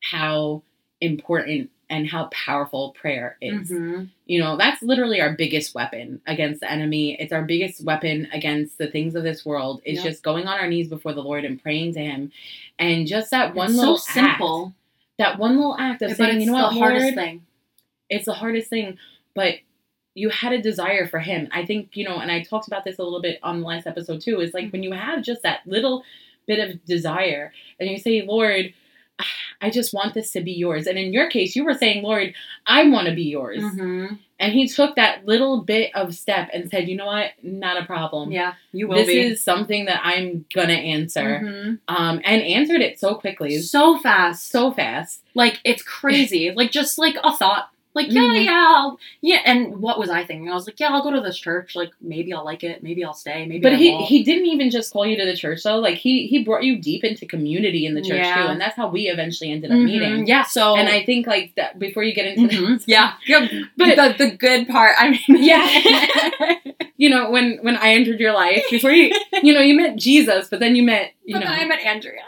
how 0.00 0.62
important 1.00 1.70
and 1.90 2.08
how 2.08 2.24
powerful 2.26 2.92
prayer 2.98 3.36
is 3.42 3.70
Mhm. 3.70 4.08
you 4.24 4.38
know 4.40 4.56
that's 4.56 4.82
literally 4.82 5.20
our 5.20 5.34
biggest 5.34 5.74
weapon 5.74 6.20
against 6.26 6.60
the 6.60 6.70
enemy 6.70 7.14
it's 7.20 7.32
our 7.32 7.42
biggest 7.42 7.84
weapon 7.84 8.28
against 8.32 8.78
the 8.78 8.86
things 8.86 9.14
of 9.14 9.22
this 9.24 9.44
world 9.44 9.82
is 9.84 9.96
Yep. 9.96 10.04
just 10.04 10.22
going 10.22 10.46
on 10.46 10.58
our 10.58 10.68
knees 10.68 10.88
before 10.88 11.12
the 11.12 11.22
lord 11.22 11.44
and 11.44 11.60
praying 11.62 11.92
to 11.94 12.00
him 12.00 12.32
and 12.78 13.06
just 13.06 13.30
that 13.32 13.54
one 13.54 13.70
It's 13.70 13.78
little 13.78 13.98
so 13.98 14.12
simple, 14.12 14.66
act, 14.68 15.18
that 15.18 15.38
one 15.38 15.56
little 15.56 15.76
act 15.78 16.00
of 16.02 16.12
saying 16.12 16.40
you 16.40 16.46
know 16.46 16.52
what 16.54 16.72
the 16.72 16.78
hardest 16.78 17.02
Lord, 17.04 17.14
thing. 17.14 17.46
it's 18.08 18.24
the 18.24 18.32
hardest 18.34 18.70
thing 18.70 18.96
but 19.34 19.56
you 20.14 20.28
had 20.30 20.52
a 20.52 20.60
desire 20.60 21.06
for 21.06 21.18
him 21.18 21.48
i 21.52 21.64
think 21.64 21.96
you 21.96 22.04
know 22.04 22.18
and 22.18 22.30
i 22.30 22.42
talked 22.42 22.66
about 22.66 22.84
this 22.84 22.98
a 22.98 23.02
little 23.02 23.22
bit 23.22 23.38
on 23.42 23.60
the 23.60 23.66
last 23.66 23.86
episode 23.86 24.20
too 24.20 24.40
is 24.40 24.52
like 24.54 24.70
when 24.70 24.82
you 24.82 24.92
have 24.92 25.22
just 25.22 25.42
that 25.42 25.60
little 25.66 26.02
bit 26.46 26.58
of 26.58 26.84
desire 26.84 27.52
and 27.80 27.88
you 27.88 27.98
say 27.98 28.22
lord 28.22 28.72
I 29.60 29.70
just 29.70 29.94
want 29.94 30.14
this 30.14 30.32
to 30.32 30.40
be 30.40 30.50
yours. 30.50 30.88
And 30.88 30.98
in 30.98 31.12
your 31.12 31.28
case, 31.30 31.54
you 31.54 31.64
were 31.64 31.74
saying, 31.74 32.02
Lord, 32.02 32.34
I 32.66 32.88
want 32.88 33.06
to 33.06 33.14
be 33.14 33.22
yours. 33.24 33.62
Mhm. 33.62 34.18
And 34.40 34.52
he 34.52 34.66
took 34.66 34.96
that 34.96 35.24
little 35.26 35.60
bit 35.60 35.92
of 35.94 36.14
step 36.14 36.48
and 36.52 36.68
said, 36.68 36.88
you 36.88 36.96
know 36.96 37.06
what? 37.06 37.30
Not 37.42 37.80
a 37.80 37.84
problem. 37.84 38.32
Yeah, 38.32 38.54
you 38.72 38.88
will 38.88 38.96
This 38.96 39.06
be. 39.06 39.20
is 39.20 39.44
something 39.44 39.84
that 39.84 40.00
I'm 40.02 40.44
gonna 40.52 40.72
answer. 40.72 41.40
Mhm. 41.44 41.78
Um, 41.86 42.20
and 42.24 42.42
answered 42.42 42.80
it 42.80 42.98
so 42.98 43.14
quickly, 43.14 43.58
so 43.58 43.98
fast. 43.98 44.48
so 44.50 44.72
fast. 44.72 45.22
like 45.34 45.60
it's 45.64 45.82
crazy. 45.82 46.50
like 46.50 46.72
just 46.72 46.98
like 46.98 47.16
a 47.22 47.36
thought. 47.36 47.68
Like 47.94 48.06
yeah, 48.10 48.22
Mhm. 48.22 48.44
yeah, 48.46 48.66
I'll, 48.76 48.98
yeah. 49.20 49.40
And 49.44 49.76
what 49.82 49.98
was 49.98 50.08
I 50.08 50.24
thinking? 50.24 50.48
I 50.50 50.54
was 50.54 50.66
like, 50.66 50.80
yeah, 50.80 50.88
I'll 50.88 51.02
go 51.02 51.10
to 51.10 51.20
this 51.20 51.38
church. 51.38 51.76
Like 51.76 51.90
maybe 52.00 52.32
I'll 52.32 52.44
like 52.44 52.64
it. 52.64 52.82
Maybe 52.82 53.04
I'll 53.04 53.12
stay. 53.12 53.44
Maybe. 53.44 53.60
But 53.60 53.72
I 53.74 53.76
he 53.76 53.90
won't. 53.92 54.06
he 54.06 54.22
didn't 54.22 54.46
even 54.46 54.70
just 54.70 54.92
call 54.92 55.04
you 55.04 55.16
to 55.18 55.26
the 55.26 55.36
church 55.36 55.62
though. 55.62 55.78
Like 55.78 55.98
he 55.98 56.26
he 56.26 56.42
brought 56.42 56.62
you 56.64 56.78
deep 56.80 57.04
into 57.04 57.26
community 57.26 57.84
in 57.84 57.94
the 57.94 58.00
church 58.00 58.16
Yeah. 58.24 58.34
too, 58.44 58.48
and 58.48 58.58
that's 58.60 58.76
how 58.76 58.88
we 58.88 59.08
eventually 59.08 59.50
ended 59.52 59.70
up 59.70 59.76
Mhm. 59.76 59.84
meeting. 59.84 60.26
Yeah. 60.26 60.44
So 60.44 60.74
And 60.76 60.88
I 60.88 61.04
think 61.04 61.26
like 61.26 61.52
that 61.56 61.78
before 61.78 62.02
you 62.02 62.14
get 62.14 62.26
into 62.38 62.56
Mhm. 62.56 62.84
yeah, 62.86 63.12
yeah. 63.26 63.46
But- 63.76 63.96
the 63.96 64.24
the 64.24 64.30
good 64.36 64.68
part. 64.68 64.94
I 64.98 65.10
mean, 65.10 65.20
Yeah. 65.28 66.56
you 66.96 67.10
know 67.10 67.30
when 67.30 67.58
when 67.62 67.76
I 67.76 67.92
entered 67.92 68.20
your 68.20 68.32
life 68.32 68.64
before 68.70 68.90
you 68.92 69.12
you 69.42 69.52
know 69.52 69.60
you 69.60 69.76
met 69.76 69.96
Jesus, 69.96 70.48
but 70.48 70.60
then 70.60 70.76
you 70.76 70.82
met 70.82 71.12
you 71.26 71.34
but 71.34 71.40
know 71.44 71.50
then 71.50 71.60
I 71.60 71.64
met 71.66 71.80
Andrea. 71.84 72.22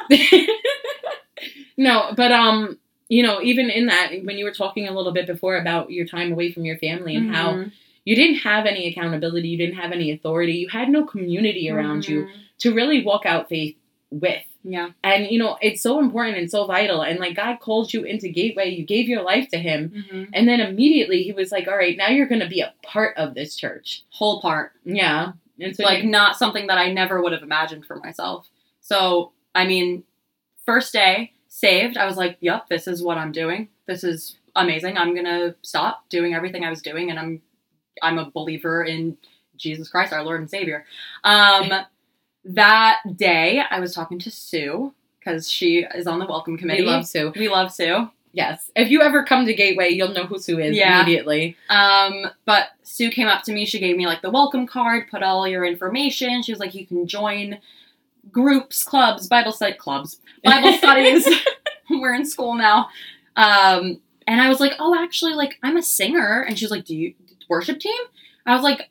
no, 1.77 2.13
but 2.17 2.33
um 2.33 2.79
you 3.09 3.23
know 3.23 3.41
even 3.43 3.71
in 3.71 3.87
that 3.87 4.13
when 4.25 4.39
you 4.39 4.45
were 4.45 4.53
talking 4.53 4.89
a 4.89 4.93
little 4.93 5.13
bit 5.13 5.27
before 5.27 5.57
about 5.57 5.91
your 5.91 6.07
time 6.07 6.33
away 6.33 6.51
from 6.53 6.65
your 6.65 6.79
family 6.79 7.15
and 7.17 7.35
how 7.35 7.53
Mhm. 7.53 7.73
you 8.05 8.15
didn't 8.17 8.37
have 8.41 8.67
any 8.67 8.87
accountability, 8.87 9.49
you 9.49 9.59
didn't 9.59 9.77
have 9.77 9.93
any 9.93 10.11
authority, 10.11 10.55
you 10.55 10.69
had 10.69 10.89
no 10.89 11.05
community 11.05 11.71
around 11.71 12.07
you 12.09 12.25
Mhm. 12.25 12.31
to 12.59 12.75
really 12.75 13.03
walk 13.05 13.25
out 13.27 13.49
faith 13.49 13.77
with. 14.11 14.43
Yeah. 14.63 14.91
And 15.03 15.27
you 15.31 15.39
know, 15.39 15.59
it's 15.61 15.83
so 15.83 15.99
important 15.99 16.39
and 16.39 16.51
so 16.51 16.65
vital. 16.67 17.03
And 17.03 17.19
like 17.19 17.35
God 17.37 17.61
called 17.61 17.93
you 17.93 18.05
into 18.05 18.29
Gateway, 18.29 18.71
you 18.71 18.85
gave 18.85 19.09
your 19.09 19.23
life 19.23 19.49
to 19.49 19.59
Him, 19.59 19.93
Mhm. 20.11 20.29
and 20.33 20.49
then 20.49 20.61
immediately 20.61 21.23
He 21.23 21.33
was 21.33 21.53
like, 21.53 21.69
"All 21.69 21.77
right, 21.77 21.97
now 21.97 22.09
you're 22.09 22.27
going 22.29 22.41
to 22.41 22.49
be 22.49 22.61
a 22.61 22.73
part 22.83 23.17
of 23.19 23.35
this 23.35 23.57
church." 23.57 24.03
Whole 24.11 24.41
part. 24.41 24.73
Yeah, 24.87 25.33
and 25.61 25.77
so 25.77 25.85
like 25.85 26.05
you- 26.05 26.11
not 26.11 26.37
something 26.37 26.67
that 26.69 26.79
I 26.79 26.91
never 26.93 27.21
would 27.23 27.33
have 27.33 27.43
imagined 27.43 27.85
for 27.85 27.97
myself. 27.97 28.49
So, 28.81 29.33
I 29.55 29.67
mean, 29.67 30.05
first 30.65 30.93
day 30.93 31.33
saved, 31.59 31.97
I 31.97 32.05
was 32.05 32.17
like, 32.17 32.37
"Yep, 32.41 32.69
this 32.69 32.89
is 32.89 33.01
what 33.03 33.17
I'm 33.17 33.31
doing. 33.31 33.69
This 33.87 34.03
is 34.03 34.37
amazing. 34.57 34.99
I'm 34.99 35.15
going 35.15 35.25
to 35.27 35.55
stop 35.63 36.09
doing 36.09 36.35
everything 36.35 36.65
I 36.65 36.71
was 36.71 36.83
doing 36.83 37.11
and 37.11 37.19
I'm 37.19 37.43
I'm 38.03 38.19
a 38.19 38.29
believer 38.31 38.83
in 38.83 39.17
Jesus 39.57 39.89
Christ, 39.89 40.13
our 40.13 40.25
Lord 40.25 40.41
and 40.41 40.51
Savior." 40.51 40.85
Um 41.23 41.71
that 42.45 42.99
day, 43.17 43.63
I 43.71 43.79
was 43.81 43.95
talking 43.95 44.19
to 44.21 44.31
Sue 44.31 44.93
cuz 45.25 45.49
she 45.51 45.87
is 45.95 46.07
on 46.07 46.19
the 46.19 46.27
welcome 46.27 46.59
committee. 46.59 46.83
we 46.83 46.89
love 46.89 47.07
Sue. 47.07 47.33
we 47.37 47.49
love 47.49 47.73
Sue. 47.73 48.11
Yes, 48.33 48.69
if 48.75 48.91
you 48.91 49.01
ever 49.01 49.23
come 49.25 49.47
to 49.47 49.55
Gateway, 49.55 49.91
you'll 49.91 50.09
know 50.13 50.27
who 50.27 50.41
Sue 50.41 50.59
is 50.59 50.77
Yeah. 50.77 51.03
immediately. 51.03 51.57
Um, 51.71 52.27
but 52.45 52.71
Sue 52.83 53.11
came 53.11 53.29
up 53.29 53.45
to 53.45 53.53
me. 53.53 53.65
She 53.65 53.79
gave 53.79 53.97
me 53.97 54.07
like 54.09 54.23
the 54.23 54.31
welcome 54.31 54.67
card, 54.67 55.09
put 55.09 55.23
all 55.23 55.47
your 55.47 55.65
information. 55.65 56.43
She 56.43 56.51
was 56.51 56.59
like, 56.59 56.75
you 56.75 56.85
can 56.85 57.07
join 57.07 57.59
groups, 58.31 58.83
clubs, 58.85 59.27
Bible 59.29 59.53
study 59.53 59.75
clubs, 59.75 60.21
Bible 60.45 60.73
studies. 60.79 61.29
We're 61.91 62.15
in 62.15 62.25
school 62.27 62.55
now. 62.55 62.89
Um, 63.37 64.01
and 64.27 64.41
I 64.41 64.49
was 64.49 64.61
like, 64.61 64.73
oh, 64.79 64.95
actually, 64.97 65.35
like 65.35 65.59
I'm 65.63 65.77
a 65.77 65.83
singer. 65.83 66.43
And 66.49 66.59
she 66.59 66.65
was 66.65 66.71
like, 66.71 66.85
do 66.85 66.97
you 66.97 67.15
worship 67.49 67.79
team? 67.79 67.97
I 68.47 68.55
was 68.55 68.63
like, 68.63 68.91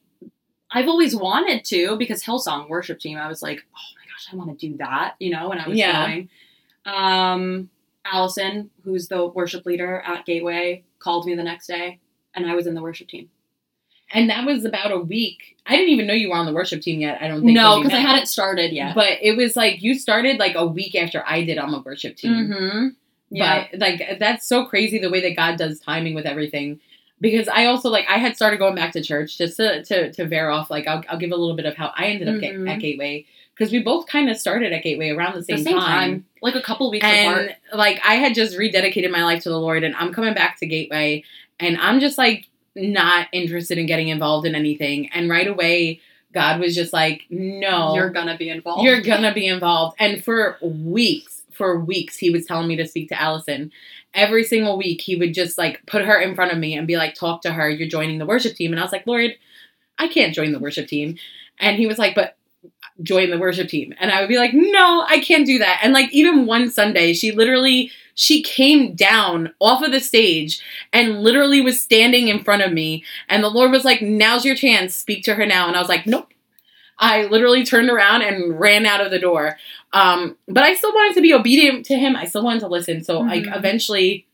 I've 0.72 0.88
always 0.88 1.16
wanted 1.16 1.64
to 1.66 1.98
because 1.98 2.24
Hillsong 2.24 2.70
worship 2.70 3.00
team. 3.00 3.18
I 3.18 3.28
was 3.28 3.42
like, 3.42 3.64
oh 3.76 3.90
my 3.96 4.06
gosh, 4.12 4.28
I 4.32 4.36
want 4.36 4.58
to 4.60 4.68
do 4.70 4.78
that. 4.78 5.16
You 5.20 5.32
know, 5.32 5.50
when 5.50 5.60
I 5.60 5.68
was 5.68 5.78
Yeah. 5.78 6.06
going. 6.06 6.30
Um, 6.86 7.70
Allison, 8.06 8.70
who's 8.84 9.08
the 9.08 9.26
worship 9.28 9.66
leader 9.66 10.02
at 10.06 10.26
Gateway, 10.26 10.84
called 11.00 11.26
me 11.26 11.36
the 11.36 11.44
next 11.44 11.68
day, 11.68 12.00
and 12.34 12.46
I 12.46 12.54
was 12.56 12.68
in 12.68 12.74
the 12.74 12.82
worship 12.82 13.08
team. 13.08 13.30
And 14.14 14.30
that 14.30 14.46
was 14.46 14.64
about 14.64 14.92
a 14.92 15.00
week. 15.00 15.58
I 15.66 15.72
didn't 15.76 15.90
even 15.90 16.08
know 16.08 16.14
you 16.14 16.30
were 16.30 16.36
on 16.36 16.46
the 16.46 16.54
worship 16.54 16.82
team 16.82 17.00
yet. 17.02 17.22
I 17.22 17.28
don't 17.28 17.42
think. 17.42 17.56
No, 17.56 17.78
because 17.82 17.94
I 17.94 18.00
hadn't 18.02 18.28
started 18.28 18.72
yet. 18.74 18.94
But 18.96 19.18
it 19.22 19.36
was 19.38 19.56
like 19.56 19.82
you 19.82 19.96
started 19.96 20.38
like 20.38 20.56
a 20.56 20.66
week 20.66 20.94
after 20.96 21.24
I 21.26 21.44
did 21.44 21.58
on 21.58 21.72
the 21.72 21.80
worship 21.82 22.16
team. 22.18 22.32
mm-hmm. 22.48 22.88
Yeah. 23.30 23.68
But 23.72 23.80
like 23.80 24.20
that's 24.20 24.48
so 24.48 24.66
crazy 24.66 25.00
the 25.00 25.10
way 25.10 25.22
that 25.22 25.36
God 25.36 25.58
does 25.58 25.80
timing 25.80 26.14
with 26.14 26.26
everything. 26.26 26.80
Because 27.20 27.48
I 27.48 27.66
also 27.66 27.90
like 27.90 28.06
I 28.10 28.18
had 28.18 28.36
started 28.36 28.58
going 28.60 28.76
back 28.76 28.92
to 28.94 29.02
church 29.02 29.38
just 29.38 29.58
to 29.58 29.84
to, 29.86 30.12
to 30.14 30.28
veer 30.28 30.50
off. 30.50 30.70
Like 30.70 30.86
I'll, 30.88 31.04
I'll 31.10 31.18
give 31.18 31.32
a 31.32 31.36
little 31.36 31.56
bit 31.56 31.66
of 31.66 31.76
how 31.76 31.92
I 31.98 32.08
ended 32.08 32.28
up 32.28 32.40
ga- 32.42 32.54
Mhm. 32.54 32.70
at 32.70 32.80
Gateway 32.80 33.26
because 33.56 33.72
we 33.72 33.80
both 33.82 34.06
kind 34.08 34.30
of 34.30 34.38
started 34.38 34.74
at 34.74 34.84
Gateway 34.84 35.10
around 35.10 35.34
the 35.34 35.40
the 35.40 35.46
same, 35.46 35.64
same 35.64 35.74
time. 35.80 35.84
time. 36.12 36.26
like 36.42 36.56
a 36.56 36.62
couple 36.62 36.92
weeks 36.92 37.06
apart. 37.08 37.52
Like 37.74 38.00
I 38.06 38.16
had 38.16 38.36
just 38.36 38.58
rededicated 38.58 39.10
my 39.10 39.24
life 39.24 39.42
to 39.44 39.50
the 39.50 39.60
Lord, 39.60 39.84
and 39.84 39.96
I'm 39.96 40.14
coming 40.14 40.34
back 40.34 40.60
to 40.60 40.66
Gateway, 40.68 41.24
and 41.60 41.78
I'm 41.78 42.00
just 42.02 42.18
like 42.18 42.48
not 42.76 43.28
interested 43.32 43.78
in 43.78 43.86
getting 43.86 44.08
involved 44.10 44.48
in 44.48 44.56
anything. 44.56 45.10
And 45.14 45.30
right 45.30 45.48
away, 45.48 46.02
God 46.34 46.60
was 46.60 46.76
just 46.76 46.94
like, 46.94 47.26
"No, 47.30 47.94
You're 47.96 48.10
gonna 48.10 48.38
be 48.38 48.50
involved. 48.50 48.84
you're 48.84 49.02
gonna 49.02 49.34
be 49.34 49.48
involved. 49.48 49.96
And 50.00 50.24
for 50.24 50.58
weeks, 50.62 51.44
for 51.52 51.80
weeks, 51.80 52.18
he 52.18 52.30
was 52.32 52.46
telling 52.46 52.68
me 52.68 52.76
to 52.78 52.88
speak 52.88 53.10
to 53.10 53.22
Allison. 53.22 53.72
Every 54.14 54.44
single 54.44 54.78
week, 54.78 55.02
he 55.02 55.16
would 55.16 55.34
just 55.34 55.58
like 55.58 55.86
put 55.86 56.06
her 56.06 56.20
in 56.20 56.36
front 56.36 56.52
of 56.52 56.58
me 56.58 56.76
and 56.76 56.88
be 56.88 56.98
like, 56.98 57.14
talk 57.14 57.42
to 57.44 57.54
her. 57.54 57.70
You're 57.70 57.88
joining 57.88 58.18
the 58.18 58.26
worship 58.26 58.56
team. 58.56 58.72
And 58.72 58.80
I 58.80 58.84
was 58.84 58.92
like, 58.92 59.08
Lord, 59.08 59.32
I 59.98 60.08
can't 60.08 60.34
join 60.34 60.52
the 60.52 60.60
worship 60.60 60.88
team. 60.88 61.18
And 61.60 61.78
he 61.78 61.86
was 61.88 62.00
like, 62.00 62.16
but 62.16 62.36
join 63.02 63.30
the 63.30 63.38
worship 63.40 63.70
team. 63.70 63.94
And 64.00 64.12
I 64.12 64.20
would 64.20 64.30
be 64.30 64.38
like, 64.38 64.54
no, 64.54 65.04
I 65.08 65.20
can't 65.20 65.46
do 65.46 65.60
that. 65.60 65.80
And 65.84 65.94
like, 65.94 66.12
even 66.14 66.46
one 66.46 66.70
Sunday, 66.70 67.14
she 67.14 67.32
literally, 67.32 67.92
she 68.16 68.42
came 68.42 68.96
down 68.96 69.54
off 69.60 69.84
of 69.84 69.92
the 69.92 70.00
stage 70.00 70.62
and 70.92 71.22
literally 71.22 71.62
was 71.62 71.82
standing 71.82 72.28
in 72.28 72.44
front 72.44 72.62
of 72.62 72.72
me. 72.72 73.04
And 73.30 73.44
the 73.44 73.50
Lord 73.50 73.72
was 73.72 73.86
like, 73.86 74.02
now's 74.02 74.46
your 74.46 74.56
chance. 74.56 74.96
Speak 74.96 75.24
to 75.26 75.36
her 75.36 75.46
now. 75.46 75.68
And 75.68 75.76
I 75.76 75.80
was 75.80 75.90
like, 75.90 76.06
nope. 76.06 76.30
I 77.00 77.24
literally 77.26 77.66
turned 77.66 77.90
around 77.90 78.22
and 78.22 78.60
ran 78.60 78.86
out 78.86 79.02
of 79.02 79.12
the 79.12 79.20
door. 79.20 79.58
Um, 79.94 80.38
but 80.48 80.64
I 80.64 80.76
still 80.76 80.94
wanted 80.94 81.16
to 81.16 81.22
be 81.22 81.34
obedient 81.34 81.86
to 81.88 81.96
him. 81.96 82.16
I 82.16 82.26
still 82.26 82.44
wanted 82.44 82.62
to 82.62 82.68
listen. 82.68 83.04
So 83.04 83.20
like 83.20 83.44
Mhm. 83.44 83.58
eventually 83.58 84.26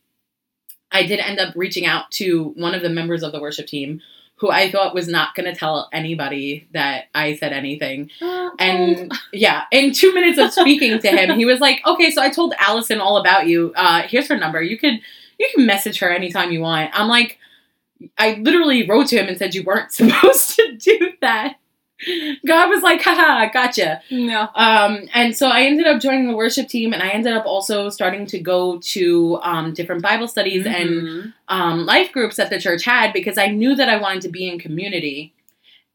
I 0.92 1.04
did 1.04 1.20
end 1.20 1.39
up 1.39 1.54
reaching 1.56 1.86
out 1.86 2.12
to 2.12 2.54
one 2.58 2.76
of 2.76 2.82
the 2.82 2.89
members 2.89 3.24
of 3.24 3.32
the 3.32 3.39
worship 3.39 3.68
team 3.68 4.02
who 4.39 4.49
I 4.49 4.71
thought 4.71 4.93
was 4.95 5.08
not 5.08 5.36
going 5.36 5.52
to 5.52 5.58
tell 5.58 5.89
anybody 5.91 6.67
that 6.73 7.06
I 7.13 7.36
said 7.36 7.54
anything. 7.54 8.10
Uh, 8.21 8.49
And 8.60 9.12
yeah, 9.32 9.63
in 9.71 9.93
two 9.93 10.13
minutes 10.13 10.38
of 10.39 10.52
speaking 10.52 10.97
to 10.99 11.08
him, 11.08 11.38
he 11.38 11.45
was 11.45 11.60
like, 11.60 11.82
"Okay, 11.86 12.10
so 12.12 12.21
I 12.21 12.30
told 12.30 12.54
Allison 12.58 12.99
all 12.99 13.17
about 13.17 13.47
you. 13.47 13.71
Uh, 13.75 14.02
here's 14.04 14.28
her 14.28 14.38
number. 14.38 14.62
You 14.62 14.78
could 14.78 14.95
you 15.38 15.49
can 15.56 15.65
message 15.65 15.99
her 15.99 16.10
anytime 16.10 16.52
you 16.52 16.62
want." 16.62 16.91
I'm 16.93 17.08
like, 17.08 17.38
I 18.17 18.34
literally 18.41 18.88
wrote 18.88 19.08
to 19.08 19.17
him 19.17 19.28
and 19.28 19.38
said 19.38 19.54
you 19.56 19.63
weren't 19.63 19.91
supposed 19.99 20.56
to 20.56 20.75
do 20.78 21.13
that. 21.21 21.58
God 22.46 22.70
was 22.70 22.82
like, 22.82 23.02
"Haha, 23.02 23.52
gotcha." 23.52 24.02
no. 24.10 24.48
Um, 24.56 25.08
and 25.14 25.36
so 25.36 25.48
I 25.50 25.64
ended 25.64 25.86
up 25.88 26.02
joining 26.02 26.28
the 26.28 26.36
worship 26.36 26.68
team, 26.68 26.94
and 26.94 27.04
I 27.04 27.10
ended 27.10 27.34
up 27.34 27.46
also 27.46 27.90
starting 27.90 28.26
to 28.28 28.40
go 28.40 28.80
to 28.80 29.40
um, 29.42 29.74
different 29.74 30.02
Bible 30.02 30.28
studies 30.28 30.66
and 30.66 30.90
Mhm. 30.90 31.34
um, 31.50 31.86
life 31.86 32.12
groups 32.12 32.38
that 32.38 32.50
the 32.50 32.60
church 32.60 32.86
had 32.86 33.12
because 33.14 33.38
I 33.38 33.48
knew 33.48 33.76
that 33.76 33.90
I 33.90 33.98
wanted 33.98 34.22
to 34.24 34.30
be 34.30 34.48
in 34.48 34.60
community. 34.60 35.34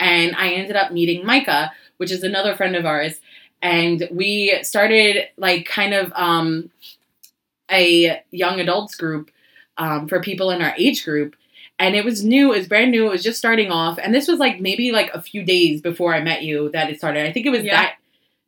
And 0.00 0.34
I 0.36 0.50
ended 0.50 0.76
up 0.76 0.92
meeting 0.92 1.24
Micah, 1.24 1.72
which 1.98 2.10
is 2.10 2.22
another 2.22 2.54
friend 2.56 2.74
of 2.76 2.84
ours. 2.84 3.20
And 3.62 4.08
we 4.10 4.58
started 4.62 5.28
like 5.36 5.64
kind 5.66 5.94
of 5.94 6.12
um, 6.14 6.70
a 7.70 8.22
young 8.30 8.60
adults 8.60 8.94
group 8.96 9.30
um, 9.78 10.08
for 10.08 10.20
people 10.20 10.50
in 10.50 10.60
our 10.62 10.74
age 10.76 11.04
group. 11.04 11.36
And 11.84 11.94
it 11.96 12.04
was 12.04 12.24
new, 12.24 12.52
it 12.52 12.58
was 12.58 12.68
brand 12.68 12.90
new, 12.90 13.06
it 13.06 13.10
was 13.10 13.22
just 13.22 13.38
starting 13.38 13.70
off. 13.70 13.98
And 14.02 14.14
this 14.14 14.26
was 14.28 14.38
like 14.38 14.60
maybe 14.60 14.92
like 14.92 15.10
a 15.14 15.20
few 15.20 15.42
days 15.44 15.80
before 15.80 16.14
I 16.14 16.20
met 16.22 16.42
you 16.42 16.70
that 16.72 16.90
it 16.90 16.98
started. 16.98 17.26
I 17.26 17.32
think 17.32 17.46
it 17.46 17.50
was 17.50 17.62
Yeah. 17.64 17.74
that 17.82 17.94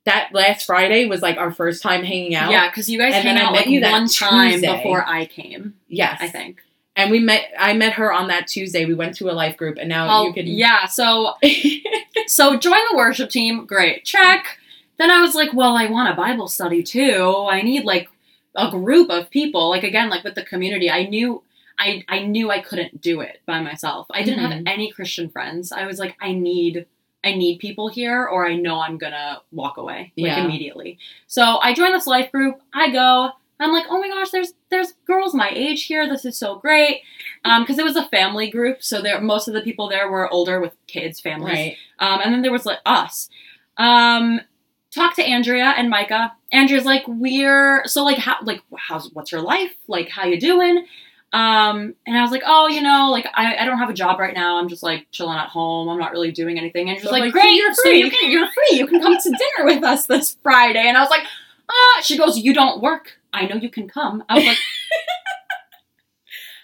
that 0.04 0.28
last 0.32 0.66
Friday 0.66 1.06
was 1.06 1.20
like 1.20 1.36
our 1.36 1.50
first 1.50 1.82
time 1.82 2.04
hanging 2.04 2.34
out. 2.36 2.50
Yeah, 2.52 2.68
because 2.70 2.88
you 2.88 2.98
guys 2.98 3.12
And 3.14 3.26
then 3.26 3.36
I 3.38 3.44
met 3.50 3.52
like 3.52 3.66
you 3.66 3.80
that 3.80 3.90
one 3.92 4.06
time 4.08 4.52
Tuesday. 4.52 4.76
before 4.76 5.04
I 5.06 5.26
came. 5.26 5.74
Yes. 5.88 6.18
I 6.20 6.28
think. 6.28 6.62
And 6.94 7.10
we 7.10 7.18
met 7.18 7.42
I 7.58 7.72
met 7.74 7.94
her 7.94 8.12
on 8.12 8.28
that 8.28 8.46
Tuesday. 8.46 8.84
We 8.86 8.94
went 8.94 9.16
to 9.16 9.28
a 9.30 9.32
life 9.32 9.56
group 9.56 9.76
and 9.78 9.88
now 9.88 10.06
Oh, 10.08 10.26
you 10.28 10.32
can 10.32 10.46
yeah. 10.46 10.86
So 10.86 11.34
so 12.26 12.56
join 12.56 12.80
the 12.90 12.96
worship 12.96 13.30
team. 13.30 13.66
Great, 13.66 14.04
check. 14.04 14.58
Then 14.98 15.10
I 15.10 15.20
was 15.20 15.34
like, 15.34 15.52
well, 15.52 15.76
I 15.76 15.86
want 15.86 16.08
a 16.12 16.16
Bible 16.16 16.48
study 16.48 16.82
too. 16.82 17.46
I 17.50 17.60
need 17.62 17.84
like 17.84 18.08
a 18.54 18.70
group 18.70 19.10
of 19.10 19.28
people. 19.30 19.68
Like 19.70 19.82
again, 19.82 20.08
like 20.08 20.24
with 20.24 20.34
the 20.36 20.42
community, 20.44 20.90
I 20.90 21.04
knew. 21.04 21.42
I, 21.78 22.04
I 22.08 22.20
knew 22.20 22.50
I 22.50 22.60
couldn't 22.60 23.00
do 23.00 23.20
it 23.20 23.40
by 23.46 23.60
myself. 23.60 24.06
I 24.10 24.22
didn't 24.22 24.40
have 24.40 24.50
Mhm. 24.52 24.62
any 24.66 24.90
Christian 24.90 25.28
friends. 25.28 25.72
I 25.72 25.86
was 25.86 25.98
like, 25.98 26.16
I 26.20 26.32
need 26.32 26.86
I 27.24 27.34
need 27.34 27.58
people 27.58 27.88
here 27.88 28.24
or 28.24 28.46
I 28.46 28.54
know 28.54 28.78
I'm 28.80 28.98
gonna 28.98 29.40
walk 29.50 29.78
away 29.78 30.12
like 30.16 30.26
Yeah. 30.28 30.44
immediately. 30.44 30.98
So 31.26 31.58
I 31.60 31.74
join 31.74 31.92
this 31.92 32.06
life 32.06 32.30
group. 32.30 32.60
I 32.72 32.90
go. 32.90 33.30
I'm 33.58 33.72
like, 33.72 33.86
oh 33.90 33.98
my 33.98 34.08
gosh, 34.08 34.30
there's 34.30 34.52
there's 34.70 34.92
girls 35.06 35.34
my 35.34 35.48
age 35.50 35.84
here. 35.84 36.08
This 36.08 36.24
is 36.24 36.38
so 36.38 36.56
great. 36.56 37.00
Um, 37.44 37.62
because 37.62 37.78
it 37.78 37.84
was 37.84 37.96
a 37.96 38.06
family 38.10 38.48
group, 38.50 38.82
so 38.82 39.00
there 39.02 39.20
most 39.20 39.48
of 39.48 39.54
the 39.54 39.62
people 39.62 39.88
there 39.88 40.08
were 40.10 40.30
older 40.32 40.60
with 40.60 40.74
kids, 40.86 41.18
families. 41.20 41.54
right. 41.54 41.76
Um, 41.98 42.20
and 42.22 42.32
then 42.32 42.42
there 42.42 42.52
was 42.52 42.64
like 42.66 42.78
us. 42.86 43.28
Um, 43.76 44.40
talk 44.94 45.14
to 45.16 45.24
Andrea 45.24 45.74
and 45.76 45.90
Micah. 45.90 46.32
Andrea's 46.52 46.84
like, 46.84 47.02
we're 47.08 47.82
so 47.86 48.04
like 48.04 48.18
how 48.18 48.36
like 48.42 48.62
how's 48.78 49.10
what's 49.12 49.32
your 49.32 49.40
life? 49.42 49.74
Like 49.88 50.08
how 50.10 50.26
you 50.26 50.38
doing? 50.38 50.86
Um, 51.32 51.94
and 52.06 52.16
I 52.16 52.22
was 52.22 52.30
like, 52.30 52.42
oh, 52.46 52.68
you 52.68 52.80
know, 52.80 53.10
like 53.10 53.26
I, 53.34 53.56
I 53.56 53.64
don't 53.64 53.78
have 53.78 53.90
a 53.90 53.94
job 53.94 54.18
right 54.18 54.34
now. 54.34 54.58
I'm 54.58 54.68
just 54.68 54.82
like 54.82 55.06
chilling 55.10 55.36
at 55.36 55.48
home. 55.48 55.88
I'm 55.88 55.98
not 55.98 56.12
really 56.12 56.30
doing 56.32 56.58
anything. 56.58 56.88
And 56.88 56.98
she's 56.98 57.04
So, 57.06 57.10
like, 57.10 57.24
like, 57.24 57.32
great, 57.32 57.56
you're 57.56 57.74
so 57.74 57.82
free. 57.82 57.98
you 57.98 58.10
can, 58.10 58.30
you're 58.30 58.46
free. 58.46 58.78
You 58.78 58.86
can 58.86 59.00
come 59.00 59.16
to 59.16 59.30
dinner 59.30 59.74
with 59.74 59.84
us 59.84 60.06
this 60.06 60.36
Friday. 60.42 60.86
And 60.86 60.96
I 60.96 61.00
was 61.00 61.10
like, 61.10 61.24
ah. 61.70 62.00
She 62.02 62.16
goes, 62.16 62.38
you 62.38 62.54
don't 62.54 62.80
work. 62.80 63.18
I 63.32 63.46
know 63.46 63.56
you 63.56 63.68
can 63.68 63.88
come. 63.88 64.22
I 64.28 64.34
was 64.36 64.46
like, 64.46 64.58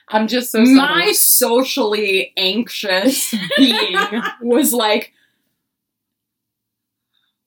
I'm 0.09 0.29
just 0.29 0.53
so 0.53 0.61
my 0.61 1.13
socially 1.13 2.33
anxious 2.37 3.35
being 3.57 3.97
was 4.41 4.73
like, 4.73 5.13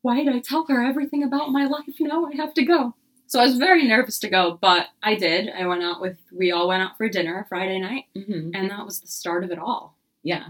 why 0.01 0.23
did 0.23 0.35
I 0.35 0.39
tell 0.39 0.65
her 0.67 0.83
everything 0.83 1.23
about 1.23 1.51
my 1.51 1.65
life? 1.65 1.85
Now 1.99 2.25
I 2.25 2.35
have 2.35 2.53
to 2.55 2.63
go. 2.63 2.95
So 3.27 3.39
I 3.39 3.45
was 3.45 3.57
very 3.57 3.87
nervous 3.87 4.19
to 4.19 4.29
go, 4.29 4.57
but 4.61 4.87
I 5.01 5.15
did. 5.15 5.49
I 5.49 5.65
went 5.67 5.83
out 5.83 5.99
with, 5.99 6.17
we 6.31 6.51
all 6.51 6.67
went 6.67 6.83
out 6.83 6.97
for 6.97 7.09
dinner 7.09 7.45
Friday 7.49 7.79
night, 7.79 8.05
Mhm. 8.15 8.51
and 8.53 8.69
that 8.69 8.85
was 8.85 9.01
the 9.01 9.07
start 9.07 9.43
of 9.43 9.51
it 9.51 9.59
all. 9.59 9.97
Yeah. 10.23 10.49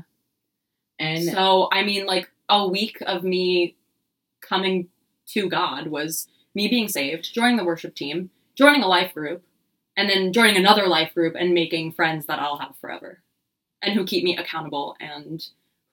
And 0.99 1.23
so, 1.23 1.69
I 1.71 1.83
mean, 1.83 2.05
like 2.05 2.29
a 2.49 2.67
week 2.67 2.97
of 3.01 3.23
me 3.23 3.75
coming 4.41 4.89
to 5.27 5.49
God 5.49 5.87
was 5.87 6.27
me 6.53 6.67
being 6.67 6.87
saved, 6.87 7.33
joining 7.33 7.57
the 7.57 7.65
worship 7.65 7.95
team, 7.95 8.29
joining 8.55 8.83
a 8.83 8.87
life 8.87 9.13
group, 9.13 9.43
and 9.97 10.09
then 10.09 10.31
joining 10.33 10.57
another 10.57 10.87
life 10.87 11.13
group 11.13 11.35
and 11.35 11.53
making 11.53 11.91
friends 11.93 12.25
that 12.27 12.39
I'll 12.39 12.57
have 12.57 12.75
forever 12.79 13.21
and 13.81 13.93
who 13.93 14.05
keep 14.05 14.23
me 14.23 14.37
accountable 14.37 14.95
and 14.99 15.45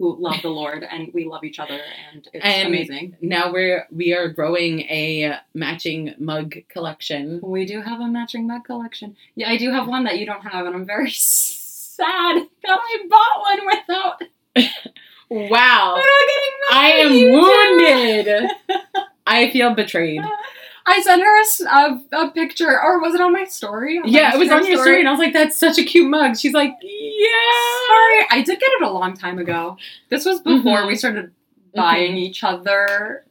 who 0.03 0.17
love 0.19 0.43
the 0.43 0.49
Lord 0.49 0.83
and 0.83 1.12
we 1.15 1.25
love 1.27 1.45
each 1.45 1.61
other 1.61 1.79
and 2.12 2.27
it's 2.33 2.45
And- 2.45 2.67
amazing. 2.67 3.17
now 3.21 3.53
we're 3.53 3.87
we 3.93 4.12
are 4.12 4.27
growing 4.29 4.81
a 4.81 5.37
matching 5.55 6.15
mug 6.19 6.57
collection. 6.69 7.38
We 7.41 7.65
do 7.67 7.81
have 7.83 8.01
a 8.01 8.09
matching 8.09 8.49
mug 8.49 8.65
collection. 8.65 9.15
Yeah, 9.37 9.49
I 9.49 9.57
do 9.57 9.71
have 9.71 9.87
one 9.87 10.03
that 10.05 10.19
you 10.19 10.27
don't 10.27 10.43
have, 10.43 10.67
and 10.67 10.75
I'm 10.75 10.85
very 10.87 11.09
sad 11.11 12.35
that 12.65 12.79
I 12.91 12.99
bought 13.09 13.38
one 13.51 13.61
without, 13.73 14.23
Wow. 15.31 16.03
I 16.73 16.88
am 17.05 17.12
wounded. 18.27 18.51
I 19.25 19.51
feel 19.53 19.73
betrayed. 19.75 20.21
I 20.87 21.01
sent 21.03 21.23
her 21.23 21.66
a 21.68 22.01
a 22.27 22.31
picture, 22.33 22.81
or 22.83 23.01
was 23.01 23.14
it 23.14 23.21
on 23.21 23.33
my 23.33 23.45
story? 23.45 23.99
On 23.99 24.05
my 24.05 24.09
Yeah, 24.18 24.35
it 24.35 24.38
was 24.38 24.51
on 24.51 24.66
your 24.66 24.79
story, 24.83 24.99
and 25.01 25.09
I 25.09 25.12
was 25.12 25.21
like, 25.21 25.33
"That's 25.33 25.57
such 25.57 25.79
a 25.79 25.85
cute 25.85 26.09
mug." 26.11 26.37
She's 26.37 26.53
like, 26.53 26.73
"Yeah." 26.83 27.87
Sorry, 27.88 28.27
I 28.31 28.42
did 28.45 28.59
get 28.59 28.71
it 28.73 28.83
a 28.83 28.90
long 28.90 29.14
time 29.14 29.38
ago. 29.38 29.77
This 30.11 30.25
was 30.25 30.40
before 30.40 30.79
Mhm. 30.83 30.87
we 30.88 30.97
started 30.97 31.33
buying 31.75 32.16
each 32.16 32.42
other, 32.45 33.25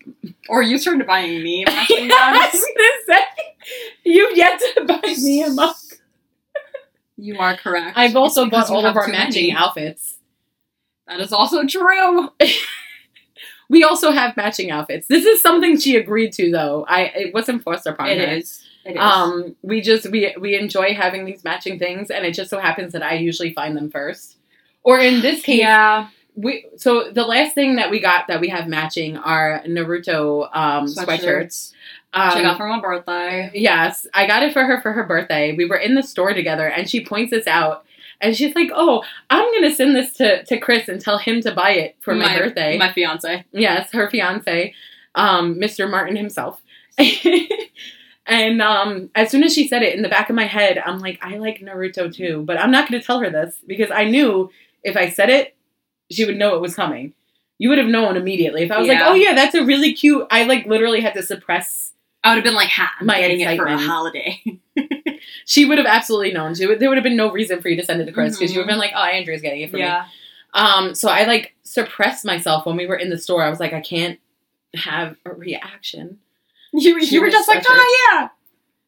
or 0.50 0.62
you 0.64 0.78
started 0.78 1.06
buying 1.06 1.44
me 1.44 1.66
I 1.68 1.72
matching 1.74 2.08
was 2.08 2.18
mugs. 2.42 2.66
gonna 2.78 2.90
say, 3.20 3.26
you've 4.06 4.38
yet 4.38 4.60
to 4.76 4.86
buy 4.86 5.02
me 5.22 5.44
a 5.44 5.50
mug. 5.50 5.76
You 7.18 7.38
are 7.38 7.56
correct. 7.56 7.98
I've 7.98 8.16
also 8.16 8.44
It's 8.44 8.52
bought 8.52 8.70
all 8.72 8.86
of 8.86 8.96
our 8.98 9.08
matching 9.08 9.52
outfits. 9.52 10.16
That 11.08 11.20
is 11.20 11.32
also 11.34 11.66
true. 11.68 12.30
We 13.72 13.84
also 13.86 14.12
have 14.12 14.36
matching 14.36 14.70
outfits. 14.70 15.08
This 15.08 15.26
is 15.26 15.42
something 15.42 15.80
she 15.80 15.96
agreed 15.96 16.34
to, 16.34 16.52
though. 16.52 16.86
I 16.90 17.04
it 17.24 17.34
wasn't 17.34 17.64
forced 17.64 17.88
upon 17.88 18.10
It 18.10 18.18
her. 18.20 18.36
is. 18.36 18.62
It 18.84 18.96
is. 18.96 19.00
Um, 19.00 19.56
we 19.62 19.80
just 19.80 20.12
we 20.12 20.36
we 20.40 20.56
enjoy 20.60 20.94
having 20.94 21.24
these 21.26 21.44
matching 21.46 21.80
things, 21.80 22.12
and 22.12 22.26
it 22.26 22.34
just 22.34 22.50
so 22.50 22.60
happens 22.60 22.92
that 22.92 23.02
I 23.02 23.14
usually 23.14 23.54
find 23.54 23.78
them 23.78 23.90
first. 23.90 24.36
Or 24.84 25.00
in 25.00 25.22
this 25.22 25.42
case, 25.42 25.60
yeah. 25.60 26.10
we 26.36 26.66
so 26.76 27.12
the 27.12 27.24
last 27.24 27.56
thing 27.56 27.78
that 27.78 27.90
we 27.90 28.02
got 28.02 28.28
that 28.28 28.42
we 28.42 28.50
have 28.50 28.68
matching 28.68 29.16
are 29.18 29.64
Naruto 29.66 30.50
um, 30.54 30.86
sweatshirts. 30.88 31.72
Um, 32.14 32.32
She 32.36 32.42
got 32.42 32.58
for 32.58 32.68
my 32.68 32.82
birthday. 32.82 33.52
Yes, 33.54 34.06
I 34.14 34.28
got 34.28 34.44
it 34.44 34.52
for 34.52 34.66
her 34.66 34.82
for 34.82 34.92
her 34.92 35.06
birthday. 35.06 35.56
We 35.56 35.64
were 35.64 35.78
in 35.78 35.96
the 35.96 36.04
store 36.04 36.34
together, 36.34 36.68
and 36.68 36.90
she 36.90 37.06
points 37.06 37.32
this 37.32 37.48
out, 37.48 37.86
and 38.22 38.36
she's 38.36 38.56
like, 38.56 38.72
"Oh, 38.74 39.04
I'm 39.30 39.52
gonna 39.54 39.74
send 39.74 39.96
this 39.96 40.14
to 40.14 40.44
to 40.46 40.60
Chris 40.60 40.88
and 40.88 41.02
tell 41.02 41.18
him 41.18 41.42
to 41.42 41.52
buy 41.52 41.72
it 41.72 41.98
for 42.02 42.16
my, 42.16 42.38
birthday." 42.38 42.78
My 42.78 42.94
fiance. 42.94 43.46
yes, 43.52 43.92
her 43.92 44.10
fiance, 44.10 44.74
um, 45.16 45.56
Mr. 45.56 45.90
Martin 45.90 46.16
himself. 46.16 46.62
and 48.26 48.62
um, 48.62 49.10
as 49.16 49.32
soon 49.32 49.44
as 49.44 49.54
she 49.54 49.68
said 49.68 49.82
it, 49.82 49.96
in 49.96 50.02
the 50.02 50.10
back 50.10 50.30
of 50.30 50.36
my 50.36 50.46
head, 50.46 50.82
I'm 50.84 51.00
like, 51.00 51.20
I 51.22 51.38
like 51.38 51.60
Naruto 51.60 52.14
too, 52.14 52.44
but 52.46 52.60
I'm 52.60 52.72
not 52.72 52.90
gonna 52.90 53.04
tell 53.04 53.20
her 53.20 53.30
this 53.30 53.56
because 53.66 53.92
I 53.92 54.06
knew 54.06 54.50
if 54.84 54.96
I 54.96 55.10
said 55.10 55.30
it, 55.30 55.56
she 56.12 56.26
would 56.26 56.38
know 56.38 56.56
it 56.56 56.62
was 56.62 56.76
coming. 56.76 57.14
You 57.58 57.70
would 57.70 57.78
have 57.78 57.88
known 57.88 58.18
immediately 58.18 58.64
if 58.64 58.72
I 58.72 58.80
was 58.80 58.88
like, 58.88 59.00
"Oh 59.02 59.14
yeah, 59.14 59.34
that's 59.34 59.56
a 59.56 59.66
really 59.66 59.94
cute." 59.94 60.28
I 60.32 60.44
like 60.46 60.66
literally 60.66 61.02
had 61.02 61.14
to 61.16 61.24
suppress 61.24 61.92
I 62.24 62.30
would 62.30 62.36
have 62.36 62.44
been 62.44 62.56
like, 62.56 62.70
"Ha, 62.70 62.92
I'm 63.00 63.08
My 63.08 63.20
getting 63.20 63.42
it 63.42 63.58
for 63.58 63.66
a 63.66 63.78
holiday." 63.78 64.42
she 65.46 65.66
would 65.66 65.78
have 65.78 65.88
absolutely 65.88 66.32
known. 66.32 66.56
She 66.56 66.66
would, 66.66 66.80
there 66.80 66.90
would 66.90 66.98
have 66.98 67.04
been 67.04 67.18
no 67.18 67.32
reason 67.32 67.62
for 67.62 67.70
you 67.70 67.76
to 67.78 67.86
send 67.86 68.02
it 68.02 68.06
to 68.06 68.12
Chris 68.12 68.38
because 68.38 68.52
you 68.52 68.60
would 68.60 68.68
have 68.68 68.74
been 68.74 68.80
like, 68.80 68.94
"Oh, 68.96 69.04
Andrea's 69.04 69.42
getting 69.42 69.62
it 69.62 69.72
for 69.72 69.78
me." 69.78 69.90
Um. 70.54 70.96
So 70.96 71.10
I 71.10 71.24
like 71.26 71.56
suppressed 71.64 72.26
myself 72.26 72.66
when 72.66 72.76
we 72.76 72.88
were 72.88 72.96
in 72.96 73.10
the 73.10 73.18
store. 73.18 73.44
I 73.44 73.50
was 73.50 73.60
like, 73.60 73.74
I 73.74 73.82
can't 73.82 74.20
have 74.76 75.16
a 75.26 75.32
reaction. 75.32 76.20
You, 76.74 77.00
you 77.02 77.22
were 77.22 77.30
just 77.30 77.48
like. 77.48 77.64
"Oh 77.68 78.08
yeah." 78.10 78.30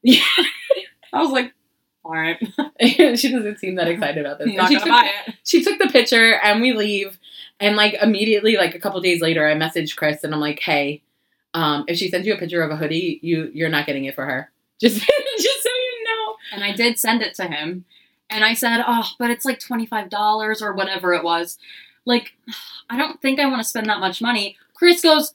Yeah. 0.04 0.43
I 1.13 1.22
was 1.22 1.32
like, 1.32 1.54
"All 2.04 2.12
right, 2.12 2.38
she 3.17 3.32
doesn't 3.32 3.60
seem 3.60 3.76
that 3.76 3.88
excited 3.88 4.26
about 4.26 4.39
this. 4.39 4.54
Not 4.54 4.67
she, 4.67 4.76
gonna 4.76 4.86
took, 4.86 4.89
buy 4.89 5.12
it." 5.28 5.36
she 5.43 5.63
took 5.63 5.80
the 5.80 5.88
picture 5.88 6.36
and 6.36 6.62
we 6.62 6.74
leave. 6.74 7.19
And 7.60 7.78
like 7.78 7.93
immediately, 8.02 8.58
like 8.58 8.76
a 8.76 8.80
couple 8.80 9.00
days 9.00 9.22
later, 9.22 9.48
I 9.48 9.54
messaged 9.54 9.96
Chris 9.96 10.24
and 10.24 10.34
I'm 10.34 10.41
like, 10.41 10.60
"Hey, 10.60 11.04
um, 11.54 11.86
if 11.88 11.98
she 11.98 12.10
sends 12.10 12.28
you 12.28 12.34
a 12.34 12.38
picture 12.38 12.62
of 12.62 12.72
a 12.72 12.76
hoodie, 12.76 13.19
you 13.22 13.50
you're 13.54 13.69
not 13.69 13.86
getting 13.86 14.06
it 14.06 14.15
for 14.15 14.26
her. 14.26 14.52
Just 14.82 14.98
just 14.98 15.06
so 15.06 15.10
you 15.39 15.46
know." 15.46 15.53
And 16.54 16.63
I 16.63 16.72
did 16.72 17.00
send 17.00 17.22
it 17.22 17.34
to 17.36 17.46
him. 17.46 17.86
And 18.30 18.44
I 18.44 18.54
said, 18.54 18.84
oh, 18.88 19.10
but 19.20 19.32
it's 19.32 19.46
like 19.46 19.60
$25 19.60 20.62
or 20.62 20.74
whatever 20.74 21.13
it 21.13 21.24
was. 21.24 21.58
Like, 22.06 22.34
I 22.89 22.98
don't 22.98 23.22
think 23.22 23.39
I 23.39 23.46
want 23.48 23.62
to 23.62 23.68
spend 23.68 23.88
that 23.89 24.00
much 24.00 24.22
money. 24.22 24.58
Chris 24.74 25.02
goes, 25.02 25.34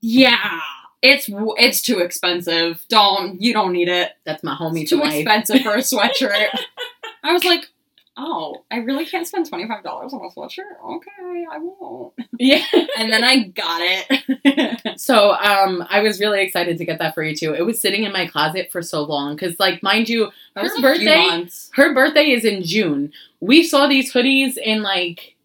yeah, 0.00 0.60
it's 1.02 1.28
it's 1.30 1.80
too 1.82 1.98
expensive. 1.98 2.84
Don't, 2.88 3.40
you 3.40 3.52
don't 3.52 3.72
need 3.72 3.88
it. 3.88 4.12
That's 4.24 4.42
my 4.42 4.54
homie 4.54 4.82
It's 4.82 4.90
too 4.90 4.98
life. 4.98 5.14
expensive 5.14 5.62
for 5.62 5.74
a 5.74 5.78
sweatshirt. 5.78 6.48
I 7.22 7.32
was 7.32 7.44
like, 7.44 7.68
oh, 8.16 8.64
I 8.70 8.76
really 8.78 9.06
can't 9.06 9.26
spend 9.26 9.50
$25 9.50 10.12
on 10.12 10.20
a 10.24 10.28
sweatshirt? 10.38 10.78
Okay, 10.84 11.44
I 11.50 11.58
won't. 11.58 12.12
Yeah. 12.38 12.64
And 12.98 13.12
then 13.12 13.22
I 13.24 13.44
got 13.48 13.80
it. 13.82 14.80
So 14.98 15.32
um, 15.32 15.84
I 15.88 16.00
was 16.00 16.20
really 16.20 16.42
excited 16.42 16.76
to 16.78 16.84
get 16.84 16.98
that 16.98 17.14
for 17.14 17.22
you 17.22 17.34
too. 17.34 17.54
It 17.54 17.62
was 17.62 17.80
sitting 17.80 18.04
in 18.04 18.12
my 18.12 18.26
closet 18.26 18.70
for 18.70 18.82
so 18.82 19.02
long 19.02 19.34
because, 19.34 19.58
like, 19.58 19.82
mind 19.82 20.08
you, 20.08 20.30
That 20.54 20.66
Her 20.66 20.80
birthday? 20.80 21.46
her 21.74 21.94
birthday 21.94 22.30
is 22.30 22.44
in 22.44 22.62
June. 22.62 23.12
We 23.40 23.62
saw 23.62 23.86
these 23.86 24.12
hoodies 24.12 24.56
in 24.56 24.82
like 24.82 25.36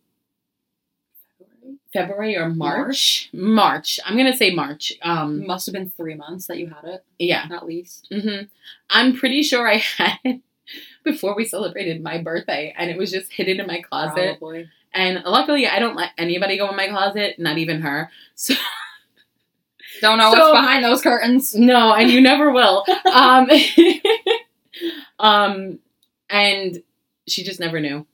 February 1.94 2.36
or 2.36 2.50
March. 2.50 3.30
March. 3.34 4.00
I'm 4.06 4.18
gonna 4.18 4.36
say 4.36 4.54
March. 4.54 4.94
Um, 5.02 5.46
Must 5.48 5.66
have 5.68 5.74
been 5.74 5.90
three 5.90 6.16
months 6.16 6.48
that 6.48 6.58
you 6.58 6.68
had 6.68 6.84
it, 6.84 7.06
yeah. 7.18 7.48
at 7.52 7.66
least. 7.66 8.08
hmm 8.12 8.44
I'm 8.90 9.16
pretty 9.16 9.42
sure 9.44 9.68
I 9.68 9.76
had 9.98 10.18
it 10.24 10.42
before 11.04 11.36
we 11.36 11.46
celebrated 11.46 12.02
my 12.02 12.18
birthday, 12.22 12.74
and 12.78 12.90
it 12.90 12.98
was 12.98 13.12
just 13.12 13.32
hidden 13.32 13.60
in 13.60 13.68
my 13.68 13.82
closet. 13.82 14.38
Probably. 14.40 14.70
And 14.94 15.24
luckily, 15.26 15.68
I 15.68 15.80
don't 15.80 15.96
let 15.96 16.12
anybody 16.18 16.58
go 16.58 16.70
in 16.70 16.76
my 16.76 16.88
closet, 16.88 17.38
not 17.40 17.58
even 17.58 17.82
her. 17.82 18.10
So 18.36 18.54
Don't 20.02 20.18
know 20.20 20.32
So- 20.32 20.52
what's 20.52 20.62
behind 20.62 20.84
those 20.84 21.02
curtains. 21.02 21.56
No, 21.56 21.94
and 21.94 22.10
you 22.10 22.22
never 22.22 22.52
will. 22.52 22.86
Um, 23.12 23.50
um, 25.20 25.80
and 26.30 26.84
she 27.28 27.44
just 27.44 27.60
never 27.60 27.80
knew 27.80 28.06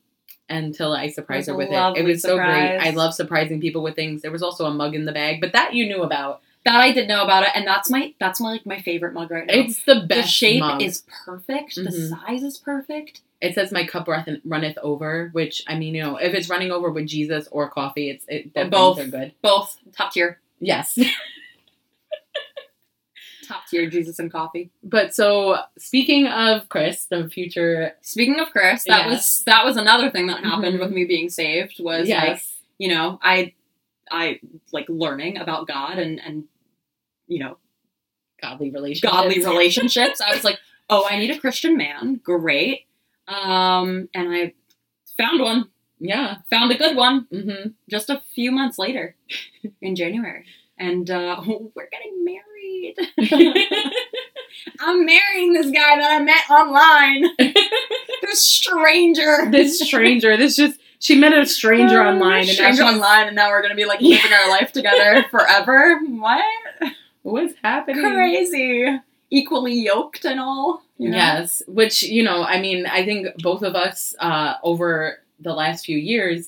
until 0.50 0.94
I 0.94 1.10
surprised 1.10 1.48
her 1.48 1.56
with 1.56 1.70
it. 1.72 1.98
It 1.98 2.04
was 2.04 2.22
so 2.22 2.38
great. 2.38 2.78
I 2.78 2.92
love 2.92 3.14
surprising 3.14 3.60
people 3.60 3.84
with 3.84 3.96
things. 3.96 4.22
There 4.22 4.32
was 4.32 4.44
also 4.44 4.66
a 4.66 4.74
mug 4.74 4.96
in 4.96 5.06
the 5.06 5.12
bag, 5.12 5.42
but 5.42 5.52
that 5.54 5.74
you 5.74 5.88
knew 5.88 6.04
about. 6.04 6.42
That 6.66 6.76
I 6.80 6.94
did 6.94 7.10
know 7.10 7.24
about 7.24 7.44
it, 7.44 7.50
and 7.56 7.68
that's 7.68 7.90
my 7.90 8.14
that's 8.20 8.40
my 8.40 8.52
like 8.52 8.66
my 8.66 8.80
favorite 8.82 9.14
mug 9.14 9.32
right 9.32 9.46
now. 9.46 9.54
It's 9.54 9.84
the 9.84 10.06
best. 10.08 10.22
the 10.22 10.28
shape 10.28 10.60
mug. 10.62 10.82
is 10.82 11.04
perfect. 11.26 11.76
The 11.76 11.82
Mhm. 11.90 12.10
size 12.10 12.44
is 12.44 12.58
perfect. 12.58 13.22
It 13.42 13.54
says 13.56 13.74
my 13.74 13.86
cup 13.86 14.08
runneth, 14.08 14.40
runneth 14.46 14.78
over, 14.82 15.28
which 15.34 15.64
I 15.68 15.76
mean, 15.78 15.94
you 15.96 16.02
know, 16.04 16.16
if 16.16 16.34
it's 16.34 16.50
running 16.50 16.72
over 16.72 16.90
with 16.90 17.06
Jesus 17.08 17.50
or 17.52 17.70
coffee, 17.70 18.10
it's 18.10 18.24
it 18.30 18.54
both, 18.54 18.72
both 18.72 19.00
are 19.00 19.08
good. 19.08 19.34
Both 19.42 19.78
top 19.92 20.14
tier, 20.14 20.40
Yes. 20.62 20.98
top 23.48 23.68
tier 23.70 23.90
Jesus 23.90 24.20
and 24.20 24.32
coffee. 24.32 24.70
but 24.84 25.14
so 25.14 25.58
speaking 25.78 26.28
of 26.28 26.70
Chris, 26.70 27.06
the 27.06 27.28
future, 27.30 27.92
Speaking 28.02 28.40
of 28.40 28.52
Chris, 28.52 28.86
that 28.86 29.02
Yeah. 29.08 29.08
was 29.14 29.44
that 29.46 29.66
was 29.66 29.76
another 29.76 30.10
thing 30.10 30.28
that 30.28 30.42
happened 30.44 30.78
Mhm. 30.78 30.80
with 30.80 30.92
me 30.92 31.04
being 31.04 31.30
saved 31.30 31.76
was 31.80 32.08
like 32.08 32.08
yes, 32.08 32.56
you 32.78 32.88
know 32.88 33.20
I 33.22 33.54
I 34.14 34.40
like 34.72 34.86
learning 34.88 35.38
about 35.38 35.68
God 35.68 35.98
and 36.00 36.22
and 36.26 36.46
you 37.28 37.40
know 37.40 37.58
godly 38.42 38.70
relationships. 38.72 39.12
godly 39.14 39.40
relationships. 39.46 40.22
I 40.22 40.34
was 40.36 40.44
like, 40.44 40.60
oh, 40.90 41.06
I 41.10 41.18
need 41.20 41.32
a 41.32 41.40
Christian 41.40 41.76
man. 41.78 42.22
Great. 42.24 42.86
Um, 43.28 44.10
and 44.14 44.30
I 44.34 44.54
found 45.18 45.42
one. 45.42 45.70
Yeah. 46.00 46.38
Found 46.50 46.72
a 46.72 46.78
good 46.78 46.96
one. 46.96 47.28
hmm 47.32 47.70
just 47.90 48.10
a 48.10 48.22
few 48.36 48.52
months 48.52 48.78
later 48.78 49.16
in 49.82 49.96
January. 49.96 50.46
and 50.78 51.10
uh, 51.10 51.42
we're 51.76 51.90
getting 51.90 52.24
married. 52.26 52.96
I'm 54.80 55.06
marrying 55.06 55.54
this 55.54 55.68
guy 55.68 55.96
that 56.00 56.12
I 56.12 56.24
met 56.24 56.50
online. 56.50 57.54
this 58.22 58.42
stranger. 58.46 59.50
this 59.52 59.80
stranger, 59.80 60.38
this 60.38 60.56
just 60.56 60.80
she 61.04 61.20
met 61.20 61.34
a 61.34 61.46
stranger 61.46 62.02
online 62.02 62.40
and 62.40 62.48
now 62.48 62.54
stranger 62.54 62.84
she's- 62.84 62.94
online, 62.94 63.28
and 63.28 63.36
now 63.36 63.50
we're 63.50 63.62
gonna 63.62 63.76
be 63.76 63.86
like 63.86 64.00
living 64.02 64.32
our 64.32 64.50
life 64.50 64.72
together 64.72 65.24
forever. 65.32 66.00
What? 66.08 66.44
What's 67.24 67.54
happening? 67.64 68.02
Crazy. 68.02 69.00
Equally 69.30 69.74
yoked 69.74 70.24
and 70.26 70.40
all. 70.40 70.82
you 70.98 71.10
know? 71.10 71.18
Yes, 71.18 71.62
which 71.68 72.04
you 72.04 72.24
know, 72.24 72.44
I 72.44 72.60
mean, 72.62 72.86
I 72.86 73.04
think 73.04 73.28
both 73.42 73.64
of 73.64 73.76
us 73.76 74.16
uh, 74.20 74.56
over 74.64 75.20
the 75.40 75.54
last 75.54 75.86
few 75.86 75.98
years, 75.98 76.48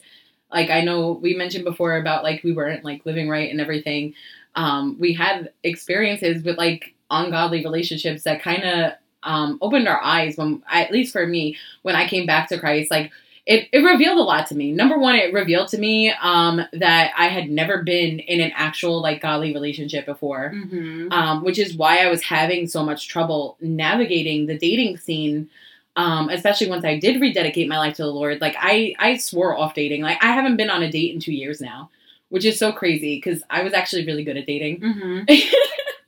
like 0.51 0.69
I 0.69 0.81
know 0.81 1.11
we 1.13 1.35
mentioned 1.35 1.65
before 1.65 1.97
about 1.97 2.23
like 2.23 2.43
we 2.43 2.53
weren't 2.53 2.85
like 2.85 3.05
living 3.05 3.27
right 3.27 3.49
and 3.51 3.59
everything. 3.59 4.13
Um, 4.55 4.95
we 4.99 5.11
had 5.13 5.51
experiences 5.63 6.43
with 6.43 6.57
like 6.57 6.93
ungodly 7.11 7.61
relationships 7.63 8.23
that 8.23 8.41
kind 8.41 8.63
of 8.63 8.93
um, 9.23 9.57
opened 9.61 9.87
our 9.87 10.01
eyes 10.01 10.37
when, 10.37 10.63
at 10.71 10.91
least 10.91 11.11
for 11.11 11.25
me, 11.27 11.57
when 11.81 11.95
I 11.95 12.07
came 12.07 12.25
back 12.25 12.47
to 12.49 12.59
Christ. 12.59 12.89
Like 12.91 13.11
it, 13.45 13.69
it 13.71 13.79
revealed 13.79 14.17
a 14.17 14.23
lot 14.23 14.47
to 14.47 14.55
me. 14.55 14.71
Number 14.71 14.97
one, 14.97 15.15
it 15.15 15.31
revealed 15.33 15.67
to 15.69 15.77
me 15.77 16.11
um, 16.21 16.61
that 16.73 17.11
I 17.17 17.27
had 17.27 17.49
never 17.49 17.83
been 17.83 18.19
in 18.19 18.41
an 18.41 18.51
actual 18.55 19.01
like 19.01 19.21
godly 19.21 19.53
relationship 19.53 20.05
before 20.05 20.51
Mhm. 20.55 21.11
um, 21.11 21.43
which 21.43 21.59
is 21.59 21.75
why 21.75 21.99
I 21.99 22.09
was 22.09 22.23
having 22.23 22.67
so 22.67 22.83
much 22.83 23.07
trouble 23.07 23.55
navigating 23.61 24.47
the 24.47 24.57
dating 24.57 24.97
scene. 24.97 25.49
Um, 25.97 26.27
especially 26.29 26.67
once 26.69 26.83
I 26.83 26.99
did 26.99 27.21
rededicate 27.21 27.69
my 27.69 27.77
life 27.77 27.95
to 27.97 28.03
the 28.03 28.11
Lord, 28.11 28.41
like 28.41 28.55
I, 28.59 28.95
I 28.99 29.15
swore 29.17 29.57
off 29.57 29.75
dating. 29.75 30.01
Like 30.01 30.21
I 30.21 30.33
haven't 30.33 30.57
been 30.57 30.69
on 30.69 30.83
a 30.83 30.91
date 30.91 31.13
in 31.13 31.21
two 31.21 31.31
years 31.33 31.61
now, 31.61 31.89
which 32.29 32.43
is 32.43 32.59
so 32.59 32.73
crazy 32.73 33.15
because 33.15 33.43
I 33.49 33.63
was 33.63 33.71
actually 33.73 34.05
really 34.05 34.23
good 34.25 34.35
at 34.35 34.45
dating. 34.45 34.81
Mhm. 34.81 35.25
it 35.29 35.53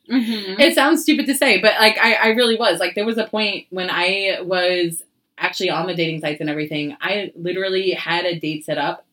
Mhm. 0.09 0.73
sounds 0.73 1.03
stupid 1.03 1.25
to 1.27 1.35
say, 1.35 1.59
but 1.61 1.73
like 1.79 1.97
I, 1.99 2.13
I 2.15 2.27
really 2.29 2.55
was. 2.57 2.79
Like 2.79 2.95
there 2.95 3.05
was 3.05 3.17
a 3.17 3.27
point 3.27 3.67
when 3.69 3.89
I 3.89 4.39
was 4.41 5.03
actually 5.37 5.69
on 5.69 5.87
the 5.87 5.95
dating 5.95 6.21
sites 6.21 6.41
and 6.41 6.49
everything. 6.49 6.97
I 7.01 7.31
literally 7.35 7.91
had 7.91 8.25
a 8.25 8.39
date 8.39 8.65
set 8.65 8.77
up, 8.77 9.05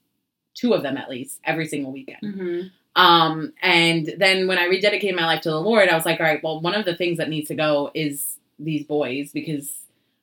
two 0.54 0.72
of 0.72 0.82
them 0.82 0.96
at 0.96 1.10
least, 1.10 1.40
every 1.44 1.66
single 1.66 1.92
weekend. 1.92 2.22
Mhm. 2.22 2.70
Um, 2.96 3.52
and 3.60 4.14
then 4.18 4.46
when 4.46 4.58
I 4.58 4.68
rededicated 4.68 5.16
my 5.16 5.26
life 5.26 5.40
to 5.42 5.50
the 5.50 5.60
Lord, 5.60 5.88
I 5.88 5.96
was 5.96 6.06
like, 6.06 6.20
all 6.20 6.26
right, 6.26 6.42
well, 6.42 6.60
one 6.60 6.74
of 6.74 6.84
the 6.84 6.96
things 6.96 7.18
that 7.18 7.28
needs 7.28 7.48
to 7.48 7.54
go 7.54 7.90
is 7.94 8.38
these 8.58 8.86
boys 8.86 9.32
because 9.32 9.72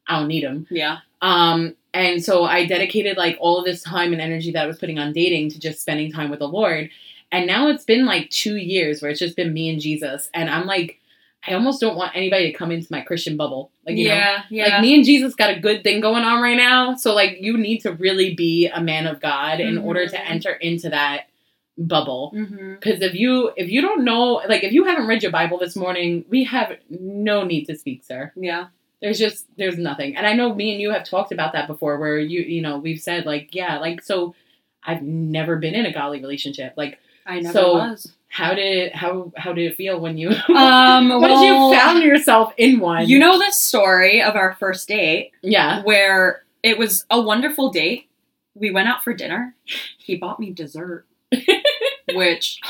I 0.07 0.19
don't 0.19 0.29
need 0.29 0.43
them. 0.43 0.67
Yeah. 0.69 0.99
Um, 1.21 1.75
and 1.93 2.23
so 2.23 2.45
I 2.45 2.65
dedicated 2.65 3.17
like 3.17 3.37
all 3.39 3.59
of 3.59 3.65
this 3.65 3.83
time 3.83 4.13
and 4.13 4.21
energy 4.21 4.51
that 4.51 4.63
I 4.63 4.67
was 4.67 4.79
putting 4.79 4.99
on 4.99 5.11
dating 5.11 5.49
to 5.51 5.59
just 5.59 5.81
spending 5.81 6.11
time 6.11 6.29
with 6.29 6.39
the 6.39 6.47
Lord. 6.47 6.89
And 7.33 7.45
now 7.45 7.67
it's 7.67 7.83
been 7.83 8.05
like 8.05 8.29
two 8.29 8.55
years 8.55 9.01
where 9.01 9.11
it's 9.11 9.19
just 9.19 9.35
been 9.35 9.53
me 9.53 9.69
and 9.69 9.79
Jesus. 9.79 10.29
And 10.33 10.49
I'm 10.49 10.65
like, 10.65 11.00
I 11.47 11.53
almost 11.53 11.81
don't 11.81 11.95
want 11.95 12.15
anybody 12.15 12.51
to 12.51 12.57
come 12.57 12.71
into 12.71 12.87
my 12.91 13.01
Christian 13.01 13.35
bubble. 13.35 13.71
Like, 13.85 13.97
you 13.97 14.09
know, 14.09 14.15
yeah. 14.15 14.43
Yeah. 14.49 14.67
like 14.67 14.81
me 14.81 14.95
and 14.95 15.03
Jesus 15.03 15.33
got 15.33 15.49
a 15.49 15.59
good 15.59 15.83
thing 15.83 15.99
going 15.99 16.23
on 16.23 16.41
right 16.41 16.57
now. 16.57 16.95
So 16.95 17.15
like 17.15 17.37
you 17.41 17.57
need 17.57 17.79
to 17.79 17.93
really 17.93 18.35
be 18.35 18.67
a 18.67 18.81
man 18.81 19.07
of 19.07 19.19
God 19.19 19.59
in 19.59 19.75
mm-hmm. 19.75 19.85
order 19.85 20.07
to 20.07 20.25
enter 20.25 20.51
into 20.51 20.89
that 20.89 21.29
bubble. 21.77 22.31
Mm-hmm. 22.35 22.75
Because 22.75 23.01
if 23.01 23.15
you 23.15 23.51
if 23.57 23.69
you 23.69 23.81
don't 23.81 24.03
know, 24.03 24.41
like 24.47 24.63
if 24.63 24.71
you 24.71 24.85
haven't 24.85 25.07
read 25.07 25.23
your 25.23 25.31
Bible 25.31 25.57
this 25.57 25.75
morning, 25.75 26.25
we 26.29 26.43
have 26.43 26.77
no 26.89 27.43
need 27.43 27.65
to 27.65 27.75
speak, 27.75 28.03
sir. 28.03 28.31
Yeah. 28.35 28.67
There's 29.01 29.17
just 29.17 29.47
there's 29.57 29.79
nothing. 29.79 30.15
And 30.15 30.27
I 30.27 30.33
know 30.33 30.53
me 30.53 30.73
and 30.73 30.81
you 30.81 30.91
have 30.91 31.05
talked 31.05 31.31
about 31.31 31.53
that 31.53 31.65
before, 31.65 31.97
where 31.97 32.19
you 32.19 32.41
you 32.41 32.61
know 32.61 32.77
we've 32.77 33.01
said 33.01 33.25
like 33.25 33.55
yeah, 33.55 33.79
like 33.79 34.03
so 34.03 34.35
I've 34.83 35.01
never 35.01 35.55
been 35.55 35.73
in 35.73 35.87
a 35.87 35.93
godly 35.93 36.21
relationship. 36.21 36.73
Like 36.77 36.99
I 37.25 37.39
never 37.39 37.53
So- 37.53 37.73
was. 37.73 38.13
How 38.31 38.53
did 38.53 38.93
how 38.93 39.33
how 39.35 39.51
did 39.51 39.69
it 39.69 39.75
feel 39.75 39.99
when 39.99 40.17
you 40.17 40.29
Um. 40.55 41.09
when 41.09 41.21
well, 41.21 41.43
you 41.43 41.77
found 41.77 42.01
yourself 42.01 42.53
in 42.57 42.79
one? 42.79 43.07
You 43.07 43.19
know 43.19 43.37
the 43.37 43.51
story 43.51 44.21
of 44.21 44.35
our 44.35 44.55
first 44.55 44.87
date 44.87 45.31
yeah. 45.41 45.83
where 45.83 46.43
it 46.63 46.77
was 46.77 47.05
a 47.09 47.21
wonderful 47.21 47.71
date. 47.71 48.09
We 48.55 48.71
went 48.71 48.87
out 48.87 49.03
for 49.03 49.13
dinner. 49.13 49.55
He 49.97 50.15
bought 50.15 50.39
me 50.39 50.51
dessert, 50.51 51.05
which 52.13 52.61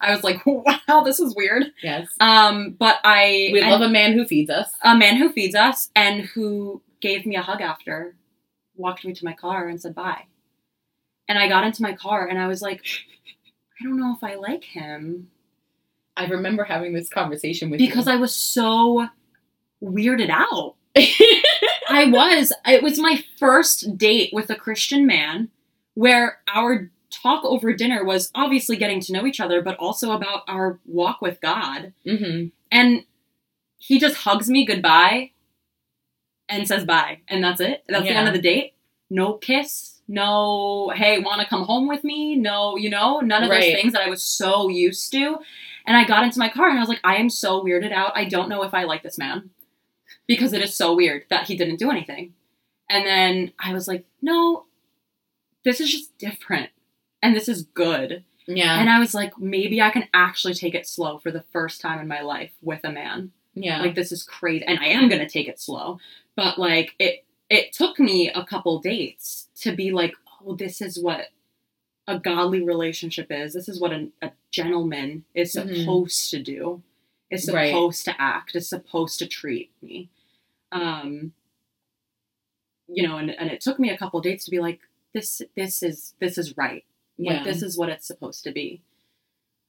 I 0.00 0.12
was 0.12 0.22
like, 0.22 0.44
"Wow, 0.44 1.02
this 1.02 1.18
is 1.18 1.34
weird." 1.34 1.64
Yes. 1.82 2.08
Um, 2.20 2.76
but 2.78 2.98
I 3.04 3.50
We 3.52 3.62
love 3.62 3.80
a 3.80 3.88
man 3.88 4.12
who 4.12 4.26
feeds 4.26 4.50
us. 4.50 4.70
a 4.82 4.96
man 4.96 5.16
who 5.16 5.32
feeds 5.32 5.54
us 5.54 5.90
and 5.96 6.22
who 6.22 6.82
gave 7.00 7.24
me 7.24 7.36
a 7.36 7.42
hug 7.42 7.62
after, 7.62 8.16
walked 8.76 9.04
me 9.04 9.14
to 9.14 9.24
my 9.24 9.32
car 9.32 9.68
and 9.68 9.80
said 9.80 9.94
bye. 9.94 10.24
And 11.26 11.38
I 11.38 11.48
got 11.48 11.64
into 11.64 11.82
my 11.82 11.94
car 11.94 12.26
and 12.26 12.38
I 12.38 12.48
was 12.48 12.60
like, 12.60 12.84
I 13.82 13.84
don't 13.84 13.98
know 13.98 14.14
if 14.14 14.22
I 14.22 14.36
like 14.36 14.62
him 14.62 15.28
I 16.16 16.26
remember 16.26 16.64
having 16.64 16.92
this 16.92 17.08
conversation 17.08 17.70
with 17.70 17.78
because 17.78 18.06
you. 18.06 18.12
I 18.12 18.16
was 18.16 18.34
so 18.34 19.08
weirded 19.82 20.30
out. 20.30 20.74
I 21.88 22.06
was. 22.10 22.52
It 22.66 22.82
was 22.82 22.98
my 22.98 23.24
first 23.38 23.96
date 23.96 24.30
with 24.32 24.50
a 24.50 24.54
Christian 24.54 25.06
man 25.06 25.48
where 25.94 26.38
our 26.52 26.90
talk 27.10 27.44
over 27.44 27.72
dinner 27.72 28.04
was 28.04 28.30
obviously 28.34 28.76
getting 28.76 29.00
to 29.00 29.12
know 29.12 29.26
each 29.26 29.40
other, 29.40 29.62
but 29.62 29.76
also 29.78 30.12
about 30.12 30.42
our 30.48 30.78
walk 30.86 31.22
with 31.22 31.40
God. 31.40 31.92
hmm 32.04 32.46
And 32.70 33.04
he 33.78 33.98
just 33.98 34.16
hugs 34.16 34.48
me 34.48 34.66
goodbye 34.66 35.30
and 36.48 36.68
says 36.68 36.84
bye. 36.84 37.20
And 37.28 37.42
that's 37.42 37.60
it. 37.60 37.84
That's 37.88 38.04
the 38.04 38.10
end 38.10 38.28
of 38.28 38.34
the 38.34 38.40
date. 38.40 38.74
No 39.08 39.34
kiss. 39.34 39.91
No, 40.08 40.90
hey, 40.94 41.18
want 41.20 41.40
to 41.40 41.46
come 41.46 41.64
home 41.64 41.88
with 41.88 42.04
me? 42.04 42.36
No, 42.36 42.76
you 42.76 42.90
know, 42.90 43.20
none 43.20 43.42
of 43.44 43.50
Right. 43.50 43.60
those 43.72 43.80
things 43.80 43.92
that 43.94 44.02
I 44.02 44.10
was 44.10 44.22
so 44.22 44.68
used 44.68 45.10
to. 45.12 45.38
And 45.86 45.96
I 45.96 46.04
got 46.04 46.24
into 46.24 46.38
my 46.38 46.48
car 46.48 46.68
and 46.68 46.78
I 46.78 46.80
was 46.80 46.88
like, 46.88 47.00
I 47.04 47.16
am 47.16 47.30
so 47.30 47.62
weirded 47.64 47.92
out. 47.92 48.12
I 48.14 48.24
don't 48.24 48.48
know 48.48 48.62
if 48.62 48.74
I 48.74 48.84
like 48.84 49.02
this 49.02 49.18
man 49.18 49.50
because 50.26 50.52
it 50.52 50.62
is 50.62 50.74
so 50.76 50.94
weird 50.94 51.24
that 51.30 51.46
he 51.46 51.56
didn't 51.56 51.78
do 51.78 51.90
anything. 51.90 52.34
And 52.90 53.06
then 53.06 53.52
I 53.58 53.72
was 53.72 53.88
like, 53.88 54.04
no, 54.20 54.66
this 55.64 55.80
is 55.80 55.90
just 55.90 56.16
different. 56.18 56.70
And 57.22 57.34
this 57.34 57.48
is 57.48 57.62
good. 57.62 58.24
Yeah. 58.46 58.78
And 58.78 58.90
I 58.90 58.98
was 58.98 59.14
like, 59.14 59.38
maybe 59.38 59.80
I 59.80 59.90
can 59.90 60.08
actually 60.12 60.54
take 60.54 60.74
it 60.74 60.86
slow 60.86 61.18
for 61.18 61.30
the 61.30 61.44
first 61.52 61.80
time 61.80 62.00
in 62.00 62.08
my 62.08 62.20
life 62.20 62.50
with 62.60 62.80
a 62.84 62.90
man. 62.92 63.30
yeah. 63.54 63.80
Like 63.80 63.94
this 63.94 64.10
is 64.12 64.22
crazy, 64.24 64.64
and 64.64 64.78
I 64.80 64.86
am 64.86 65.08
gonna 65.08 65.28
take 65.28 65.46
it 65.48 65.60
slow. 65.60 65.98
But 66.36 66.58
like 66.58 66.94
it, 66.98 67.24
it 67.48 67.72
took 67.72 67.98
me 68.00 68.30
a 68.30 68.44
couple 68.44 68.80
dates 68.80 69.48
to 69.62 69.74
be 69.74 69.90
like, 69.92 70.14
oh, 70.44 70.54
this 70.54 70.80
is 70.80 70.98
what 71.02 71.28
a 72.06 72.18
godly 72.18 72.62
relationship 72.62 73.28
is. 73.30 73.54
This 73.54 73.68
is 73.68 73.80
what 73.80 73.92
a, 73.92 74.08
a 74.20 74.32
gentleman 74.50 75.24
is 75.34 75.54
Mhm. 75.54 75.80
supposed 75.80 76.30
to 76.30 76.42
do. 76.42 76.82
Is 77.30 77.48
Right. 77.50 77.68
supposed 77.70 78.04
to 78.06 78.20
act. 78.20 78.54
Is 78.54 78.68
supposed 78.68 79.18
to 79.20 79.26
treat 79.26 79.70
me. 79.80 80.08
Um. 80.70 81.32
You 82.88 83.06
know, 83.08 83.16
and 83.16 83.30
and 83.30 83.50
it 83.50 83.60
took 83.60 83.78
me 83.78 83.88
a 83.90 83.96
couple 83.96 84.20
dates 84.20 84.44
to 84.44 84.50
be 84.50 84.58
like, 84.60 84.80
this 85.14 85.40
this 85.56 85.82
is 85.82 86.14
this 86.20 86.36
is 86.36 86.56
right. 86.56 86.84
yeah. 87.16 87.34
Like 87.34 87.44
this 87.44 87.62
is 87.62 87.78
what 87.78 87.88
it's 87.88 88.06
supposed 88.06 88.44
to 88.44 88.52
be. 88.52 88.82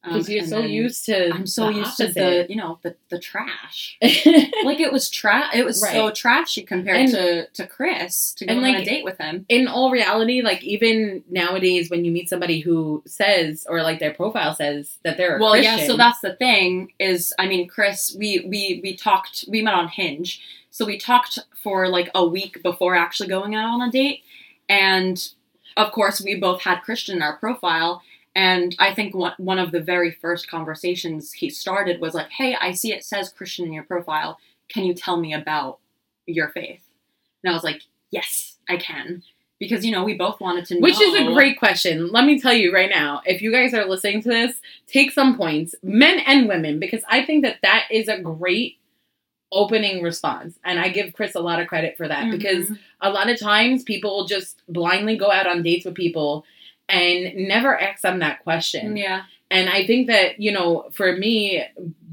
Um, 0.06 0.14
because 0.14 0.28
you're 0.30 0.46
so 0.46 0.60
used 0.60 1.06
to. 1.06 1.30
I'm 1.34 1.48
so 1.48 1.70
used 1.70 1.96
to 1.98 2.08
the 2.08 2.46
you 2.50 2.58
know 2.58 2.78
the 2.82 2.96
the 3.10 3.20
trash. 3.20 3.98
Like 4.66 4.80
it 4.80 4.92
was 4.92 5.10
trash. 5.10 5.54
It 5.56 5.66
was 5.66 5.80
so 5.82 6.12
trashy 6.12 6.64
compared 6.64 6.98
And- 6.98 7.12
to 7.12 7.48
to 7.48 7.68
Chris 7.68 8.34
to 8.36 8.46
go 8.46 8.54
and, 8.54 8.66
on 8.66 8.72
like, 8.74 8.82
a 8.82 8.86
date 8.86 9.04
with 9.04 9.18
him. 9.18 9.46
in 9.50 9.68
all 9.68 9.92
reality, 9.92 10.42
like 10.42 10.64
even 10.64 11.24
nowadays, 11.30 11.90
when 11.90 12.04
you 12.06 12.12
meet 12.12 12.30
somebody 12.30 12.60
who 12.60 13.04
says 13.06 13.66
or 13.70 13.82
like 13.82 14.00
their 14.00 14.14
profile 14.14 14.54
says 14.56 14.98
that 15.04 15.18
they're 15.18 15.38
a 15.38 15.40
Well, 15.40 15.52
Christian, 15.54 15.80
yeah. 15.80 15.88
So 15.88 15.96
that's 15.98 16.20
the 16.22 16.36
thing 16.36 16.92
is, 17.00 17.34
I 17.40 17.48
mean, 17.48 17.68
Chris, 17.68 18.16
we 18.18 18.46
we 18.48 18.80
we 18.84 18.96
talked. 18.96 19.46
We 19.48 19.62
met 19.62 19.74
on 19.74 19.88
Hinge, 19.90 20.42
so 20.70 20.86
we 20.86 20.98
talked 20.98 21.40
for 21.62 21.88
like 21.88 22.10
a 22.16 22.26
week 22.26 22.62
before 22.64 22.96
actually 22.96 23.30
going 23.30 23.56
out 23.56 23.68
on 23.74 23.82
a 23.88 23.92
date, 23.92 24.24
and 24.70 25.30
of 25.78 25.92
course, 25.92 26.22
we 26.22 26.36
both 26.36 26.62
had 26.62 26.82
Christian 26.82 27.18
in 27.18 27.22
our 27.22 27.38
profile. 27.38 28.02
And 28.36 28.76
I 28.80 28.94
think 28.94 29.16
one, 29.16 29.34
one 29.38 29.60
of 29.60 29.72
the 29.72 29.80
very 29.82 30.12
first 30.12 30.50
conversations 30.50 31.34
he 31.34 31.50
started 31.50 32.02
was 32.02 32.14
like, 32.14 32.30
Hey, 32.32 32.56
I 32.60 32.72
see 32.72 32.92
it 32.94 33.04
says 33.04 33.30
Christian 33.30 33.66
in 33.66 33.74
your 33.74 33.84
profile. 33.84 34.40
Can 34.70 34.86
you 34.86 34.94
tell 34.94 35.18
me 35.18 35.34
about 35.34 35.80
your 36.26 36.50
faith? 36.50 36.82
And 37.44 37.52
I 37.52 37.54
was 37.54 37.64
like, 37.64 37.84
Yes, 38.12 38.58
I 38.70 38.78
can. 38.78 39.24
Because, 39.60 39.86
you 39.86 39.92
know, 39.92 40.04
we 40.04 40.16
both 40.16 40.42
wanted 40.42 40.66
to 40.66 40.74
know. 40.76 40.82
Which 40.82 41.00
is 41.00 41.16
a 41.16 41.32
great 41.34 41.58
question. 41.58 42.12
Let 42.12 42.26
me 42.26 42.40
tell 42.40 42.54
you 42.54 42.74
right 42.74 42.90
now, 42.90 43.22
if 43.26 43.42
you 43.42 43.52
guys 43.52 43.74
are 43.74 43.86
listening 43.86 44.22
to 44.24 44.30
this, 44.30 44.56
take 44.88 45.12
some 45.12 45.38
points, 45.38 45.74
men 45.82 46.20
and 46.26 46.50
women, 46.50 46.80
because 46.80 47.02
I 47.08 47.24
think 47.24 47.46
that 47.46 47.58
that 47.62 47.86
is 47.90 48.10
a 48.10 48.20
great 48.20 48.78
opening 49.52 50.02
response. 50.02 50.58
And 50.66 50.80
I 50.80 50.90
give 50.90 51.14
Chris 51.14 51.36
a 51.36 51.40
lot 51.40 51.62
of 51.62 51.68
credit 51.68 51.96
for 51.96 52.08
that 52.08 52.32
because 52.32 52.72
Mhm. 52.72 52.80
a 53.02 53.12
lot 53.12 53.30
of 53.30 53.40
times 53.40 53.84
people 53.84 54.18
will 54.18 54.26
just 54.26 54.62
blindly 54.68 55.16
go 55.16 55.32
out 55.32 55.48
on 55.48 55.62
dates 55.62 55.86
with 55.86 55.96
people 55.96 56.44
and 56.90 57.48
never 57.48 57.78
ask 57.80 58.02
them 58.02 58.20
that 58.20 58.44
question. 58.44 58.98
Yeah. 58.98 59.24
And 59.52 59.70
I 59.70 59.86
think 59.86 60.08
that, 60.08 60.40
you 60.40 60.52
know, 60.52 60.90
for 60.94 61.16
me, 61.16 61.64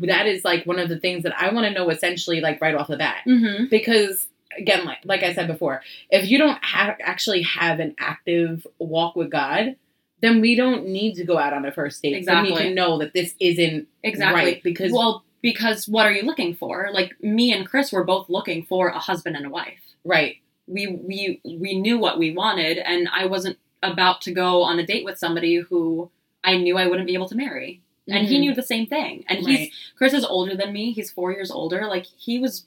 that 0.00 0.26
is 0.26 0.44
like 0.44 0.66
one 0.66 0.78
of 0.78 0.88
the 0.88 0.98
things 1.00 1.22
that 1.22 1.35
I 1.40 1.52
want 1.52 1.66
to 1.66 1.72
know 1.72 1.88
essentially 1.90 2.40
like 2.40 2.61
right 2.61 2.74
off 2.74 2.88
the 2.88 2.96
bat 2.98 3.22
Mm-hmm. 3.26 3.66
because 3.70 4.26
again 4.59 4.85
like 4.85 4.98
like 5.04 5.22
I 5.22 5.33
said 5.35 5.46
before, 5.46 5.83
if 6.11 6.28
you 6.30 6.37
don't 6.38 6.62
have 6.64 6.96
actually 7.00 7.42
have 7.42 7.80
an 7.80 7.94
active 7.98 8.66
walk 8.78 9.16
with 9.16 9.30
God, 9.30 9.76
then 10.20 10.40
we 10.40 10.54
don't 10.54 10.87
need 10.88 11.14
to 11.14 11.24
go 11.24 11.38
out 11.38 11.52
on 11.54 11.64
a 11.64 11.72
first 11.72 12.02
date. 12.02 12.26
Then 12.26 12.42
we 12.42 12.48
Exactly. 12.50 12.66
can 12.68 12.74
know 12.74 12.98
that 12.98 13.12
this 13.14 13.35
isn't 13.40 13.88
Exactly. 14.02 14.40
right 14.42 14.62
because 14.62 14.92
well, 14.92 15.24
because 15.40 15.88
what 15.88 16.04
are 16.06 16.12
you 16.12 16.22
looking 16.22 16.54
for? 16.54 16.90
Like 16.92 17.14
me 17.22 17.52
and 17.52 17.66
Chris 17.66 17.90
were 17.92 18.04
both 18.04 18.28
looking 18.28 18.64
for 18.64 18.88
a 18.88 18.98
husband 18.98 19.37
and 19.37 19.46
a 19.46 19.50
wife. 19.50 19.80
right, 20.04 20.37
We 20.66 20.88
we 20.88 21.40
we 21.44 21.78
knew 21.78 21.98
what 21.98 22.18
we 22.18 22.33
wanted, 22.35 22.76
and 22.78 23.09
I 23.14 23.24
wasn't 23.26 23.56
about 23.83 24.21
to 24.23 24.33
go 24.33 24.62
on 24.62 24.79
a 24.79 24.87
date 24.87 25.05
with 25.05 25.19
somebody 25.19 25.57
who 25.57 26.11
I 26.45 26.57
knew 26.57 26.77
I 26.79 26.87
wouldn't 26.87 27.07
be 27.07 27.14
able 27.14 27.29
to 27.29 27.37
marry. 27.37 27.81
And 28.09 28.27
he 28.27 28.37
Mhm. 28.37 28.40
knew 28.40 28.55
the 28.55 28.62
same 28.62 28.87
thing. 28.87 29.25
And 29.29 29.38
he's 29.40 29.59
Right. 29.59 29.71
Chris 29.97 30.14
is 30.14 30.25
older 30.25 30.57
than 30.57 30.73
me. 30.73 30.93
He's 30.93 31.11
four 31.11 31.33
years 31.33 31.51
older. 31.51 31.87
Like 31.87 32.07
he 32.07 32.38
was 32.38 32.66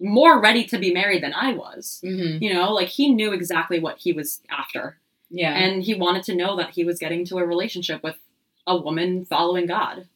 more 0.00 0.40
ready 0.40 0.64
to 0.64 0.78
be 0.78 0.92
married 0.92 1.22
than 1.22 1.32
I 1.34 1.52
was. 1.54 2.00
Mhm. 2.04 2.40
You 2.42 2.54
know, 2.54 2.72
like 2.72 2.88
he 2.88 3.10
knew 3.12 3.32
exactly 3.32 3.78
what 3.80 3.98
he 3.98 4.12
was 4.12 4.42
after. 4.50 4.98
yeah, 5.30 5.52
And 5.58 5.82
he 5.82 5.92
wanted 5.94 6.22
to 6.24 6.34
know 6.34 6.56
that 6.56 6.70
he 6.70 6.84
was 6.84 6.98
getting 6.98 7.24
to 7.26 7.36
a 7.38 7.44
relationship 7.44 8.02
with 8.02 8.16
a 8.66 8.76
woman 8.76 9.24
following 9.26 9.66
God, 9.66 10.06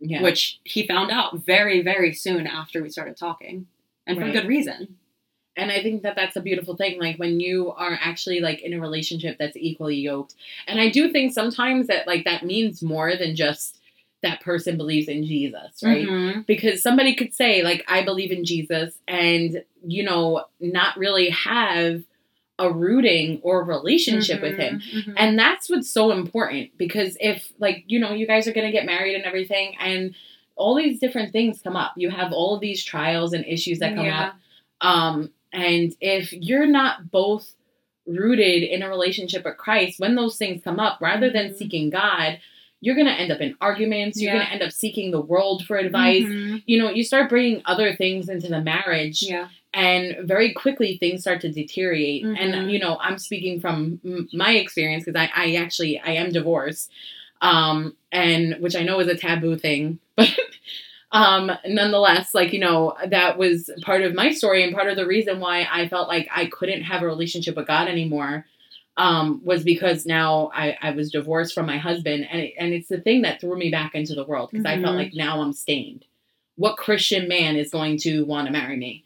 yeah, 0.00 0.22
which 0.22 0.60
he 0.64 0.86
found 0.86 1.10
out 1.10 1.36
very, 1.40 1.82
very 1.82 2.12
soon 2.14 2.46
after 2.46 2.82
we 2.82 2.88
started 2.88 3.16
talking. 3.16 3.66
And 4.06 4.16
for 4.18 4.24
Right. 4.24 4.32
good 4.32 4.46
reason. 4.48 4.96
And 5.56 5.70
I 5.70 5.82
think 5.82 6.02
that 6.02 6.16
that's 6.16 6.36
a 6.36 6.40
beautiful 6.40 6.76
thing. 6.76 6.98
Like 7.00 7.16
when 7.18 7.38
you 7.40 7.72
are 7.72 7.98
actually 8.00 8.40
like 8.40 8.60
in 8.62 8.72
a 8.72 8.80
relationship 8.80 9.36
that's 9.38 9.56
equally 9.56 9.96
yoked, 9.96 10.34
and 10.66 10.80
I 10.80 10.88
do 10.88 11.10
think 11.12 11.32
sometimes 11.32 11.86
that 11.88 12.06
like 12.06 12.24
that 12.24 12.44
means 12.44 12.82
more 12.82 13.16
than 13.16 13.36
just 13.36 13.78
that 14.22 14.40
person 14.40 14.76
believes 14.76 15.08
in 15.08 15.24
Jesus, 15.24 15.82
right? 15.82 16.06
Mhm. 16.08 16.46
because 16.46 16.80
somebody 16.82 17.14
could 17.14 17.34
say 17.34 17.62
like 17.62 17.84
i 17.88 18.02
believe 18.04 18.30
in 18.30 18.44
jesus 18.44 18.96
and 19.08 19.64
you 19.84 20.02
know 20.04 20.44
not 20.60 20.96
really 20.96 21.28
have 21.30 22.02
a 22.60 22.70
rooting 22.70 23.40
or 23.42 23.64
relationship 23.64 24.40
with 24.42 24.56
him 24.56 24.78
Mhm, 24.78 25.04
mhm. 25.06 25.14
and 25.16 25.36
that's 25.38 25.68
what's 25.68 25.90
so 25.90 26.12
important 26.12 26.70
because 26.78 27.16
if 27.20 27.52
like 27.58 27.82
you 27.88 27.98
know 27.98 28.12
you 28.12 28.26
guys 28.28 28.46
are 28.46 28.52
going 28.52 28.66
to 28.66 28.72
get 28.72 28.86
married 28.86 29.14
and 29.16 29.24
everything 29.24 29.74
and 29.80 30.14
all 30.54 30.74
these 30.76 31.00
different 31.00 31.32
things 31.32 31.60
come 31.60 31.74
up 31.76 31.92
you 31.96 32.08
have 32.10 32.32
all 32.32 32.54
of 32.54 32.60
these 32.60 32.84
trials 32.84 33.32
and 33.32 33.44
issues 33.46 33.80
that 33.80 33.94
come 33.96 34.06
Yeah. 34.06 34.22
up 34.26 34.34
um 34.86 35.30
and 35.52 35.92
if 36.00 36.32
you're 36.32 36.66
not 36.66 37.10
both 37.10 37.54
rooted 38.06 38.62
in 38.64 38.82
a 38.82 38.88
relationship 38.88 39.44
with 39.44 39.56
christ 39.56 40.00
when 40.00 40.14
those 40.16 40.36
things 40.36 40.62
come 40.64 40.80
up 40.80 40.98
rather 41.00 41.30
than 41.30 41.50
Mhm. 41.50 41.56
seeking 41.56 41.90
god 41.90 42.40
you're 42.80 42.96
going 42.96 43.06
to 43.06 43.12
end 43.12 43.30
up 43.30 43.40
in 43.40 43.54
arguments 43.60 44.20
you're 44.20 44.32
Yeah. 44.32 44.38
going 44.38 44.46
to 44.48 44.52
end 44.54 44.62
up 44.62 44.72
seeking 44.72 45.12
the 45.12 45.20
world 45.20 45.64
for 45.64 45.76
advice 45.76 46.24
Mhm. 46.24 46.62
you 46.66 46.78
know, 46.80 46.90
you 46.90 47.04
start 47.04 47.28
bringing 47.30 47.62
other 47.64 47.94
things 47.94 48.28
into 48.28 48.48
the 48.48 48.60
marriage, 48.60 49.22
Yeah. 49.22 49.46
and 49.72 50.16
very 50.26 50.52
quickly 50.52 50.96
things 50.96 51.20
start 51.20 51.40
to 51.42 51.48
deteriorate. 51.52 52.24
Mhm. 52.24 52.36
And 52.40 52.72
you 52.72 52.80
know, 52.80 52.98
I'm 53.00 53.18
speaking 53.18 53.60
from 53.60 54.00
m- 54.04 54.28
my 54.32 54.54
experience 54.56 55.04
because 55.04 55.16
I, 55.20 55.30
I 55.32 55.54
actually 55.54 56.00
I 56.00 56.12
am 56.14 56.32
divorced, 56.32 56.90
um, 57.40 57.96
and 58.10 58.56
which 58.58 58.74
I 58.74 58.82
know 58.82 58.98
is 58.98 59.06
a 59.06 59.14
taboo 59.16 59.56
thing, 59.56 60.00
but 60.16 60.28
um, 61.12 61.52
nonetheless, 61.66 62.34
like 62.34 62.52
you 62.52 62.58
know, 62.58 62.94
that 63.08 63.38
was 63.38 63.70
part 63.82 64.02
of 64.02 64.14
my 64.14 64.32
story 64.32 64.64
and 64.64 64.74
part 64.74 64.88
of 64.88 64.96
the 64.96 65.06
reason 65.06 65.40
why 65.40 65.66
I 65.70 65.86
felt 65.88 66.08
like 66.08 66.28
I 66.34 66.46
couldn't 66.46 66.82
have 66.82 67.02
a 67.02 67.06
relationship 67.06 67.56
with 67.56 67.66
God 67.66 67.88
anymore. 67.88 68.46
Um, 68.98 69.40
was 69.42 69.64
because 69.64 70.04
now 70.04 70.50
I, 70.54 70.76
I 70.82 70.90
was 70.90 71.10
divorced 71.10 71.54
from 71.54 71.64
my 71.64 71.78
husband, 71.78 72.26
and 72.30 72.42
it, 72.42 72.54
and 72.58 72.74
it's 72.74 72.88
the 72.88 73.00
thing 73.00 73.22
that 73.22 73.40
threw 73.40 73.56
me 73.58 73.70
back 73.70 73.94
into 73.94 74.14
the 74.14 74.24
world 74.24 74.50
because 74.50 74.66
I 74.66 74.78
felt 74.80 74.94
Mhm. 74.94 74.98
like 74.98 75.14
now 75.14 75.40
I'm 75.40 75.54
stained. 75.54 76.04
What 76.56 76.76
Christian 76.76 77.26
man 77.26 77.56
is 77.56 77.70
going 77.70 77.96
to 78.00 78.24
want 78.26 78.46
to 78.48 78.52
marry 78.52 78.76
me 78.76 79.04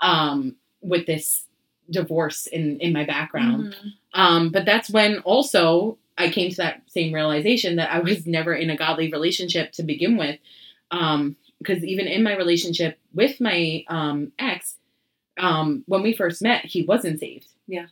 um, 0.00 0.56
with 0.80 1.06
this 1.06 1.44
divorce 1.90 2.46
in 2.48 2.80
in 2.80 2.92
my 2.92 3.04
background? 3.04 3.74
Mhm. 3.74 3.92
Um, 4.14 4.48
but 4.50 4.64
that's 4.64 4.90
when 4.90 5.18
also 5.20 5.98
I 6.16 6.30
came 6.30 6.50
to 6.50 6.56
that 6.56 6.82
same 6.88 7.12
realization 7.14 7.76
that 7.76 7.92
I 7.92 8.00
was 8.00 8.26
never 8.26 8.52
in 8.54 8.70
a 8.70 8.76
godly 8.76 9.10
relationship 9.12 9.70
to 9.74 9.84
begin 9.84 10.16
with. 10.16 10.38
Um, 10.90 11.36
because 11.58 11.84
even 11.84 12.06
in 12.06 12.22
my 12.22 12.36
relationship 12.36 12.98
with 13.14 13.40
my 13.40 13.84
um, 13.88 14.32
ex, 14.38 14.76
um, 15.38 15.84
when 15.86 16.02
we 16.02 16.12
first 16.12 16.42
met, 16.42 16.64
he 16.64 16.82
wasn't 16.82 17.20
saved. 17.20 17.46
Yeah. 17.66 17.86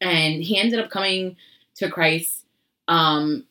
And 0.00 0.42
he 0.42 0.58
ended 0.58 0.78
up 0.80 0.90
coming 0.90 1.36
to 1.76 1.90
Christ 1.90 2.44
um, 2.88 3.44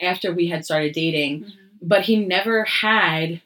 after 0.00 0.32
we 0.32 0.48
had 0.48 0.64
started 0.64 0.92
dating, 0.94 1.44
Mhm. 1.44 1.52
but 1.80 2.02
he 2.02 2.16
never 2.16 2.64
had 2.64 3.40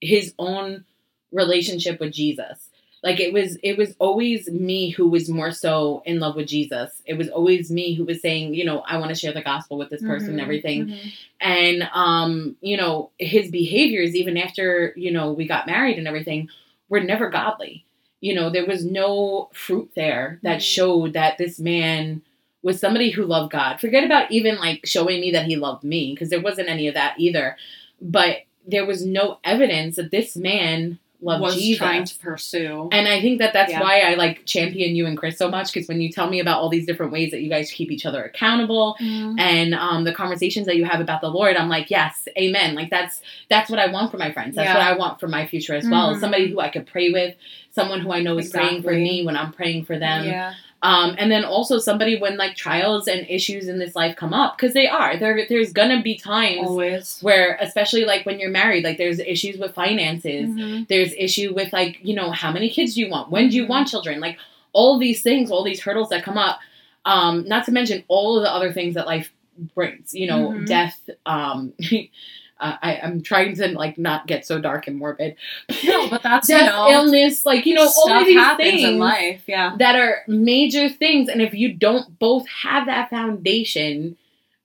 his 0.00 0.34
own 0.38 0.84
relationship 1.32 2.00
with 2.00 2.12
Jesus. 2.12 2.67
Like 3.02 3.20
it 3.20 3.32
was 3.32 3.56
it 3.62 3.78
was 3.78 3.94
always 3.98 4.48
me 4.50 4.90
who 4.90 5.08
was 5.08 5.28
more 5.28 5.52
so 5.52 6.02
in 6.04 6.18
love 6.18 6.34
with 6.36 6.48
Jesus. 6.48 7.00
It 7.06 7.14
was 7.14 7.28
always 7.28 7.70
me 7.70 7.94
who 7.94 8.04
was 8.04 8.20
saying, 8.20 8.54
you 8.54 8.64
know, 8.64 8.80
I 8.80 8.96
want 8.98 9.10
to 9.10 9.14
share 9.14 9.32
the 9.32 9.42
gospel 9.42 9.78
with 9.78 9.90
this 9.90 10.02
person 10.02 10.30
and 10.30 10.38
Mhm. 10.40 10.42
everything. 10.42 10.86
Mhm. 10.86 11.12
And 11.40 11.88
um, 11.94 12.56
you 12.60 12.76
know, 12.76 13.10
his 13.18 13.50
behaviors 13.50 14.16
even 14.16 14.36
after, 14.36 14.92
you 14.96 15.12
know, 15.12 15.32
we 15.32 15.46
got 15.46 15.66
married 15.66 15.98
and 15.98 16.08
everything 16.08 16.48
were 16.88 17.00
never 17.00 17.30
godly. 17.30 17.84
You 18.20 18.34
know, 18.34 18.50
there 18.50 18.66
was 18.66 18.84
no 18.84 19.48
fruit 19.52 19.90
there 19.94 20.40
that 20.42 20.58
Mhm. 20.58 20.62
showed 20.74 21.12
that 21.12 21.38
this 21.38 21.60
man 21.60 22.22
was 22.64 22.80
somebody 22.80 23.10
who 23.10 23.24
loved 23.24 23.52
God. 23.52 23.78
Forget 23.78 24.02
about 24.02 24.32
even 24.32 24.56
like 24.56 24.84
showing 24.84 25.20
me 25.20 25.30
that 25.30 25.46
he 25.46 25.54
loved 25.54 25.84
me 25.84 26.12
because 26.14 26.30
there 26.30 26.40
wasn't 26.40 26.68
any 26.68 26.88
of 26.88 26.94
that 26.94 27.14
either. 27.18 27.56
But 28.02 28.38
there 28.66 28.84
was 28.84 29.06
no 29.06 29.38
evidence 29.44 29.94
that 29.96 30.10
this 30.10 30.36
man 30.36 30.98
loved 31.20 31.42
was 31.42 31.56
Jesus. 31.56 31.78
trying 31.78 32.04
to 32.04 32.14
pursue. 32.18 32.88
And 32.92 33.08
I 33.08 33.20
think 33.20 33.38
that 33.40 33.52
that's 33.52 33.72
Yeah. 33.72 33.80
why 33.82 34.00
I 34.00 34.14
like 34.14 34.44
champion 34.46 34.94
you 34.94 35.04
and 35.06 35.18
Chris 35.18 35.36
so 35.36 35.48
much 35.50 35.72
because 35.72 35.88
when 35.88 36.00
you 36.00 36.10
tell 36.10 36.30
me 36.30 36.38
about 36.38 36.60
all 36.60 36.68
these 36.68 36.86
different 36.86 37.10
ways 37.10 37.32
that 37.32 37.40
you 37.40 37.48
guys 37.50 37.70
keep 37.72 37.90
each 37.90 38.06
other 38.06 38.22
accountable 38.22 38.96
Mhm. 39.00 39.34
and 39.38 39.74
um, 39.74 40.04
the 40.04 40.12
conversations 40.12 40.66
that 40.66 40.76
you 40.76 40.84
have 40.84 41.00
about 41.00 41.20
the 41.20 41.28
Lord, 41.28 41.56
I'm 41.56 41.68
like, 41.68 41.90
yes, 41.90 42.28
amen. 42.38 42.74
Like 42.76 42.88
that's 42.90 43.20
that's 43.48 43.68
what 43.68 43.80
I 43.80 43.86
want 43.90 44.10
for 44.12 44.16
my 44.18 44.30
friends. 44.30 44.54
That's 44.54 44.66
Yeah. 44.68 44.74
what 44.78 44.86
I 44.86 44.96
want 44.96 45.18
for 45.18 45.26
my 45.28 45.46
future 45.46 45.74
as 45.74 45.88
well. 45.88 46.14
Mhm. 46.14 46.20
Somebody 46.20 46.48
who 46.50 46.60
I 46.60 46.68
could 46.68 46.86
pray 46.86 47.10
with, 47.10 47.34
someone 47.72 48.00
who 48.00 48.12
I 48.12 48.20
know 48.22 48.38
is 48.38 48.50
praying 48.50 48.82
for 48.82 48.92
me 48.92 49.24
when 49.24 49.36
I'm 49.36 49.52
praying 49.52 49.84
for 49.86 49.98
them. 49.98 50.24
yeah. 50.24 50.54
Um, 50.80 51.16
and 51.18 51.28
then 51.30 51.44
also 51.44 51.78
somebody 51.78 52.20
when 52.20 52.36
like 52.36 52.54
trials 52.54 53.08
and 53.08 53.26
issues 53.28 53.66
in 53.66 53.80
this 53.80 53.96
life 53.96 54.14
come 54.14 54.32
up 54.32 54.56
because 54.56 54.74
they 54.74 54.86
are 54.86 55.16
there. 55.16 55.44
There's 55.48 55.72
gonna 55.72 56.02
be 56.02 56.16
times 56.16 56.68
Always. 56.68 57.18
where, 57.20 57.56
especially 57.60 58.04
like 58.04 58.24
when 58.24 58.38
you're 58.38 58.50
married, 58.50 58.84
like 58.84 58.96
there's 58.96 59.18
issues 59.18 59.58
with 59.58 59.74
finances 59.74 60.50
Mhm. 60.50 60.86
there's 60.86 61.12
issue 61.14 61.52
with 61.52 61.72
like 61.72 61.98
you 62.02 62.14
know 62.14 62.30
how 62.30 62.52
many 62.52 62.70
kids 62.70 62.94
do 62.94 63.00
you 63.00 63.10
want 63.10 63.28
when 63.30 63.48
do 63.48 63.56
you 63.56 63.64
Mhm. 63.64 63.68
want 63.70 63.88
children 63.88 64.20
like 64.20 64.38
all 64.72 64.98
these 64.98 65.20
things 65.22 65.50
all 65.50 65.64
these 65.64 65.80
hurdles 65.80 66.10
that 66.10 66.22
come 66.22 66.38
up 66.38 66.60
um 67.04 67.44
not 67.48 67.64
to 67.66 67.72
mention 67.72 68.04
all 68.08 68.36
of 68.36 68.42
the 68.44 68.50
other 68.52 68.72
things 68.72 68.94
that 68.94 69.06
life 69.06 69.32
brings 69.74 70.14
you 70.14 70.26
know 70.28 70.50
Mhm. 70.50 70.66
death 70.66 71.10
um 71.26 71.72
uh, 72.60 72.76
I, 72.82 73.00
i'm 73.02 73.22
trying 73.22 73.54
to 73.56 73.68
like 73.68 73.98
not 73.98 74.26
get 74.26 74.46
so 74.46 74.60
dark 74.60 74.86
and 74.86 74.96
morbid 74.96 75.36
No, 75.84 76.08
but 76.08 76.22
that's 76.22 76.48
death 76.48 76.60
you 76.60 76.66
know, 76.66 76.90
illness 76.90 77.44
like 77.46 77.66
you 77.66 77.74
know 77.74 77.88
all 77.96 78.12
of 78.12 78.26
these 78.26 78.56
things 78.56 78.82
in 78.84 78.98
life. 78.98 79.42
Yeah. 79.46 79.76
that 79.78 79.96
are 79.96 80.22
major 80.26 80.88
things 80.88 81.28
and 81.28 81.40
if 81.42 81.54
you 81.54 81.72
don't 81.72 82.18
both 82.18 82.46
have 82.48 82.86
that 82.86 83.10
foundation 83.10 84.16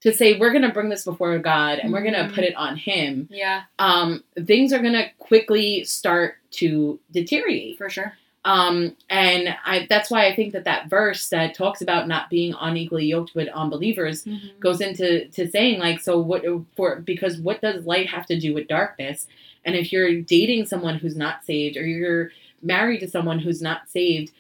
to 0.01 0.12
say 0.12 0.38
we're 0.38 0.51
going 0.51 0.63
to 0.63 0.69
bring 0.73 0.89
this 0.89 1.06
before 1.06 1.38
god 1.39 1.79
and 1.79 1.93
we're 1.93 2.01
going 2.01 2.13
Mhm. 2.13 2.27
to 2.29 2.36
put 2.36 2.43
it 2.43 2.56
on 2.56 2.75
him 2.77 3.27
Yeah, 3.32 3.63
um, 3.79 4.23
things 4.45 4.73
are 4.73 4.79
going 4.79 4.93
to 4.93 5.10
quickly 5.19 5.84
start 5.86 6.36
to 6.51 6.99
deteriorate. 7.12 7.77
for 7.77 7.89
sure. 7.89 8.13
Um, 8.45 8.97
and 9.10 9.56
I, 9.65 9.86
that's 9.89 10.12
why 10.12 10.27
I 10.27 10.36
think 10.36 10.51
that 10.53 10.65
that 10.65 10.89
verse 10.89 11.29
that 11.29 11.56
talks 11.56 11.82
about 11.82 12.08
not 12.10 12.29
being 12.29 12.53
unequally 12.60 13.06
yoked 13.06 13.34
with 13.36 13.47
unbelievers 13.49 14.25
Mhm. 14.25 14.60
goes 14.60 14.82
into 14.82 15.27
to 15.29 15.49
saying 15.49 15.79
like, 15.79 16.01
so 16.01 16.19
what 16.19 16.43
for? 16.75 16.97
Because 16.97 17.38
what 17.38 17.62
does 17.62 17.86
light 17.86 18.10
have 18.10 18.25
to 18.25 18.38
do 18.39 18.53
with 18.53 18.67
darkness? 18.67 19.27
And 19.63 19.75
if 19.75 19.93
you're 19.93 20.19
dating 20.21 20.65
someone 20.65 20.97
who's 20.99 21.15
not 21.15 21.45
saved, 21.45 21.77
or 21.77 21.86
you're 21.86 22.32
married 22.62 22.99
to 22.99 23.08
someone 23.10 23.39
who's 23.39 23.62
not 23.62 23.88
saved, 23.89 24.32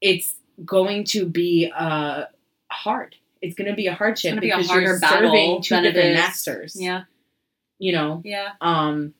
it's 0.00 0.34
going 0.64 1.04
to 1.04 1.24
be 1.24 1.70
uh, 1.72 2.24
hard. 2.68 3.14
It's 3.40 3.54
going 3.54 3.70
to 3.70 3.76
be 3.76 3.86
a 3.86 3.94
hardship 3.94 4.40
be 4.40 4.50
a 4.50 4.56
because 4.56 4.68
harder 4.70 4.86
you're 4.86 4.98
serving 4.98 5.62
two 5.62 5.80
different 5.80 6.14
masters. 6.14 6.76
Yeah, 6.78 7.02
You 7.78 7.92
know, 7.92 8.22
yeah. 8.24 8.52
um, 8.60 9.14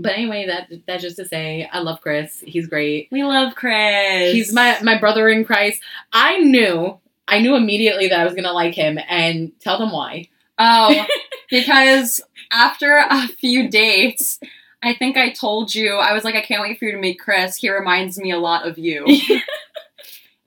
but 0.00 0.12
anyway, 0.12 0.46
that 0.46 0.68
that's 0.86 1.02
just 1.02 1.16
to 1.16 1.24
say, 1.26 1.68
I 1.72 1.80
love 1.80 2.00
Chris. 2.00 2.42
He's 2.46 2.66
great. 2.66 3.08
We 3.10 3.22
love 3.24 3.54
Chris. 3.54 4.32
He's 4.32 4.52
my 4.52 4.78
my 4.82 4.98
brother 4.98 5.28
in 5.28 5.44
Christ. 5.44 5.82
I 6.12 6.38
knew, 6.38 6.98
I 7.28 7.40
knew 7.40 7.54
immediately 7.56 8.08
that 8.08 8.20
I 8.20 8.24
was 8.24 8.34
gonna 8.34 8.52
like 8.52 8.74
him, 8.74 8.98
and 9.08 9.52
tell 9.60 9.78
them 9.78 9.92
why. 9.92 10.28
Oh, 10.58 11.06
because 11.50 12.20
after 12.52 12.96
a 13.08 13.28
few 13.28 13.68
dates, 13.68 14.40
I 14.82 14.94
think 14.94 15.16
I 15.16 15.30
told 15.30 15.74
you 15.74 15.94
I 15.96 16.12
was 16.12 16.24
like, 16.24 16.34
I 16.34 16.42
can't 16.42 16.62
wait 16.62 16.78
for 16.78 16.84
you 16.86 16.92
to 16.92 16.98
meet 16.98 17.18
Chris. 17.20 17.56
He 17.56 17.70
reminds 17.70 18.18
me 18.18 18.30
a 18.30 18.38
lot 18.38 18.66
of 18.66 18.78
you. 18.78 19.04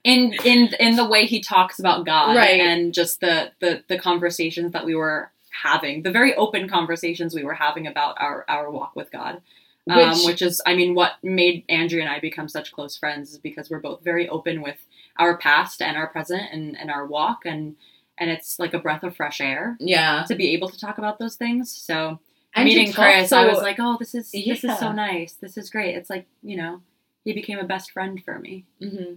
in 0.04 0.34
in 0.44 0.68
in 0.78 0.96
the 0.96 1.06
way 1.08 1.24
he 1.26 1.40
talks 1.40 1.78
about 1.78 2.04
God 2.04 2.36
Right. 2.36 2.60
and 2.60 2.92
just 2.92 3.20
the, 3.20 3.52
the 3.60 3.82
the 3.88 3.98
conversations 3.98 4.72
that 4.72 4.84
we 4.84 4.94
were 4.94 5.30
having, 5.62 6.02
the 6.02 6.10
very 6.10 6.34
open 6.34 6.68
conversations 6.68 7.34
we 7.34 7.44
were 7.44 7.54
having 7.54 7.86
about 7.86 8.16
our 8.20 8.44
our 8.48 8.70
walk 8.70 8.94
with 8.96 9.10
God. 9.10 9.40
Um, 9.88 9.98
Which- 10.10 10.24
which 10.24 10.42
is, 10.42 10.62
I 10.64 10.74
mean, 10.74 10.94
what 10.94 11.12
made 11.22 11.64
Andrea 11.68 12.02
and 12.04 12.10
I 12.10 12.18
become 12.18 12.48
such 12.48 12.72
close 12.72 12.96
friends 12.96 13.32
is 13.32 13.38
because 13.38 13.68
we're 13.68 13.80
both 13.80 14.02
very 14.02 14.26
open 14.30 14.62
with 14.62 14.78
our 15.18 15.36
past 15.36 15.82
and 15.82 15.94
our 15.96 16.06
present 16.06 16.44
and, 16.52 16.74
and 16.78 16.90
our 16.90 17.06
walk 17.06 17.40
and 17.44 17.76
and 18.16 18.30
it's 18.30 18.58
like 18.60 18.72
a 18.72 18.78
breath 18.78 19.02
of 19.02 19.14
fresh 19.16 19.40
air 19.40 19.76
Yeah. 19.80 20.24
to 20.28 20.34
be 20.36 20.52
able 20.54 20.68
to 20.70 20.78
talk 20.78 20.96
about 20.98 21.18
those 21.18 21.34
things. 21.36 21.70
So 21.70 22.18
And 22.54 22.64
meeting 22.64 22.92
Chris, 22.92 23.30
I 23.32 23.46
was 23.46 23.60
like, 23.60 23.76
oh, 23.78 23.96
this 23.98 24.14
is 24.14 24.30
this 24.30 24.64
is 24.64 24.78
so 24.78 24.90
nice. 24.92 25.34
This 25.34 25.56
is 25.58 25.68
great. 25.68 25.94
It's 25.96 26.08
like 26.08 26.26
you 26.42 26.56
know, 26.56 26.80
he 27.24 27.32
became 27.34 27.58
a 27.58 27.64
best 27.64 27.90
friend 27.90 28.22
for 28.24 28.38
me. 28.38 28.64
hmm 28.80 29.14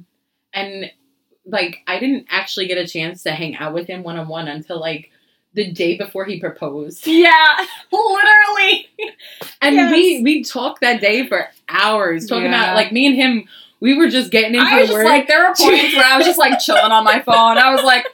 And 0.53 0.91
like, 1.45 1.77
I 1.88 1.97
didn't 1.99 2.25
actually 2.29 2.67
get 2.67 2.77
a 2.77 2.85
chance 2.88 3.23
to 3.23 3.31
hang 3.31 3.55
out 3.55 3.73
with 3.73 3.88
him 3.88 4.03
one 4.03 4.17
on 4.17 4.27
one 4.27 4.47
until 4.49 4.79
like 4.81 5.11
the 5.53 5.71
day 5.71 5.97
before 5.97 6.25
he 6.25 6.39
proposed. 6.39 7.07
Yeah, 7.07 7.65
literally. 7.91 8.87
And 9.61 9.75
Yes. 9.75 9.91
we 9.91 10.21
we 10.23 10.43
talked 10.43 10.81
that 10.81 11.01
day 11.01 11.27
for 11.27 11.47
hours 11.69 12.25
talking 12.27 12.43
Yeah. 12.45 12.63
about 12.63 12.75
like 12.75 12.91
me 12.91 13.07
and 13.07 13.15
him. 13.15 13.47
We 13.79 13.95
were 13.95 14.07
just 14.09 14.31
getting 14.31 14.55
into 14.55 14.65
I 14.67 14.81
was 14.81 14.89
word. 14.91 15.05
like, 15.05 15.27
there 15.27 15.39
were 15.39 15.53
points 15.57 15.95
where 15.95 16.03
I 16.05 16.17
was 16.17 16.25
just 16.25 16.39
like 16.39 16.59
chilling 16.59 16.91
on 16.91 17.03
my 17.03 17.19
phone. 17.21 17.57
I 17.59 17.71
was 17.71 17.83
like, 17.83 18.07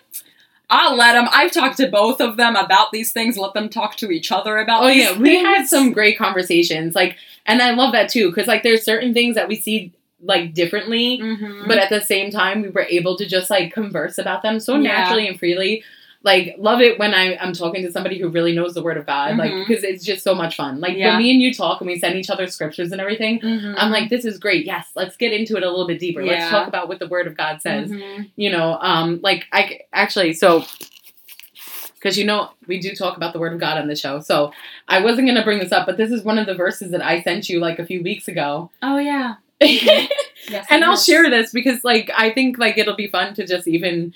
I'll 0.69 0.95
let 0.95 1.13
them. 1.13 1.27
I've 1.31 1.51
talked 1.51 1.77
to 1.77 1.87
both 1.87 2.19
of 2.19 2.35
them 2.35 2.55
about 2.57 2.91
these 2.91 3.11
things. 3.13 3.37
Let 3.37 3.53
them 3.53 3.69
talk 3.69 3.95
to 3.97 4.11
each 4.11 4.31
other 4.31 4.57
about. 4.57 4.83
Oh 4.83 4.87
these 4.87 4.97
yeah, 5.09 5.17
we 5.17 5.37
had 5.37 5.65
some 5.67 5.91
great 5.93 6.17
conversations. 6.17 6.95
Like, 6.95 7.15
and 7.45 7.61
I 7.61 7.71
love 7.71 7.91
that 7.93 8.09
too 8.09 8.29
because 8.29 8.47
like 8.47 8.63
there's 8.63 8.83
certain 8.83 9.13
things 9.13 9.35
that 9.35 9.47
we 9.47 9.55
see 9.55 9.93
like 10.21 10.53
differently, 10.53 11.19
Mhm. 11.21 11.67
but 11.67 11.77
at 11.77 11.89
the 11.89 11.99
same 12.01 12.31
time 12.31 12.61
we 12.61 12.69
were 12.69 12.87
able 12.89 13.17
to 13.17 13.25
just 13.25 13.49
like 13.49 13.73
converse 13.73 14.17
about 14.17 14.41
them 14.41 14.59
so 14.59 14.75
Yeah. 14.75 14.93
naturally 14.93 15.27
and 15.27 15.37
freely. 15.37 15.83
Like, 16.25 16.55
love 16.57 16.79
it 16.79 16.97
when 16.99 17.13
I, 17.13 17.35
I'm 17.35 17.51
talking 17.51 17.83
to 17.85 17.91
somebody 17.91 18.17
who 18.17 18.29
really 18.29 18.55
knows 18.55 18.73
the 18.73 18.81
word 18.81 18.95
of 18.97 19.05
God, 19.05 19.35
like 19.37 19.51
Mhm. 19.51 19.67
because 19.67 19.83
it's 19.83 20.05
just 20.05 20.23
so 20.23 20.33
much 20.33 20.55
fun. 20.55 20.79
Like 20.79 20.95
Yeah. 20.97 21.09
when 21.09 21.17
me 21.23 21.31
and 21.31 21.41
you 21.41 21.53
talk 21.53 21.81
and 21.81 21.87
we 21.89 21.99
send 21.99 22.15
each 22.15 22.29
other 22.29 22.47
scriptures 22.47 22.93
and 22.93 23.01
everything. 23.01 23.41
Mhm. 23.41 23.75
I'm 23.77 23.91
like, 23.91 24.09
this 24.09 24.23
is 24.23 24.39
great. 24.39 24.65
Yes, 24.65 24.87
let's 24.95 25.17
get 25.17 25.33
into 25.33 25.57
it 25.57 25.63
a 25.63 25.69
little 25.69 25.85
bit 25.85 25.99
deeper. 25.99 26.23
Let's 26.25 26.49
talk 26.49 26.67
about 26.69 26.87
what 26.87 26.99
the 26.99 27.07
Word 27.07 27.27
of 27.27 27.35
God 27.35 27.61
says. 27.61 27.91
Mhm. 27.91 28.29
You 28.37 28.51
know, 28.51 28.77
um, 28.79 29.19
like 29.21 29.47
I 29.51 29.81
actually 29.91 30.33
so 30.33 30.63
because 31.95 32.17
you 32.17 32.25
know 32.25 32.49
we 32.67 32.79
do 32.79 32.93
talk 32.95 33.15
about 33.17 33.33
the 33.33 33.39
Word 33.39 33.53
of 33.53 33.59
God 33.59 33.77
on 33.77 33.87
the 33.87 33.95
show. 33.95 34.19
So 34.19 34.51
I 34.87 35.01
wasn't 35.01 35.27
gonna 35.27 35.43
bring 35.43 35.59
this 35.59 35.71
up, 35.71 35.85
but 35.85 35.97
this 35.97 36.11
is 36.11 36.23
one 36.23 36.37
of 36.37 36.45
the 36.45 36.53
verses 36.55 36.91
that 36.91 37.01
I 37.01 37.21
sent 37.21 37.49
you 37.49 37.59
like 37.59 37.79
a 37.79 37.85
few 37.85 38.01
weeks 38.03 38.27
ago. 38.27 38.71
Oh 38.81 38.97
yeah. 38.97 39.35
and 39.61 39.69
Yes. 40.49 40.67
I'll 40.71 40.97
share 40.97 41.29
this 41.29 41.51
because 41.51 41.83
like 41.83 42.11
I 42.17 42.29
think 42.31 42.57
like 42.57 42.77
it'll 42.77 42.95
be 42.95 43.07
fun 43.07 43.33
to 43.35 43.45
just 43.47 43.67
even 43.67 44.13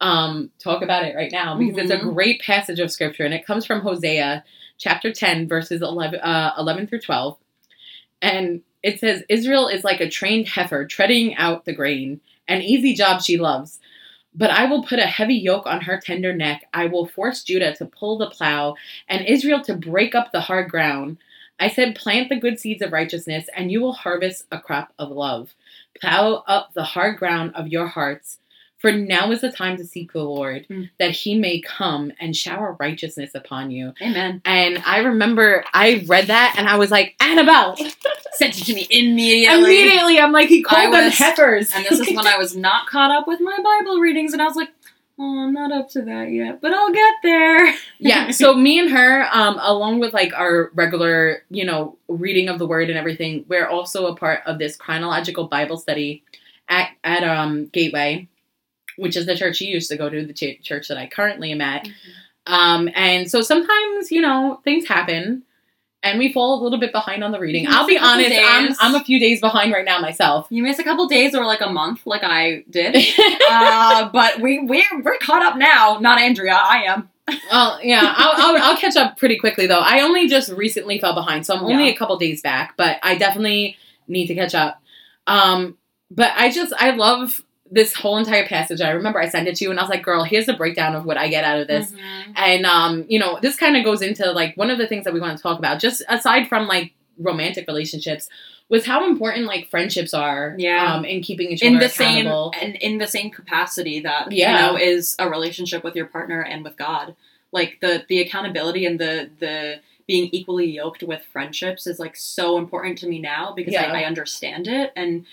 um 0.00 0.50
talk 0.58 0.82
about 0.82 1.04
it 1.04 1.16
right 1.16 1.32
now 1.32 1.56
because 1.56 1.78
it's 1.78 1.90
a 1.90 1.98
Mhm. 1.98 2.12
great 2.14 2.40
passage 2.42 2.80
of 2.80 2.90
scripture 2.90 3.24
and 3.24 3.32
it 3.34 3.46
comes 3.46 3.64
from 3.64 3.80
Hosea 3.80 4.44
chapter 4.78 5.12
10 5.12 5.48
verses 5.48 5.80
11 5.82 6.20
uh 6.20 6.52
11 6.58 6.86
through 6.86 7.00
12 7.00 7.38
and 8.20 8.62
it 8.82 9.00
says 9.00 9.22
Israel 9.28 9.68
is 9.68 9.84
like 9.84 10.00
a 10.00 10.10
trained 10.10 10.48
heifer 10.48 10.84
treading 10.86 11.34
out 11.36 11.64
the 11.64 11.72
grain 11.72 12.20
an 12.48 12.60
easy 12.62 12.94
job 12.94 13.22
she 13.22 13.38
loves 13.38 13.80
but 14.34 14.50
I 14.50 14.66
will 14.66 14.82
put 14.82 14.98
a 14.98 15.06
heavy 15.06 15.34
yoke 15.34 15.66
on 15.66 15.80
her 15.82 15.98
tender 15.98 16.34
neck. 16.34 16.66
I 16.74 16.86
will 16.86 17.06
force 17.06 17.42
Judah 17.42 17.74
to 17.76 17.86
pull 17.86 18.18
the 18.18 18.28
plow 18.28 18.74
and 19.08 19.24
Israel 19.26 19.62
to 19.62 19.74
break 19.74 20.14
up 20.14 20.30
the 20.30 20.42
hard 20.42 20.70
ground. 20.70 21.16
I 21.58 21.68
said, 21.70 21.94
Plant 21.96 22.28
the 22.28 22.36
good 22.36 22.60
seeds 22.60 22.82
of 22.82 22.92
righteousness, 22.92 23.48
and 23.56 23.72
you 23.72 23.80
will 23.80 23.94
harvest 23.94 24.44
a 24.52 24.60
crop 24.60 24.92
of 24.98 25.10
love. 25.10 25.54
Plow 25.98 26.44
up 26.46 26.74
the 26.74 26.84
hard 26.84 27.16
ground 27.18 27.52
of 27.54 27.68
your 27.68 27.86
hearts. 27.86 28.38
For 28.86 28.92
now 28.92 29.30
is 29.32 29.40
the 29.40 29.50
time 29.50 29.76
to 29.78 29.84
seek 29.84 30.12
the 30.12 30.22
Lord, 30.22 30.66
Mm. 30.70 30.90
that 30.98 31.10
he 31.10 31.36
may 31.38 31.60
come 31.60 32.12
and 32.20 32.36
shower 32.36 32.76
righteousness 32.78 33.32
upon 33.34 33.70
you. 33.70 33.94
Amen. 34.00 34.40
And 34.44 34.82
I 34.86 34.98
remember 34.98 35.64
I 35.74 36.04
read 36.06 36.26
that 36.28 36.54
and 36.56 36.68
I 36.68 36.76
was 36.76 36.90
like, 36.90 37.14
Annabelle! 37.20 37.76
Sent 38.32 38.60
it 38.60 38.64
to 38.66 38.74
me 38.74 38.86
immediately. 38.90 39.58
Immediately, 39.64 40.20
I'm 40.20 40.32
like, 40.32 40.48
he 40.48 40.62
called 40.62 40.92
them 40.92 41.04
was- 41.06 41.18
heifers. 41.18 41.72
And 41.74 41.84
this 41.84 41.98
is 42.00 42.14
when 42.14 42.26
I 42.26 42.36
was 42.38 42.54
not 42.56 42.86
caught 42.88 43.10
up 43.10 43.26
with 43.26 43.40
my 43.40 43.56
Bible 43.62 43.98
readings, 43.98 44.32
and 44.32 44.40
I 44.42 44.44
was 44.44 44.56
like, 44.56 44.68
"Oh, 45.18 45.40
I'm 45.44 45.52
not 45.54 45.72
up 45.72 45.88
to 45.90 46.02
that 46.02 46.30
yet, 46.30 46.60
but 46.60 46.72
I'll 46.72 46.92
get 46.92 47.14
there." 47.22 47.74
yeah 47.98 48.30
so 48.30 48.54
me 48.54 48.78
and 48.78 48.90
her 48.90 49.26
um 49.32 49.58
along 49.60 49.98
with 50.00 50.12
like 50.12 50.32
our 50.34 50.70
regular 50.74 51.42
you 51.50 51.64
know 51.64 51.96
reading 52.08 52.48
of 52.50 52.58
the 52.58 52.66
word 52.66 52.90
and 52.90 52.98
everything 52.98 53.44
we're 53.48 53.66
also 53.66 54.06
a 54.06 54.14
part 54.14 54.40
of 54.46 54.58
this 54.58 54.76
chronological 54.76 55.48
bible 55.48 55.78
study 55.78 56.22
at 56.68 56.90
at 57.02 57.24
um 57.24 57.66
gateway 57.68 58.28
which 58.96 59.16
is 59.16 59.26
the 59.26 59.36
church 59.36 59.60
you 59.60 59.68
used 59.68 59.90
to 59.90 59.96
go 59.96 60.08
to 60.08 60.24
the 60.26 60.32
ch- 60.32 60.60
church 60.62 60.88
that 60.88 60.96
i 60.98 61.06
currently 61.06 61.52
am 61.52 61.60
at 61.60 61.88
um 62.46 62.88
and 62.94 63.30
so 63.30 63.40
sometimes 63.40 64.10
you 64.10 64.20
know 64.20 64.60
things 64.64 64.86
happen 64.86 65.42
and 66.02 66.18
we 66.18 66.32
fall 66.32 66.60
a 66.60 66.62
little 66.62 66.78
bit 66.78 66.92
behind 66.92 67.24
on 67.24 67.32
the 67.32 67.40
reading 67.40 67.66
i'll 67.68 67.86
be 67.86 67.94
miss 67.94 68.02
a 68.02 68.04
couple 68.04 68.18
honest 68.46 68.80
I'm. 68.82 68.94
I'm 68.94 69.00
a 69.00 69.04
few 69.04 69.18
days 69.18 69.40
behind 69.40 69.72
right 69.72 69.84
now 69.84 69.98
myself 70.00 70.46
You 70.50 70.62
miss 70.62 70.78
a 70.78 70.84
couple 70.84 71.06
days 71.08 71.34
or 71.34 71.44
like 71.44 71.60
a 71.60 71.70
month, 71.70 72.06
like 72.06 72.22
I 72.22 72.64
did. 72.70 72.94
uh, 73.50 74.08
but 74.10 74.40
we 74.40 74.60
we're, 74.60 75.02
we're 75.02 75.18
caught 75.18 75.42
up 75.42 75.56
now. 75.56 75.98
Not 76.00 76.20
Andrea. 76.20 76.54
I 76.54 76.84
am. 76.84 77.08
Well, 77.50 77.80
yeah, 77.82 78.14
I'll, 78.16 78.34
I'll, 78.56 78.62
I'll 78.62 78.76
catch 78.76 78.94
up 78.96 79.18
pretty 79.18 79.36
quickly 79.36 79.66
though. 79.66 79.80
I 79.80 80.02
only 80.02 80.28
just 80.28 80.52
recently 80.52 81.00
fell 81.00 81.14
behind, 81.14 81.44
so 81.44 81.56
I'm 81.56 81.64
only 81.64 81.86
Yeah. 81.86 81.90
a 81.92 81.96
couple 81.96 82.16
days 82.18 82.40
back, 82.40 82.74
but 82.76 82.98
I 83.02 83.16
definitely 83.16 83.76
need 84.06 84.28
to 84.28 84.34
catch 84.36 84.54
up. 84.54 84.80
Um, 85.26 85.76
but 86.08 86.30
I 86.36 86.52
just 86.52 86.72
I 86.78 86.90
love 86.92 87.40
this 87.70 87.94
whole 87.94 88.16
entire 88.16 88.46
passage. 88.46 88.80
I 88.80 88.90
remember 88.90 89.20
I 89.20 89.28
sent 89.28 89.48
it 89.48 89.56
to 89.56 89.64
you, 89.64 89.70
and 89.70 89.78
I 89.80 89.82
was 89.82 89.90
like, 89.90 90.02
"Girl, 90.02 90.22
here's 90.24 90.46
the 90.46 90.54
breakdown 90.54 90.94
of 90.94 91.04
what 91.04 91.16
I 91.16 91.28
get 91.28 91.44
out 91.44 91.60
of 91.60 91.66
this." 91.66 91.90
Mhm. 91.90 92.32
And 92.36 92.66
um, 92.66 93.04
you 93.08 93.18
know, 93.18 93.38
this 93.42 93.56
kind 93.56 93.76
of 93.76 93.84
goes 93.84 94.02
into 94.02 94.30
like 94.32 94.56
one 94.56 94.70
of 94.70 94.78
the 94.78 94.86
things 94.86 95.04
that 95.04 95.12
we 95.14 95.20
want 95.20 95.36
to 95.36 95.42
talk 95.42 95.58
about, 95.58 95.80
just 95.80 96.02
aside 96.08 96.48
from 96.48 96.66
like 96.68 96.92
romantic 97.18 97.66
relationships, 97.66 98.28
was 98.68 98.84
how 98.86 99.06
important 99.06 99.46
like 99.46 99.68
friendships 99.68 100.12
are. 100.14 100.54
Yeah. 100.58 100.94
Um, 100.94 101.04
in 101.04 101.22
keeping 101.22 101.48
each 101.50 101.62
other 101.62 101.72
in 101.72 101.78
the 101.78 101.88
same 101.88 102.26
accountable. 102.26 102.52
and 102.60 102.76
in 102.76 102.98
the 102.98 103.06
same 103.06 103.30
capacity 103.30 104.00
that 104.00 104.30
Yeah. 104.32 104.52
you 104.52 104.72
know 104.72 104.78
is 104.78 105.16
a 105.18 105.28
relationship 105.28 105.82
with 105.82 105.96
your 105.96 106.06
partner 106.06 106.40
and 106.42 106.62
with 106.64 106.76
God. 106.76 107.14
Like 107.52 107.78
the 107.80 108.04
the 108.08 108.20
accountability 108.20 108.84
and 108.86 108.98
the 109.00 109.30
the 109.38 109.80
being 110.06 110.28
equally 110.30 110.66
yoked 110.70 111.02
with 111.02 111.24
friendships 111.32 111.84
is 111.86 111.98
like 111.98 112.14
so 112.16 112.58
important 112.58 112.96
to 112.98 113.08
me 113.08 113.18
now 113.18 113.52
because 113.56 113.72
Yeah. 113.72 113.90
I, 113.90 114.02
I 114.02 114.04
understand 114.04 114.68
it 114.68 114.92
and 114.94 115.26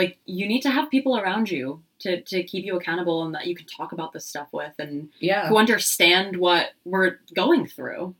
like 0.00 0.12
you 0.24 0.46
need 0.52 0.62
to 0.62 0.70
have 0.70 0.90
people 0.90 1.16
around 1.18 1.50
you 1.50 1.82
to 2.04 2.20
to 2.22 2.42
keep 2.50 2.64
you 2.64 2.76
accountable 2.76 3.18
and 3.24 3.34
that 3.34 3.46
you 3.48 3.54
can 3.58 3.66
talk 3.66 3.90
about 3.92 4.12
this 4.12 4.24
stuff 4.32 4.48
with 4.52 4.74
and 4.78 5.08
Yeah. 5.20 5.48
who 5.48 5.56
understand 5.64 6.36
what 6.36 6.64
we're 6.84 7.18
going 7.34 7.66
through. 7.66 8.14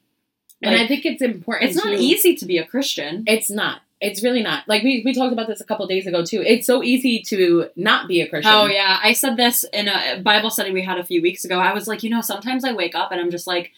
and 0.62 0.72
Like, 0.74 0.82
I 0.82 0.86
think 0.88 1.06
it's 1.06 1.22
important. 1.22 1.70
it's 1.70 1.76
not 1.82 1.90
to- 1.96 2.02
easy 2.10 2.34
to 2.40 2.44
be 2.52 2.58
a 2.58 2.66
Christian. 2.66 3.22
It's 3.26 3.48
not. 3.48 3.82
It's 4.00 4.22
really 4.22 4.42
not. 4.42 4.60
Like 4.68 4.82
we, 4.82 5.02
we 5.04 5.12
talked 5.14 5.32
about 5.32 5.48
this 5.48 5.60
a 5.60 5.64
couple 5.64 5.86
days 5.86 6.06
ago 6.06 6.24
too. 6.24 6.42
It's 6.52 6.66
so 6.66 6.82
easy 6.82 7.20
to 7.30 7.68
not 7.76 8.06
be 8.08 8.20
a 8.20 8.28
Christian. 8.28 8.52
Oh 8.54 8.66
yeah, 8.66 8.98
I 9.02 9.12
said 9.12 9.36
this 9.36 9.64
in 9.72 9.86
a 9.88 10.20
Bible 10.20 10.50
study 10.50 10.70
we 10.72 10.82
had 10.82 10.98
a 10.98 11.04
few 11.04 11.20
weeks 11.22 11.44
ago. 11.44 11.58
I 11.60 11.72
was 11.72 11.86
like, 11.88 12.02
you 12.04 12.10
know, 12.10 12.20
sometimes 12.20 12.64
I 12.64 12.72
wake 12.72 12.94
up 12.96 13.10
and 13.12 13.20
I'm 13.20 13.30
just 13.30 13.46
like, 13.46 13.72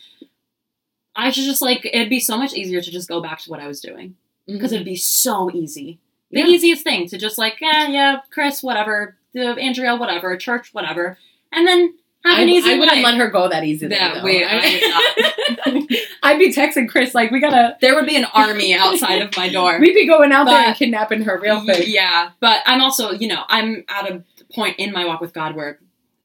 I 1.17 1.31
should 1.31 1.45
just 1.45 1.63
like 1.63 1.85
it'd 1.85 2.09
be 2.11 2.21
so 2.21 2.37
much 2.39 2.53
easier 2.55 2.81
to 2.81 2.91
just 2.91 3.09
go 3.09 3.21
back 3.21 3.41
to 3.41 3.51
what 3.51 3.61
I 3.61 3.67
was 3.67 3.81
doing 3.81 4.15
because 4.47 4.71
Mhm. 4.73 4.75
it'd 4.77 4.85
be 4.87 4.97
so 4.97 5.51
easy. 5.53 5.99
The 6.31 6.41
Yeah. 6.41 6.47
easiest 6.47 6.85
thing 6.85 7.09
to 7.09 7.19
just 7.19 7.39
like, 7.39 7.61
yeah, 7.61 7.89
yeah, 7.89 8.17
Chris, 8.31 8.63
whatever, 8.63 9.17
Andrea, 9.35 9.97
whatever, 9.97 10.37
church, 10.37 10.73
whatever, 10.73 11.19
and 11.53 11.67
then 11.67 11.95
have 12.25 12.39
I, 12.39 12.43
an 12.43 12.49
easy 12.51 12.73
I 12.73 12.79
wouldn't 12.79 12.97
life. 12.99 13.05
let 13.05 13.15
her 13.17 13.29
go 13.29 13.49
that 13.49 13.65
easily. 13.65 13.95
Yeah, 13.95 14.15
though. 14.15 14.25
we- 14.25 14.45
I 14.45 16.07
I'd 16.23 16.39
be 16.39 16.53
texting 16.53 16.89
Chris 16.89 17.15
like 17.15 17.31
we 17.31 17.41
gotta. 17.41 17.77
there 17.81 17.95
would 17.95 18.07
be 18.07 18.17
an 18.17 18.27
army 18.27 18.75
outside 18.75 19.23
of 19.23 19.37
my 19.37 19.49
door. 19.49 19.79
We'd 19.81 19.95
be 19.95 20.07
going 20.07 20.31
out 20.33 20.45
there 20.45 20.67
and 20.67 20.77
kidnapping 20.77 21.23
her 21.23 21.39
real 21.41 21.63
quick. 21.65 21.85
Yeah, 21.87 22.31
but 22.41 22.63
I'm 22.67 22.81
also, 22.83 23.13
you 23.13 23.29
know, 23.29 23.43
I'm 23.49 23.85
at 23.89 24.11
a 24.11 24.23
point 24.55 24.79
in 24.79 24.93
my 24.93 25.05
walk 25.07 25.21
with 25.21 25.33
God 25.33 25.55
where 25.57 25.79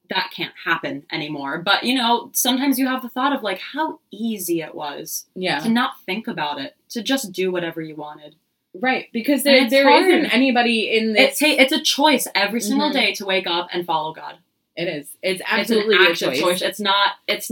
that 0.10 0.30
can't 0.36 0.54
happen 0.66 1.04
anymore. 1.12 1.60
But, 1.64 1.84
you 1.84 1.96
know, 1.96 2.30
sometimes 2.34 2.78
you 2.78 2.88
have 2.88 3.02
the 3.02 3.10
thought 3.10 3.34
of 3.34 3.42
like 3.42 3.60
how 3.60 4.00
easy 4.12 4.62
it 4.62 4.76
was 4.76 5.26
Yeah, 5.36 5.60
to 5.60 5.70
not 5.70 5.94
think 6.06 6.28
about 6.28 6.60
it, 6.60 6.76
to 6.90 7.02
just 7.02 7.32
do 7.32 7.52
whatever 7.52 7.82
you 7.82 7.96
wanted. 7.96 8.36
Right. 8.82 9.08
Because 9.14 9.44
there, 9.44 9.56
it's 9.64 9.72
there 9.72 9.90
isn't 9.90 10.34
anybody 10.34 10.96
in 10.98 11.14
this. 11.14 11.34
It's 11.34 11.42
a, 11.42 11.62
it's 11.62 11.72
a 11.74 11.82
choice 11.82 12.28
every 12.36 12.60
single 12.62 12.90
Mhm. 12.90 12.94
day 12.94 13.14
to 13.16 13.26
wake 13.26 13.48
up 13.48 13.70
and 13.72 13.86
follow 13.86 14.14
God. 14.14 14.36
it 14.78 14.88
is. 14.90 15.08
It's 15.24 15.40
It's 15.42 15.50
absolutely 15.50 15.96
an 15.96 16.12
a 16.12 16.16
choice. 16.16 16.40
choice. 16.40 16.62
It's 16.62 16.80
not 16.80 17.12
it's 17.28 17.50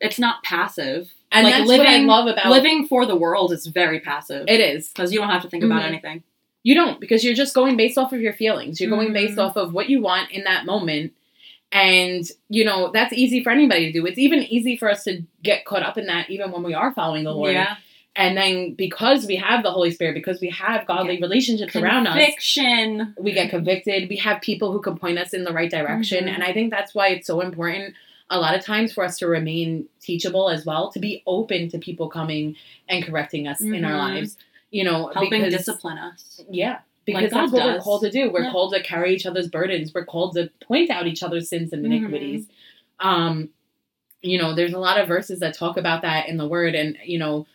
it's 0.00 0.18
not 0.18 0.42
passive. 0.42 1.12
And 1.32 1.44
Like, 1.44 1.54
that's 1.54 1.68
what 1.68 1.80
I 1.80 1.92
living- 1.92 2.06
love 2.06 2.26
about 2.28 2.46
Living 2.50 2.86
for 2.86 3.04
the 3.04 3.16
world 3.16 3.52
is 3.52 3.66
very 3.66 4.00
passive 4.00 4.44
It 4.48 4.60
is. 4.60 4.88
because 4.88 5.12
you 5.12 5.18
don't 5.18 5.28
have 5.28 5.42
to 5.42 5.50
think 5.50 5.64
about 5.64 5.82
Mhm. 5.82 5.88
anything. 5.88 6.22
You 6.62 6.74
don't 6.74 6.98
because 7.00 7.24
you're 7.24 7.34
just 7.34 7.54
going 7.54 7.76
based 7.76 7.98
off 7.98 8.12
of 8.12 8.20
your 8.20 8.32
feelings. 8.32 8.80
You're 8.80 8.90
going 8.90 9.12
based 9.12 9.36
Mhm. 9.36 9.44
off 9.46 9.56
of 9.56 9.72
what 9.74 9.90
you 9.90 10.00
want 10.00 10.30
in 10.30 10.44
that 10.44 10.64
moment. 10.64 11.12
And, 11.72 12.24
you 12.48 12.64
know, 12.64 12.90
that's 12.92 13.12
easy 13.12 13.42
for 13.42 13.50
anybody 13.50 13.86
to 13.86 13.92
do. 13.92 14.06
It's 14.06 14.18
even 14.18 14.42
easy 14.44 14.76
for 14.76 14.90
us 14.90 15.04
to 15.04 15.22
get 15.42 15.64
caught 15.64 15.82
up 15.82 15.98
in 15.98 16.06
that 16.06 16.30
even 16.30 16.52
when 16.52 16.62
we 16.62 16.74
are 16.74 16.92
following 16.94 17.24
the 17.24 17.32
Lord. 17.34 17.52
Yeah. 17.54 17.76
And 18.18 18.36
then 18.36 18.72
because 18.74 19.26
we 19.26 19.36
have 19.36 19.62
the 19.62 19.70
Holy 19.70 19.90
Spirit, 19.90 20.14
because 20.14 20.40
we 20.40 20.48
have 20.48 20.86
godly 20.86 21.20
relationships 21.20 21.76
around 21.76 22.06
us, 22.06 22.14
Conviction. 22.16 23.14
we 23.18 23.32
get 23.32 23.50
convicted. 23.50 24.08
We 24.08 24.16
have 24.16 24.40
people 24.40 24.72
who 24.72 24.80
can 24.80 24.96
point 24.96 25.18
us 25.18 25.34
in 25.34 25.44
the 25.44 25.52
right 25.52 25.70
direction. 25.70 26.24
Mhm. 26.24 26.30
And 26.34 26.42
I 26.42 26.54
think 26.54 26.70
that's 26.70 26.94
why 26.94 27.08
it's 27.08 27.26
so 27.26 27.40
important 27.42 27.94
a 28.30 28.40
lot 28.40 28.56
of 28.56 28.64
times 28.64 28.92
for 28.92 29.04
us 29.04 29.18
to 29.18 29.26
remain 29.26 29.86
teachable 30.00 30.48
as 30.48 30.64
well, 30.64 30.90
to 30.92 30.98
be 30.98 31.22
open 31.26 31.68
to 31.68 31.78
people 31.78 32.08
coming 32.08 32.56
and 32.88 33.04
correcting 33.04 33.46
us 33.46 33.60
in 33.60 33.84
our 33.84 33.92
Mhm. 33.92 34.14
lives. 34.14 34.38
You 34.70 34.84
know, 34.84 35.08
Helping 35.14 35.42
because 35.42 35.52
discipline 35.54 35.98
us. 35.98 36.40
yeah, 36.50 36.78
because 37.04 37.22
Like 37.24 37.30
God 37.32 37.40
that's 37.42 37.52
what 37.52 37.64
we're 37.66 37.80
called 37.80 38.02
to 38.02 38.10
do. 38.10 38.30
We're 38.30 38.44
Yeah. 38.44 38.50
called 38.50 38.72
to 38.72 38.82
carry 38.82 39.14
each 39.14 39.26
other's 39.26 39.48
burdens. 39.48 39.92
We're 39.94 40.06
called 40.06 40.34
to 40.36 40.50
point 40.60 40.90
out 40.90 41.06
each 41.06 41.22
other's 41.22 41.48
sins 41.50 41.72
and 41.72 41.82
Mhm. 41.84 41.86
iniquities. 41.86 42.48
Um, 42.98 43.50
you 44.22 44.38
know, 44.38 44.54
there's 44.54 44.72
a 44.72 44.78
lot 44.80 44.98
of 44.98 45.06
verses 45.06 45.38
that 45.40 45.52
talk 45.54 45.76
about 45.76 46.02
that 46.02 46.28
in 46.28 46.36
the 46.38 46.48
word 46.48 46.74
and, 46.74 46.96
you 47.04 47.18
know, 47.18 47.46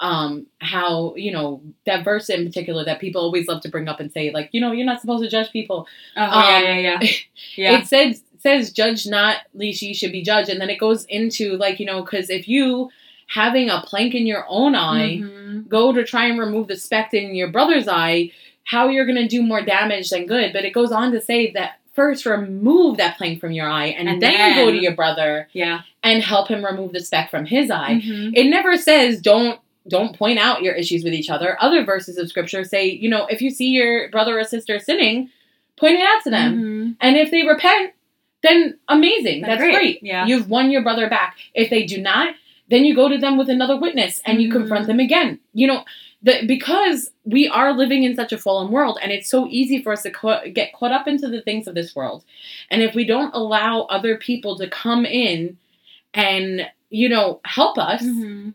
um 0.00 0.46
how 0.60 1.14
you 1.16 1.30
know 1.30 1.62
that 1.86 2.04
verse 2.04 2.28
in 2.28 2.44
particular 2.44 2.84
that 2.84 2.98
people 3.00 3.20
always 3.22 3.46
love 3.46 3.60
to 3.62 3.68
bring 3.68 3.88
up 3.88 4.00
and 4.00 4.12
say 4.12 4.30
like 4.32 4.48
you 4.52 4.60
know 4.60 4.72
you're 4.72 4.84
not 4.86 5.00
supposed 5.00 5.22
to 5.22 5.30
judge 5.30 5.50
people 5.52 5.86
Oh, 6.16 6.22
Um, 6.22 6.42
yeah, 6.44 6.60
yeah, 6.60 6.78
yeah. 7.00 7.10
Yeah. 7.56 7.78
it 7.78 7.86
says 7.86 8.22
says 8.40 8.72
judge 8.72 9.06
not 9.06 9.36
least 9.54 9.80
ye 9.82 9.94
should 9.94 10.12
be 10.12 10.22
judged 10.22 10.48
and 10.50 10.60
then 10.60 10.68
it 10.70 10.78
goes 10.80 11.04
into 11.06 11.56
like 11.56 11.78
you 11.80 11.86
know 11.86 12.02
because 12.02 12.28
if 12.28 12.48
you 12.48 12.90
having 13.28 13.70
a 13.70 13.82
plank 13.86 14.14
in 14.14 14.26
your 14.26 14.44
own 14.48 14.74
eye 14.74 15.20
Mhm. 15.22 15.68
go 15.68 15.92
to 15.92 16.04
try 16.04 16.26
and 16.26 16.38
remove 16.38 16.66
the 16.68 16.76
speck 16.76 17.14
in 17.14 17.34
your 17.34 17.48
brother's 17.48 17.86
eye 17.88 18.32
how 18.64 18.88
you're 18.88 19.06
going 19.06 19.16
to 19.22 19.28
do 19.28 19.42
more 19.42 19.62
damage 19.62 20.10
than 20.10 20.26
good 20.26 20.52
but 20.52 20.64
it 20.64 20.72
goes 20.72 20.90
on 20.90 21.12
to 21.12 21.20
say 21.20 21.52
that 21.52 21.78
first 21.94 22.26
remove 22.26 22.96
that 22.96 23.16
plank 23.16 23.38
from 23.40 23.52
your 23.52 23.68
eye 23.68 23.86
and, 23.86 24.08
And 24.08 24.20
then, 24.20 24.56
go 24.56 24.70
to 24.72 24.76
your 24.76 24.96
brother 24.96 25.48
Yeah. 25.52 25.82
and 26.02 26.20
help 26.22 26.48
him 26.48 26.64
remove 26.64 26.92
the 26.92 27.00
speck 27.00 27.30
from 27.30 27.46
his 27.46 27.70
eye 27.70 28.00
Mhm. 28.04 28.32
it 28.34 28.44
never 28.50 28.76
says 28.76 29.20
don't 29.22 29.60
don't 29.88 30.16
point 30.16 30.38
out 30.38 30.62
your 30.62 30.74
issues 30.74 31.04
with 31.04 31.12
each 31.12 31.28
other 31.30 31.56
other 31.60 31.84
verses 31.84 32.16
of 32.18 32.28
scripture 32.28 32.64
say 32.64 32.86
you 32.86 33.08
know 33.08 33.26
if 33.26 33.42
you 33.42 33.50
see 33.50 33.68
your 33.68 34.08
brother 34.10 34.38
or 34.38 34.44
sister 34.44 34.78
sinning 34.78 35.28
point 35.76 35.94
it 35.96 36.00
out 36.02 36.22
to 36.22 36.30
them 36.30 36.62
Mhm. 36.62 36.96
and 37.00 37.16
if 37.16 37.30
they 37.30 37.42
repent, 37.46 37.92
then 38.44 38.78
amazing. 38.88 39.40
That's 39.40 39.52
That's 39.58 39.62
great. 39.62 39.74
great. 39.74 39.98
Yeah. 40.02 40.26
You've 40.26 40.48
won 40.50 40.70
your 40.70 40.82
brother 40.82 41.08
back. 41.08 41.36
If 41.54 41.68
they 41.70 41.84
do 41.84 42.00
not, 42.00 42.34
then 42.68 42.84
you 42.84 42.94
go 42.94 43.08
to 43.08 43.16
them 43.18 43.36
with 43.38 43.48
another 43.48 43.76
witness 43.76 44.20
and 44.26 44.40
you 44.40 44.48
Mhm. 44.48 44.52
confront 44.52 44.86
them 44.86 45.00
again. 45.00 45.40
You 45.54 45.66
know, 45.66 45.84
the, 46.22 46.44
because 46.46 47.10
we 47.24 47.48
are 47.48 47.72
living 47.72 48.04
in 48.04 48.14
such 48.14 48.32
a 48.32 48.38
fallen 48.38 48.70
world 48.70 48.98
and 49.02 49.10
it's 49.10 49.28
so 49.28 49.48
easy 49.50 49.82
for 49.82 49.92
us 49.92 50.02
to 50.02 50.10
ca- 50.10 50.44
get 50.52 50.72
caught 50.74 50.92
up 50.92 51.08
into 51.08 51.26
the 51.28 51.40
things 51.40 51.66
of 51.66 51.74
this 51.74 51.96
world. 51.96 52.22
And 52.70 52.82
if 52.82 52.94
we 52.94 53.04
don't 53.04 53.34
allow 53.34 53.82
other 53.90 54.16
people 54.16 54.56
to 54.58 54.68
come 54.68 55.04
in 55.06 55.56
and, 56.12 56.68
you 56.90 57.08
know, 57.08 57.40
help 57.44 57.78
us, 57.78 58.02
Mhm. 58.02 58.54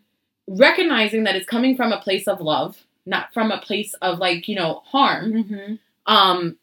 Recognizing 0.49 1.23
that 1.23 1.35
it's 1.35 1.45
coming 1.45 1.77
from 1.77 1.93
a 1.93 2.01
place 2.01 2.27
of 2.27 2.41
love, 2.41 2.85
not 3.05 3.31
from 3.33 3.51
a 3.51 3.59
place 3.59 3.93
of 4.01 4.19
like, 4.19 4.47
you 4.47 4.55
know, 4.55 4.81
harm. 4.85 5.31
Mhm. 5.31 5.79
Um, 6.07 6.57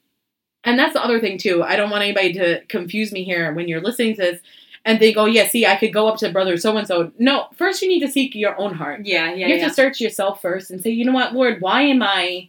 and 0.64 0.78
that's 0.78 0.92
the 0.92 1.02
other 1.02 1.20
thing 1.20 1.38
too. 1.38 1.62
I 1.62 1.76
don't 1.76 1.90
want 1.90 2.02
anybody 2.02 2.32
to 2.34 2.60
confuse 2.66 3.12
me 3.12 3.22
here 3.22 3.52
when 3.52 3.68
you're 3.68 3.80
listening 3.80 4.16
to 4.16 4.22
this 4.22 4.40
and 4.84 4.98
think, 4.98 5.16
oh 5.16 5.26
yeah, 5.26 5.46
see, 5.46 5.64
I 5.64 5.76
could 5.76 5.92
go 5.92 6.08
up 6.08 6.18
to 6.18 6.30
brother 6.30 6.56
so 6.56 6.76
and 6.76 6.86
so. 6.86 7.12
No, 7.18 7.46
first 7.54 7.80
you 7.80 7.88
need 7.88 8.00
to 8.00 8.10
seek 8.10 8.34
your 8.34 8.58
own 8.58 8.74
heart. 8.74 9.02
Yeah, 9.04 9.32
yeah, 9.32 9.46
you 9.46 9.52
have 9.54 9.62
yeah. 9.62 9.68
to 9.68 9.74
search 9.74 10.00
yourself 10.00 10.42
first 10.42 10.70
and 10.70 10.82
say, 10.82 10.90
you 10.90 11.04
know 11.04 11.12
what, 11.12 11.32
Lord, 11.32 11.60
why 11.60 11.82
am 11.82 12.02
I 12.02 12.48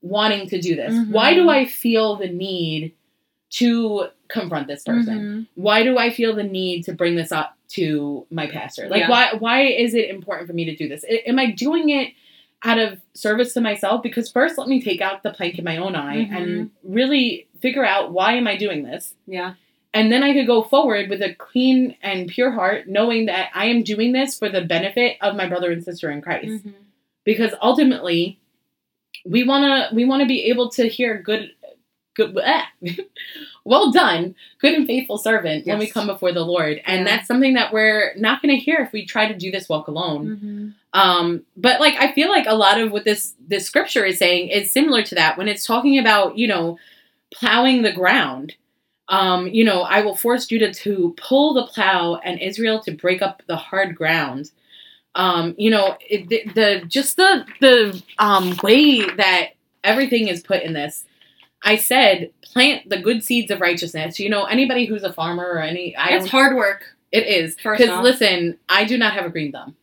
wanting 0.00 0.48
to 0.48 0.60
do 0.60 0.74
this? 0.74 0.92
Mhm. 0.92 1.10
Why 1.10 1.34
do 1.34 1.48
I 1.48 1.64
feel 1.64 2.16
the 2.16 2.28
need 2.28 2.92
to 3.52 4.06
confront 4.28 4.66
this 4.66 4.82
person? 4.84 5.18
Mhm. 5.18 5.46
Why 5.54 5.82
do 5.82 5.98
I 5.98 6.10
feel 6.10 6.34
the 6.34 6.42
need 6.42 6.84
to 6.84 6.92
bring 6.92 7.16
this 7.16 7.32
up 7.32 7.56
to 7.70 8.26
my 8.30 8.46
pastor? 8.46 8.88
Like, 8.88 9.00
Yeah. 9.02 9.10
why 9.10 9.34
why 9.38 9.62
is 9.64 9.94
it 9.94 10.08
important 10.10 10.48
for 10.48 10.54
me 10.54 10.64
to 10.66 10.74
do 10.76 10.88
this? 10.88 11.04
I- 11.10 11.22
am 11.26 11.38
I 11.38 11.46
doing 11.50 11.90
it 11.90 12.12
out 12.64 12.78
of 12.78 13.00
service 13.14 13.52
to 13.54 13.60
myself? 13.60 14.02
Because 14.02 14.30
first, 14.30 14.56
let 14.56 14.68
me 14.68 14.80
take 14.80 15.00
out 15.00 15.22
the 15.22 15.30
plank 15.30 15.58
in 15.58 15.64
my 15.64 15.76
own 15.76 15.94
eye 15.96 16.24
Mhm. 16.30 16.36
and 16.36 16.70
really 16.82 17.46
figure 17.60 17.84
out 17.84 18.12
why 18.12 18.34
am 18.34 18.46
I 18.46 18.56
doing 18.56 18.84
this, 18.84 19.14
Yeah. 19.26 19.54
and 19.92 20.10
then 20.10 20.22
I 20.22 20.32
could 20.32 20.46
go 20.46 20.62
forward 20.62 21.10
with 21.10 21.20
a 21.22 21.34
clean 21.34 21.96
and 22.02 22.28
pure 22.28 22.52
heart, 22.52 22.88
knowing 22.88 23.26
that 23.26 23.50
I 23.54 23.66
am 23.66 23.82
doing 23.82 24.12
this 24.12 24.38
for 24.38 24.48
the 24.48 24.62
benefit 24.62 25.16
of 25.20 25.36
my 25.36 25.46
brother 25.46 25.70
and 25.70 25.82
sister 25.84 26.10
in 26.10 26.20
Christ. 26.22 26.64
Mhm. 26.64 26.72
Because 27.24 27.52
ultimately, 27.60 28.38
we 29.24 29.44
wanna 29.44 29.88
we 29.92 30.04
wanna 30.04 30.26
be 30.26 30.44
able 30.44 30.70
to 30.70 30.88
hear 30.88 31.18
good 31.20 31.50
good 32.14 32.36
well 33.64 33.90
done 33.92 34.34
good 34.58 34.74
and 34.74 34.86
faithful 34.86 35.18
servant 35.18 35.66
when 35.66 35.78
we 35.78 35.84
Yes. 35.86 35.92
come 35.94 36.06
before 36.06 36.32
the 36.32 36.44
lord 36.44 36.80
and 36.86 37.00
Yeah. 37.06 37.16
that's 37.16 37.28
something 37.28 37.54
that 37.54 37.72
we're 37.72 38.14
not 38.16 38.42
going 38.42 38.54
to 38.56 38.62
hear 38.62 38.78
if 38.80 38.92
we 38.92 39.06
try 39.06 39.28
to 39.30 39.38
do 39.38 39.50
this 39.50 39.68
walk 39.68 39.88
alone 39.88 40.36
Mhm. 40.42 40.74
um 40.98 41.42
but 41.56 41.80
like 41.80 41.94
i 41.98 42.12
feel 42.12 42.28
like 42.28 42.46
a 42.46 42.54
lot 42.54 42.80
of 42.80 42.92
what 42.92 43.04
this 43.04 43.34
this 43.46 43.66
scripture 43.66 44.04
is 44.04 44.18
saying 44.18 44.48
is 44.48 44.72
similar 44.72 45.02
to 45.02 45.14
that 45.14 45.38
when 45.38 45.48
it's 45.48 45.64
talking 45.64 45.98
about 45.98 46.36
you 46.36 46.46
know 46.48 46.78
plowing 47.34 47.82
the 47.82 47.92
ground 47.92 48.54
um 49.08 49.46
you 49.48 49.64
know 49.64 49.82
i 49.82 50.00
will 50.02 50.14
force 50.16 50.46
judah 50.46 50.72
to 50.72 51.14
pull 51.16 51.54
the 51.54 51.66
plow 51.66 52.16
and 52.16 52.40
israel 52.40 52.80
to 52.80 52.92
break 52.92 53.22
up 53.22 53.42
the 53.46 53.56
hard 53.56 53.96
ground 53.96 54.50
um 55.14 55.54
you 55.58 55.70
know 55.70 55.96
it, 56.08 56.28
the, 56.28 56.44
the 56.54 56.82
just 56.86 57.16
the 57.16 57.44
the 57.60 58.02
um 58.18 58.54
way 58.62 59.00
that 59.16 59.50
everything 59.84 60.28
is 60.28 60.40
put 60.42 60.62
in 60.62 60.72
this 60.72 61.04
i 61.64 61.76
said 61.76 62.30
plant 62.42 62.88
the 62.88 62.98
good 63.00 63.22
seeds 63.24 63.50
of 63.50 63.60
righteousness 63.60 64.18
you 64.18 64.28
know 64.28 64.44
anybody 64.44 64.86
who's 64.86 65.02
a 65.02 65.12
farmer 65.12 65.44
or 65.44 65.58
any 65.60 65.94
i 65.96 66.08
It's 66.10 66.28
hard 66.28 66.56
work. 66.56 66.84
it 67.10 67.26
is 67.26 67.54
because 67.56 68.02
listen 68.02 68.58
i 68.68 68.84
do 68.84 68.96
not 68.98 69.12
have 69.14 69.24
a 69.26 69.30
green 69.30 69.52
thumb 69.52 69.76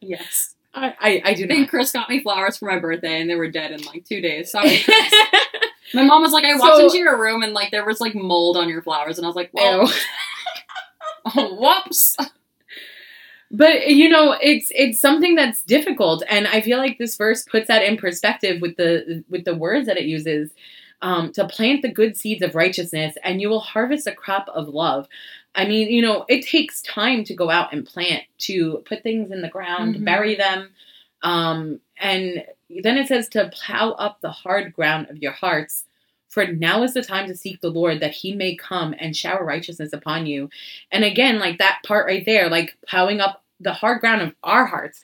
Yes. 0.00 0.54
I, 0.72 0.94
I, 1.00 1.22
I 1.24 1.34
do 1.34 1.44
I 1.44 1.48
think 1.48 1.60
not. 1.60 1.68
Chris 1.70 1.92
got 1.92 2.08
me 2.08 2.22
flowers 2.22 2.56
for 2.56 2.66
my 2.66 2.78
birthday, 2.78 3.20
and 3.20 3.28
they 3.28 3.34
were 3.34 3.50
dead 3.50 3.72
in 3.72 3.82
like 3.84 4.04
two 4.04 4.20
days. 4.20 4.52
Sorry, 4.52 4.78
Chris. 4.84 5.14
my 5.94 6.04
mom 6.04 6.22
was 6.22 6.32
like, 6.32 6.44
I 6.44 6.54
walked 6.56 6.76
So- 6.76 6.86
into 6.86 6.98
your 6.98 7.20
room, 7.20 7.42
and 7.42 7.52
like 7.52 7.70
there 7.70 7.84
was 7.84 8.00
like 8.00 8.14
mold 8.14 8.56
on 8.56 8.68
your 8.68 8.82
flowers, 8.82 9.18
and 9.18 9.26
I 9.26 9.28
was 9.28 9.36
like, 9.36 9.50
well, 9.52 9.86
Ew. 9.88 9.92
Oh, 11.36 11.54
whoops. 11.54 12.16
But 13.50 13.88
you 13.88 14.08
know, 14.08 14.36
it's 14.40 14.70
it's 14.74 15.00
something 15.00 15.34
that's 15.34 15.62
difficult, 15.62 16.22
and 16.28 16.46
I 16.46 16.60
feel 16.60 16.78
like 16.78 16.98
this 16.98 17.16
verse 17.16 17.42
puts 17.44 17.66
that 17.68 17.82
in 17.82 17.96
perspective 17.96 18.60
with 18.60 18.76
the 18.76 19.24
with 19.28 19.44
the 19.44 19.56
words 19.56 19.86
that 19.86 19.96
it 19.96 20.04
uses. 20.04 20.52
Um, 21.02 21.32
to 21.32 21.48
plant 21.48 21.80
the 21.80 21.90
good 21.90 22.14
seeds 22.14 22.42
of 22.42 22.54
righteousness, 22.54 23.16
and 23.24 23.40
you 23.40 23.48
will 23.48 23.60
harvest 23.60 24.06
a 24.06 24.12
crop 24.12 24.50
of 24.50 24.68
love. 24.68 25.08
I 25.54 25.64
mean, 25.64 25.88
you 25.88 26.02
know, 26.02 26.26
it 26.28 26.46
takes 26.46 26.82
time 26.82 27.24
to 27.24 27.34
go 27.34 27.48
out 27.48 27.72
and 27.72 27.86
plant, 27.86 28.24
to 28.40 28.82
put 28.84 29.02
things 29.02 29.30
in 29.30 29.40
the 29.40 29.48
ground, 29.48 29.94
Mhm. 29.94 30.04
bury 30.04 30.34
them, 30.34 30.68
um, 31.22 31.80
and 31.98 32.44
then 32.68 32.98
it 32.98 33.08
says 33.08 33.30
to 33.30 33.48
plow 33.50 33.92
up 33.92 34.20
the 34.20 34.30
hard 34.30 34.74
ground 34.74 35.08
of 35.08 35.16
your 35.22 35.32
hearts. 35.32 35.86
For 36.30 36.46
now 36.46 36.82
is 36.84 36.94
the 36.94 37.02
time 37.02 37.26
to 37.28 37.36
seek 37.36 37.60
the 37.60 37.70
Lord, 37.70 38.00
that 38.00 38.12
He 38.12 38.34
may 38.34 38.54
come 38.54 38.94
and 38.98 39.16
shower 39.16 39.44
righteousness 39.44 39.92
upon 39.92 40.26
you. 40.26 40.48
And 40.90 41.04
again, 41.04 41.38
like 41.38 41.58
that 41.58 41.80
part 41.84 42.06
right 42.06 42.24
there, 42.24 42.48
like 42.48 42.76
plowing 42.88 43.20
up 43.20 43.42
the 43.58 43.72
hard 43.72 44.00
ground 44.00 44.22
of 44.22 44.34
our 44.42 44.64
hearts. 44.64 45.00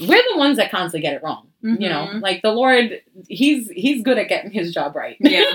We're 0.00 0.22
the 0.32 0.38
ones 0.38 0.56
that 0.56 0.70
constantly 0.70 1.02
get 1.02 1.14
it 1.14 1.22
wrong. 1.22 1.51
You 1.64 1.88
know, 1.88 2.08
Mhm. 2.14 2.22
like 2.22 2.42
the 2.42 2.50
Lord, 2.50 3.00
he's 3.28 3.70
he's 3.70 4.02
good 4.02 4.18
at 4.18 4.28
getting 4.28 4.50
his 4.50 4.74
job 4.74 4.96
right. 4.96 5.16
Yeah. 5.20 5.44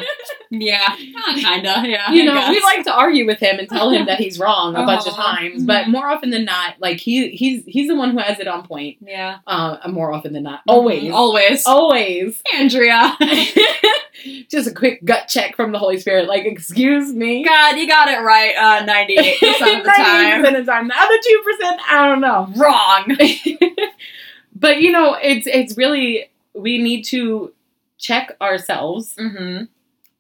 Yeah. 0.50 0.96
Kinda. 0.96 1.84
Yeah. 1.86 2.10
you 2.14 2.22
I 2.22 2.26
know, 2.34 2.50
we 2.50 2.62
like 2.62 2.86
to 2.86 2.94
argue 2.94 3.26
with 3.26 3.38
him 3.40 3.60
and 3.60 3.68
tell 3.68 3.90
him 3.90 4.06
that 4.06 4.18
he's 4.18 4.40
wrong 4.40 4.76
a 4.78 4.86
bunch 4.86 5.02
of 5.06 5.12
Uh-huh. 5.12 5.36
times, 5.36 5.66
but 5.66 5.86
Mhm. 5.86 5.90
more 5.90 6.08
often 6.10 6.30
than 6.30 6.46
not, 6.46 6.76
like 6.80 7.02
he 7.02 7.32
he's 7.32 7.66
he's 7.66 7.90
the 7.90 7.96
one 7.96 8.12
who 8.12 8.20
has 8.20 8.40
it 8.40 8.48
on 8.48 8.66
point. 8.66 8.96
Yeah. 9.06 9.40
Uh, 9.46 9.76
more 9.90 10.14
often 10.14 10.32
than 10.32 10.44
not, 10.44 10.62
always, 10.66 11.04
Mhm. 11.04 11.14
Always. 11.14 11.66
always. 11.66 12.42
Andrea. 12.56 13.18
Just 14.50 14.68
a 14.70 14.74
quick 14.74 15.04
gut 15.04 15.28
check 15.28 15.56
from 15.58 15.72
the 15.74 15.80
Holy 15.80 16.00
Spirit, 16.00 16.28
like, 16.28 16.46
excuse 16.46 17.14
me. 17.14 17.44
God, 17.44 17.78
you 17.78 17.86
got 17.88 18.08
it 18.08 18.22
right 18.22 18.56
uh, 18.56 18.86
98% 18.86 19.80
of 19.80 19.84
the 19.84 19.92
time. 19.92 20.44
98% 20.44 20.60
of 20.60 20.66
the 20.66 20.72
time. 20.72 20.88
The 20.88 20.98
other 20.98 21.18
two 21.28 21.42
percent, 21.44 21.82
I 21.92 22.08
don't 22.08 22.22
know. 22.22 22.48
Wrong. 22.56 23.06
But 24.60 24.82
you 24.82 24.92
know, 24.92 25.16
it's 25.22 25.48
it's 25.48 25.78
really 25.78 26.30
we 26.54 26.78
need 26.78 27.04
to 27.06 27.54
check 27.98 28.36
ourselves 28.42 29.16
Mm-hmm. 29.16 29.66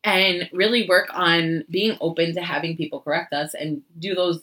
and 0.03 0.49
really 0.53 0.87
work 0.87 1.07
on 1.13 1.63
being 1.69 1.97
open 2.01 2.33
to 2.35 2.41
having 2.41 2.77
people 2.77 3.01
correct 3.01 3.33
us 3.33 3.53
and 3.53 3.81
do 3.99 4.15
those. 4.15 4.41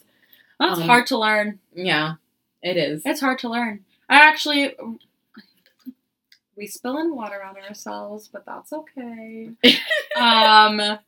That's 0.60 0.80
Um, 0.80 0.86
hard 0.86 1.06
to 1.08 1.18
learn. 1.18 1.58
Yeah, 1.74 2.14
it 2.62 2.76
is. 2.76 3.02
It's 3.04 3.20
hard 3.20 3.38
to 3.40 3.48
learn. 3.48 3.84
I 4.08 4.16
actually. 4.28 4.74
We 6.56 6.66
spilling 6.68 7.16
water 7.16 7.42
on 7.42 7.56
ourselves, 7.56 8.28
but 8.32 8.46
that's 8.46 8.72
okay. 8.72 9.50
um, 10.16 10.98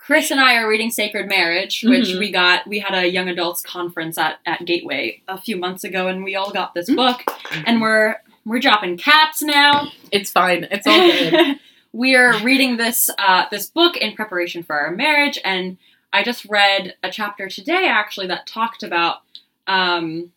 Chris 0.00 0.30
and 0.30 0.40
I 0.40 0.56
are 0.56 0.68
reading 0.68 0.90
Sacred 0.90 1.28
Marriage, 1.28 1.82
which 1.86 2.08
Mhm. 2.08 2.18
we 2.18 2.30
got. 2.32 2.66
We 2.66 2.78
had 2.80 2.94
a 2.94 3.06
young 3.06 3.28
adults 3.28 3.60
conference 3.60 4.16
at, 4.18 4.38
at 4.46 4.64
Gateway 4.64 5.22
a 5.28 5.38
few 5.38 5.56
months 5.56 5.84
ago, 5.84 6.08
and 6.08 6.24
we 6.24 6.34
all 6.34 6.50
got 6.50 6.74
this 6.74 6.88
Mhm. 6.90 6.96
book, 6.96 7.22
and 7.66 7.80
we're 7.80 8.16
we're 8.46 8.58
dropping 8.58 8.96
caps 8.96 9.42
now. 9.42 9.92
It's 10.10 10.32
fine. 10.32 10.66
It's 10.70 10.86
all 10.86 10.98
good. 10.98 11.60
we 11.92 12.16
are 12.16 12.38
reading 12.38 12.78
this 12.78 13.10
uh, 13.18 13.44
this 13.50 13.68
book 13.68 13.96
in 13.98 14.14
preparation 14.16 14.62
for 14.62 14.74
our 14.80 14.90
marriage, 14.90 15.38
and 15.44 15.76
I 16.12 16.22
just 16.24 16.46
read 16.46 16.96
a 17.02 17.10
chapter 17.10 17.48
today 17.48 17.86
actually 17.86 18.26
that 18.28 18.46
talked 18.46 18.82
about 18.82 19.18
um, 19.66 20.32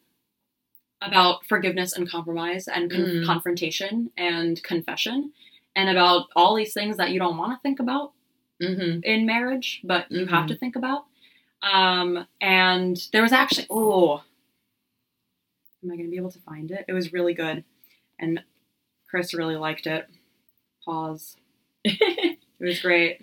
about 1.01 1.45
forgiveness 1.45 1.93
and 1.93 2.07
compromise 2.09 2.67
and 2.67 2.91
con- 2.91 3.01
Mm. 3.05 3.25
confrontation 3.25 4.11
and 4.17 4.61
confession, 4.63 5.31
and 5.75 5.89
about 5.89 6.27
all 6.35 6.53
these 6.53 6.73
things 6.73 6.97
that 6.97 7.11
you 7.11 7.19
don't 7.19 7.37
want 7.37 7.53
to 7.53 7.59
think 7.63 7.79
about 7.79 8.11
hmm 8.61 8.99
in 9.03 9.25
marriage, 9.25 9.81
but 9.83 10.11
you 10.11 10.25
have 10.27 10.45
Mhm. 10.45 10.47
to 10.49 10.55
think 10.55 10.75
about. 10.75 11.05
Um, 11.61 12.27
and 12.41 12.97
there 13.11 13.21
was 13.21 13.31
actually 13.31 13.67
oh, 13.69 14.23
am 15.83 15.91
I 15.91 15.95
going 15.95 16.05
to 16.07 16.11
be 16.11 16.17
able 16.17 16.31
to 16.31 16.39
find 16.39 16.71
it? 16.71 16.85
It 16.87 16.93
was 16.93 17.13
really 17.13 17.33
good, 17.33 17.63
and 18.19 18.41
Chris 19.09 19.33
really 19.33 19.55
liked 19.57 19.87
it. 19.87 20.09
Pause. 20.85 21.37
It 22.59 22.67
was 22.67 22.79
great. 22.81 23.21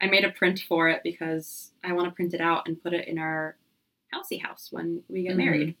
I 0.00 0.06
made 0.08 0.24
a 0.24 0.30
print 0.32 0.60
for 0.68 0.88
it 0.88 1.02
because 1.04 1.70
I 1.84 1.92
want 1.92 2.08
to 2.08 2.14
print 2.14 2.34
it 2.34 2.40
out 2.40 2.66
and 2.66 2.82
put 2.82 2.92
it 2.94 3.06
in 3.06 3.16
our 3.18 3.56
housey 4.12 4.42
house 4.42 4.68
when 4.72 5.04
we 5.08 5.22
get 5.22 5.34
Mhm. 5.34 5.36
married. 5.36 5.76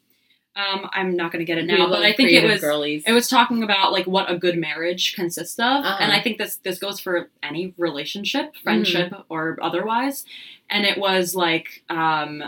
Um, 0.54 0.88
I'm 0.92 1.16
not 1.16 1.32
going 1.32 1.40
to 1.40 1.46
get 1.46 1.56
it 1.56 1.64
now, 1.64 1.88
but 1.88 2.02
I 2.02 2.12
think 2.12 2.30
it 2.30 2.44
was 2.44 2.60
girlies. 2.60 3.04
it 3.06 3.12
was 3.12 3.26
talking 3.28 3.62
about 3.62 3.90
like 3.90 4.06
what 4.06 4.30
a 4.30 4.36
good 4.36 4.58
marriage 4.58 5.14
consists 5.14 5.58
of, 5.58 5.64
Uh-huh. 5.84 5.96
and 5.98 6.12
I 6.12 6.20
think 6.20 6.36
this 6.36 6.56
this 6.56 6.78
goes 6.78 7.00
for 7.00 7.30
any 7.42 7.72
relationship, 7.78 8.54
friendship, 8.62 9.14
or 9.30 9.56
otherwise. 9.62 10.26
And 10.68 10.84
it 10.84 10.98
was 10.98 11.34
like 11.34 11.82
um, 11.88 12.44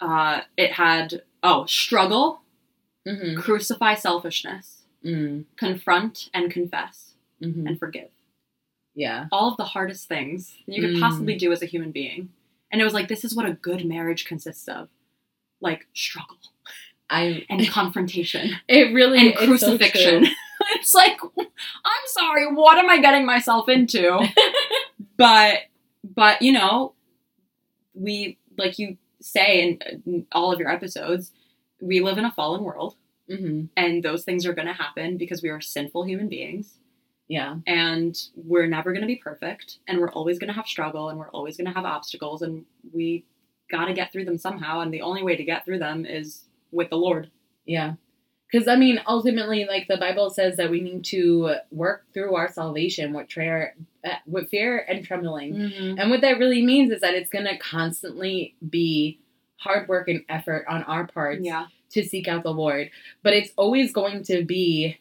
uh, 0.00 0.40
it 0.56 0.72
had 0.72 1.22
oh 1.42 1.66
struggle, 1.66 2.40
Mhm. 3.06 3.36
crucify 3.36 3.94
selfishness, 3.94 4.84
Mm. 5.04 5.44
confront 5.56 6.30
and 6.32 6.50
confess, 6.50 7.12
Mhm. 7.42 7.66
and 7.68 7.78
forgive. 7.78 8.08
Yeah. 8.94 9.26
All 9.30 9.50
of 9.50 9.58
the 9.58 9.64
hardest 9.64 10.08
things 10.08 10.56
you 10.66 10.80
could 10.80 10.96
Mm. 10.96 11.00
possibly 11.00 11.36
do 11.36 11.52
as 11.52 11.60
a 11.62 11.66
human 11.66 11.90
being. 11.90 12.30
And 12.70 12.80
it 12.80 12.84
was 12.84 12.94
like, 12.94 13.08
this 13.08 13.22
is 13.24 13.34
what 13.36 13.44
a 13.44 13.52
good 13.52 13.84
marriage 13.84 14.24
consists 14.24 14.66
of. 14.66 14.88
Like 15.60 15.86
struggle 15.92 16.38
I. 17.10 17.44
and 17.50 17.66
confrontation 17.68 18.50
It 18.68 18.92
really 18.94 19.32
and 19.32 19.38
so 19.38 19.46
crucifixion. 19.46 20.24
true. 20.24 20.32
it's 20.76 20.94
like, 20.94 21.18
I'm 21.38 22.06
sorry, 22.06 22.52
what 22.52 22.78
am 22.78 22.88
I 22.88 23.00
getting 23.00 23.26
myself 23.26 23.68
into? 23.68 24.26
but, 25.16 25.58
but, 26.04 26.42
you 26.42 26.52
know, 26.52 26.94
we, 27.94 28.38
like 28.58 28.78
you 28.78 28.96
say 29.20 29.62
in, 29.62 30.00
in 30.06 30.26
all 30.32 30.52
of 30.52 30.58
your 30.58 30.70
episodes, 30.70 31.32
we 31.80 32.00
live 32.00 32.18
in 32.18 32.24
a 32.24 32.32
fallen 32.32 32.62
world 32.62 32.96
Mhm. 33.30 33.70
and 33.74 34.02
those 34.02 34.22
things 34.22 34.44
are 34.44 34.52
going 34.52 34.66
to 34.68 34.74
happen 34.74 35.16
because 35.16 35.42
we 35.42 35.48
are 35.48 35.58
sinful 35.60 36.04
human 36.04 36.28
beings. 36.28 36.78
Yeah. 37.26 37.56
and 37.66 38.14
we're 38.36 38.66
never 38.66 38.92
going 38.92 39.00
to 39.00 39.06
be 39.06 39.16
perfect 39.16 39.78
and 39.88 39.98
we're 39.98 40.12
always 40.12 40.38
going 40.38 40.48
to 40.48 40.54
have 40.54 40.66
struggle 40.66 41.08
and 41.08 41.18
we're 41.18 41.30
always 41.30 41.56
going 41.56 41.66
to 41.66 41.72
have 41.72 41.86
obstacles 41.86 42.42
and 42.42 42.66
we 42.92 43.24
got 43.70 43.86
to 43.86 43.94
get 43.94 44.12
through 44.12 44.26
them 44.26 44.36
somehow 44.36 44.80
and 44.80 44.92
the 44.92 45.00
only 45.00 45.22
way 45.22 45.34
to 45.34 45.42
get 45.42 45.64
through 45.64 45.78
them 45.78 46.04
is 46.04 46.44
with 46.74 46.90
the 46.90 46.96
lord 46.96 47.30
Yeah. 47.66 47.94
Because, 48.52 48.68
I 48.68 48.76
mean, 48.76 49.00
ultimately, 49.08 49.64
like 49.64 49.88
the 49.88 49.96
Bible 49.96 50.30
says 50.30 50.58
that 50.58 50.70
we 50.70 50.80
need 50.80 51.04
to 51.06 51.54
work 51.72 52.04
through 52.14 52.36
our 52.36 52.46
salvation 52.52 53.12
with, 53.12 53.28
prayer, 53.28 53.74
uh, 54.04 54.10
with 54.28 54.48
fear 54.48 54.78
and 54.88 55.04
trembling. 55.04 55.54
mm-hmm. 55.54 55.98
And 55.98 56.08
what 56.08 56.20
that 56.20 56.38
really 56.38 56.64
means 56.64 56.92
is 56.92 57.00
that 57.00 57.14
it's 57.14 57.30
going 57.30 57.46
to 57.46 57.58
constantly 57.58 58.54
be 58.68 59.18
hard 59.56 59.88
work 59.88 60.06
and 60.08 60.22
effort 60.28 60.66
on 60.68 60.84
our 60.84 61.06
parts 61.06 61.40
yeah 61.42 61.66
to 61.92 62.04
seek 62.04 62.28
out 62.28 62.42
the 62.44 62.52
Lord. 62.52 62.90
But 63.24 63.32
it's 63.32 63.50
always 63.56 63.92
going 63.92 64.22
to 64.24 64.44
be 64.44 64.98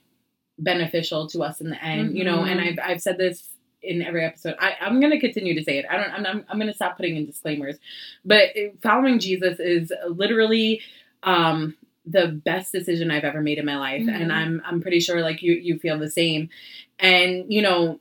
beneficial 0.57 1.27
to 1.29 1.43
us 1.43 1.61
in 1.61 1.69
the 1.69 1.83
end, 1.83 2.17
you 2.17 2.23
know. 2.23 2.43
And 2.43 2.59
Mhm. 2.59 2.79
I've, 2.79 2.79
I've 2.91 3.01
said 3.01 3.17
this 3.19 3.49
in 3.83 4.01
every 4.01 4.23
episode. 4.25 4.55
I, 4.59 4.75
I'm 4.81 4.99
going 4.99 5.11
to 5.11 5.19
continue 5.19 5.53
to 5.55 5.63
say 5.63 5.77
it. 5.77 5.85
I 5.89 5.97
don't. 5.97 6.11
I'm, 6.11 6.25
I'm, 6.25 6.45
I'm 6.49 6.57
going 6.57 6.71
to 6.71 6.73
stop 6.73 6.95
putting 6.97 7.17
in 7.17 7.25
disclaimers. 7.25 7.77
But 8.23 8.49
following 8.81 9.19
Jesus 9.19 9.59
is 9.59 9.91
literally 10.07 10.81
um, 11.23 11.75
the 12.05 12.27
best 12.27 12.71
decision 12.71 13.11
I've 13.11 13.23
ever 13.23 13.41
made 13.41 13.57
in 13.57 13.65
my 13.65 13.77
life, 13.77 14.03
Mhm. 14.03 14.21
and 14.21 14.31
I'm 14.33 14.61
I'm 14.65 14.81
pretty 14.81 14.99
sure 14.99 15.21
like 15.21 15.41
you 15.41 15.53
you 15.53 15.79
feel 15.79 15.97
the 15.97 16.09
same. 16.09 16.49
And 16.99 17.51
you 17.51 17.61
know, 17.61 17.99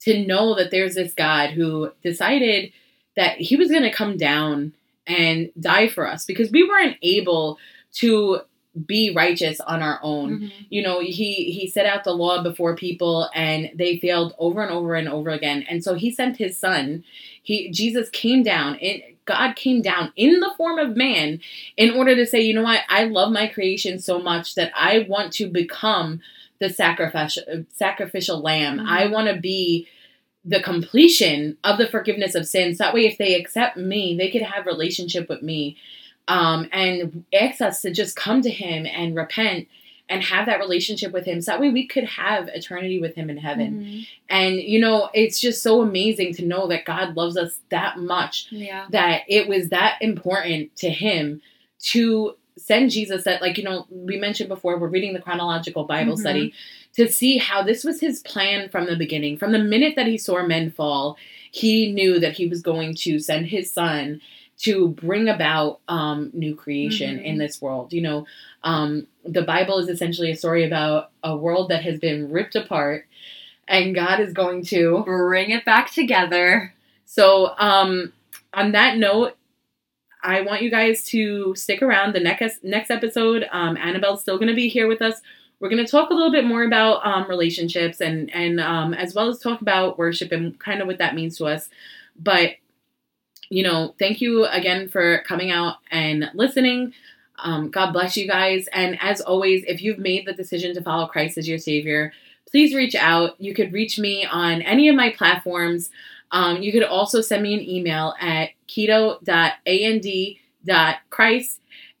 to 0.00 0.26
know 0.26 0.54
that 0.54 0.70
there's 0.70 0.94
this 0.94 1.12
God 1.14 1.50
who 1.50 1.90
decided 2.02 2.72
that 3.16 3.38
He 3.40 3.56
was 3.56 3.70
going 3.70 3.82
to 3.82 3.90
come 3.92 4.16
down 4.16 4.72
and 5.06 5.50
die 5.58 5.88
for 5.88 6.06
us 6.06 6.24
because 6.24 6.50
we 6.50 6.68
weren't 6.68 6.96
able 7.02 7.58
to 7.94 8.40
be 8.86 9.10
righteous 9.12 9.58
on 9.60 9.82
our 9.82 9.98
own 10.04 10.38
Mhm. 10.40 10.50
you 10.70 10.82
know 10.82 11.00
he 11.00 11.50
he 11.50 11.66
set 11.68 11.86
out 11.86 12.04
the 12.04 12.12
law 12.12 12.42
before 12.44 12.76
people 12.76 13.28
and 13.34 13.70
they 13.74 13.96
failed 13.96 14.34
over 14.38 14.62
and 14.62 14.70
over 14.70 14.94
and 14.94 15.08
over 15.08 15.30
again 15.30 15.64
and 15.68 15.82
so 15.82 15.94
he 15.94 16.12
sent 16.12 16.36
his 16.36 16.56
son 16.56 17.02
he 17.42 17.70
jesus 17.72 18.08
came 18.10 18.44
down 18.44 18.76
and 18.76 19.02
god 19.28 19.54
came 19.54 19.80
down 19.82 20.12
in 20.16 20.40
the 20.40 20.52
form 20.56 20.78
of 20.78 20.96
man 20.96 21.38
in 21.76 21.90
order 21.98 22.14
to 22.16 22.26
say 22.26 22.40
you 22.40 22.54
know 22.54 22.62
what? 22.70 22.80
I 22.88 23.04
love 23.04 23.30
my 23.32 23.46
creation 23.46 23.98
so 23.98 24.18
much 24.30 24.54
that 24.56 24.72
i 24.74 25.06
want 25.08 25.32
to 25.34 25.46
become 25.48 26.20
the 26.60 26.68
sacrificial 26.70 27.44
sacrificial 27.72 28.40
lamb. 28.40 28.78
Mhm. 28.78 28.88
i 28.88 29.06
want 29.06 29.28
to 29.28 29.40
be 29.40 29.86
the 30.44 30.62
completion 30.62 31.58
of 31.62 31.76
the 31.78 31.86
forgiveness 31.86 32.34
of 32.34 32.46
sins. 32.46 32.78
That 32.78 32.94
way 32.94 33.04
if 33.06 33.18
they 33.18 33.34
accept 33.34 33.76
me 33.76 34.16
they 34.16 34.30
could 34.30 34.42
have 34.52 34.66
relationship 34.66 35.28
with 35.28 35.42
me 35.42 35.76
um, 36.28 36.68
and 36.72 37.24
ask 37.32 37.60
us 37.60 37.80
to 37.82 37.90
just 37.90 38.16
come 38.16 38.40
to 38.42 38.50
him 38.50 38.86
and 38.86 39.16
repent 39.16 39.66
and 40.08 40.22
have 40.22 40.46
that 40.46 40.58
relationship 40.58 41.12
with 41.12 41.24
him 41.24 41.40
so 41.40 41.52
that 41.52 41.60
way 41.60 41.70
we 41.70 41.86
could 41.86 42.04
have 42.04 42.48
eternity 42.48 42.98
with 43.00 43.14
him 43.14 43.28
in 43.30 43.36
heaven 43.36 43.70
Mhm. 43.84 44.06
and 44.30 44.56
you 44.56 44.78
know 44.80 45.10
it's 45.14 45.40
just 45.40 45.62
so 45.62 45.82
amazing 45.82 46.34
to 46.34 46.44
know 46.44 46.66
that 46.68 46.84
god 46.84 47.16
loves 47.16 47.36
us 47.36 47.60
that 47.70 47.98
much 47.98 48.46
yeah 48.50 48.86
that 48.90 49.22
it 49.28 49.48
was 49.48 49.68
that 49.68 49.96
important 50.00 50.74
to 50.76 50.88
him 50.90 51.40
to 51.80 52.36
send 52.56 52.90
jesus 52.90 53.24
that 53.24 53.40
like 53.40 53.56
you 53.58 53.64
know 53.64 53.86
we 53.90 54.16
mentioned 54.18 54.48
before 54.48 54.78
we're 54.78 54.88
reading 54.88 55.12
the 55.12 55.20
chronological 55.20 55.84
bible 55.84 56.14
Mhm. 56.14 56.18
study 56.20 56.52
to 56.96 57.06
see 57.06 57.36
how 57.38 57.62
this 57.62 57.84
was 57.84 58.00
his 58.00 58.20
plan 58.20 58.68
from 58.68 58.86
the 58.86 58.96
beginning 58.96 59.36
from 59.36 59.52
the 59.52 59.58
minute 59.58 59.94
that 59.96 60.06
he 60.06 60.18
saw 60.18 60.44
men 60.44 60.70
fall 60.70 61.16
he 61.50 61.92
knew 61.92 62.18
that 62.18 62.34
he 62.34 62.46
was 62.46 62.60
going 62.62 62.94
to 62.94 63.18
send 63.18 63.46
his 63.46 63.70
son 63.70 64.20
to 64.58 64.88
bring 64.88 65.28
about 65.28 65.78
um, 65.88 66.30
new 66.34 66.52
creation 66.56 67.18
Mhm. 67.18 67.24
in 67.24 67.38
this 67.38 67.62
world 67.62 67.92
you 67.92 68.00
know 68.02 68.26
um, 68.64 69.06
the 69.32 69.42
bible 69.42 69.78
is 69.78 69.88
essentially 69.88 70.30
a 70.30 70.36
story 70.36 70.64
about 70.64 71.10
a 71.22 71.36
world 71.36 71.70
that 71.70 71.82
has 71.82 71.98
been 71.98 72.30
ripped 72.30 72.56
apart 72.56 73.06
and 73.66 73.94
god 73.94 74.20
is 74.20 74.32
going 74.32 74.64
to 74.64 75.02
bring 75.04 75.50
it 75.50 75.64
back 75.64 75.90
together 75.90 76.72
so, 77.08 77.54
um, 77.56 78.12
on 78.52 78.72
that 78.72 78.98
note, 78.98 79.34
I 80.22 80.42
want 80.42 80.60
you 80.60 80.70
guys 80.70 81.04
to 81.06 81.54
stick 81.54 81.80
around. 81.80 82.14
The 82.14 82.20
next 82.20 82.62
next 82.62 82.90
episode, 82.90 83.46
um, 83.50 83.78
Annabelle's 83.78 84.20
still 84.20 84.36
going 84.36 84.48
to 84.50 84.54
be 84.54 84.68
here 84.68 84.86
with 84.86 85.00
us. 85.00 85.22
We're 85.58 85.70
going 85.70 85.84
to 85.84 85.90
talk 85.90 86.10
a 86.10 86.14
little 86.14 86.30
bit 86.30 86.44
more 86.44 86.64
about 86.64 87.04
um, 87.06 87.26
relationships 87.26 88.02
and 88.02 88.30
and 88.34 88.60
um, 88.60 88.92
as 88.92 89.14
well 89.14 89.28
as 89.28 89.38
talk 89.38 89.62
about 89.62 89.98
worship 89.98 90.32
and 90.32 90.58
kind 90.60 90.82
of 90.82 90.86
what 90.86 90.98
that 90.98 91.14
means 91.14 91.38
to 91.38 91.46
us. 91.46 91.70
But 92.14 92.56
you 93.48 93.62
know, 93.62 93.94
thank 93.98 94.20
you 94.20 94.44
again 94.44 94.90
for 94.90 95.22
coming 95.26 95.50
out 95.50 95.76
and 95.90 96.30
listening. 96.34 96.92
Um, 97.38 97.70
God 97.70 97.92
bless 97.92 98.16
you 98.16 98.26
guys. 98.26 98.66
And 98.72 98.98
as 99.00 99.20
always, 99.20 99.64
if 99.66 99.82
you've 99.82 99.98
made 99.98 100.26
the 100.26 100.32
decision 100.32 100.74
to 100.74 100.82
follow 100.82 101.06
Christ 101.06 101.38
as 101.38 101.48
your 101.48 101.58
Savior, 101.58 102.12
please 102.50 102.74
reach 102.74 102.94
out. 102.94 103.40
You 103.40 103.54
could 103.54 103.72
reach 103.72 103.98
me 103.98 104.24
on 104.24 104.62
any 104.62 104.88
of 104.88 104.96
my 104.96 105.10
platforms. 105.10 105.90
Um, 106.30 106.62
you 106.62 106.72
could 106.72 106.82
also 106.84 107.20
send 107.20 107.42
me 107.42 107.54
an 107.54 107.60
email 107.60 108.14
at 108.20 108.50
keto.and.christ 108.68 109.20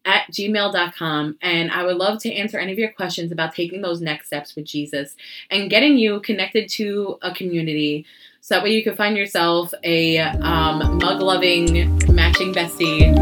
at 0.04 0.30
gmail.com. 0.30 1.38
And 1.42 1.70
I 1.70 1.84
would 1.84 1.96
love 1.96 2.18
to 2.20 2.32
answer 2.32 2.58
any 2.58 2.72
of 2.72 2.78
your 2.78 2.92
questions 2.92 3.30
about 3.30 3.54
taking 3.54 3.82
those 3.82 4.00
next 4.00 4.28
steps 4.28 4.56
with 4.56 4.64
Jesus 4.64 5.14
and 5.50 5.68
getting 5.70 5.98
you 5.98 6.20
connected 6.20 6.68
to 6.70 7.18
a 7.22 7.34
community. 7.34 8.06
So 8.40 8.54
that 8.54 8.64
way 8.64 8.70
you 8.70 8.82
can 8.82 8.96
find 8.96 9.16
yourself 9.16 9.74
a 9.84 10.18
um, 10.18 10.98
mug 10.98 11.20
loving 11.20 11.98
matching 12.14 12.54
bestie 12.54 13.14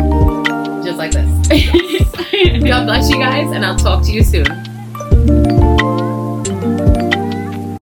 just 0.84 0.98
like 0.98 1.10
this. 1.10 1.82
God 2.16 2.86
bless 2.86 3.10
you 3.10 3.18
guys, 3.18 3.50
and 3.52 3.64
I'll 3.64 3.76
talk 3.76 4.04
to 4.04 4.12
you 4.12 4.24
soon. 4.24 4.75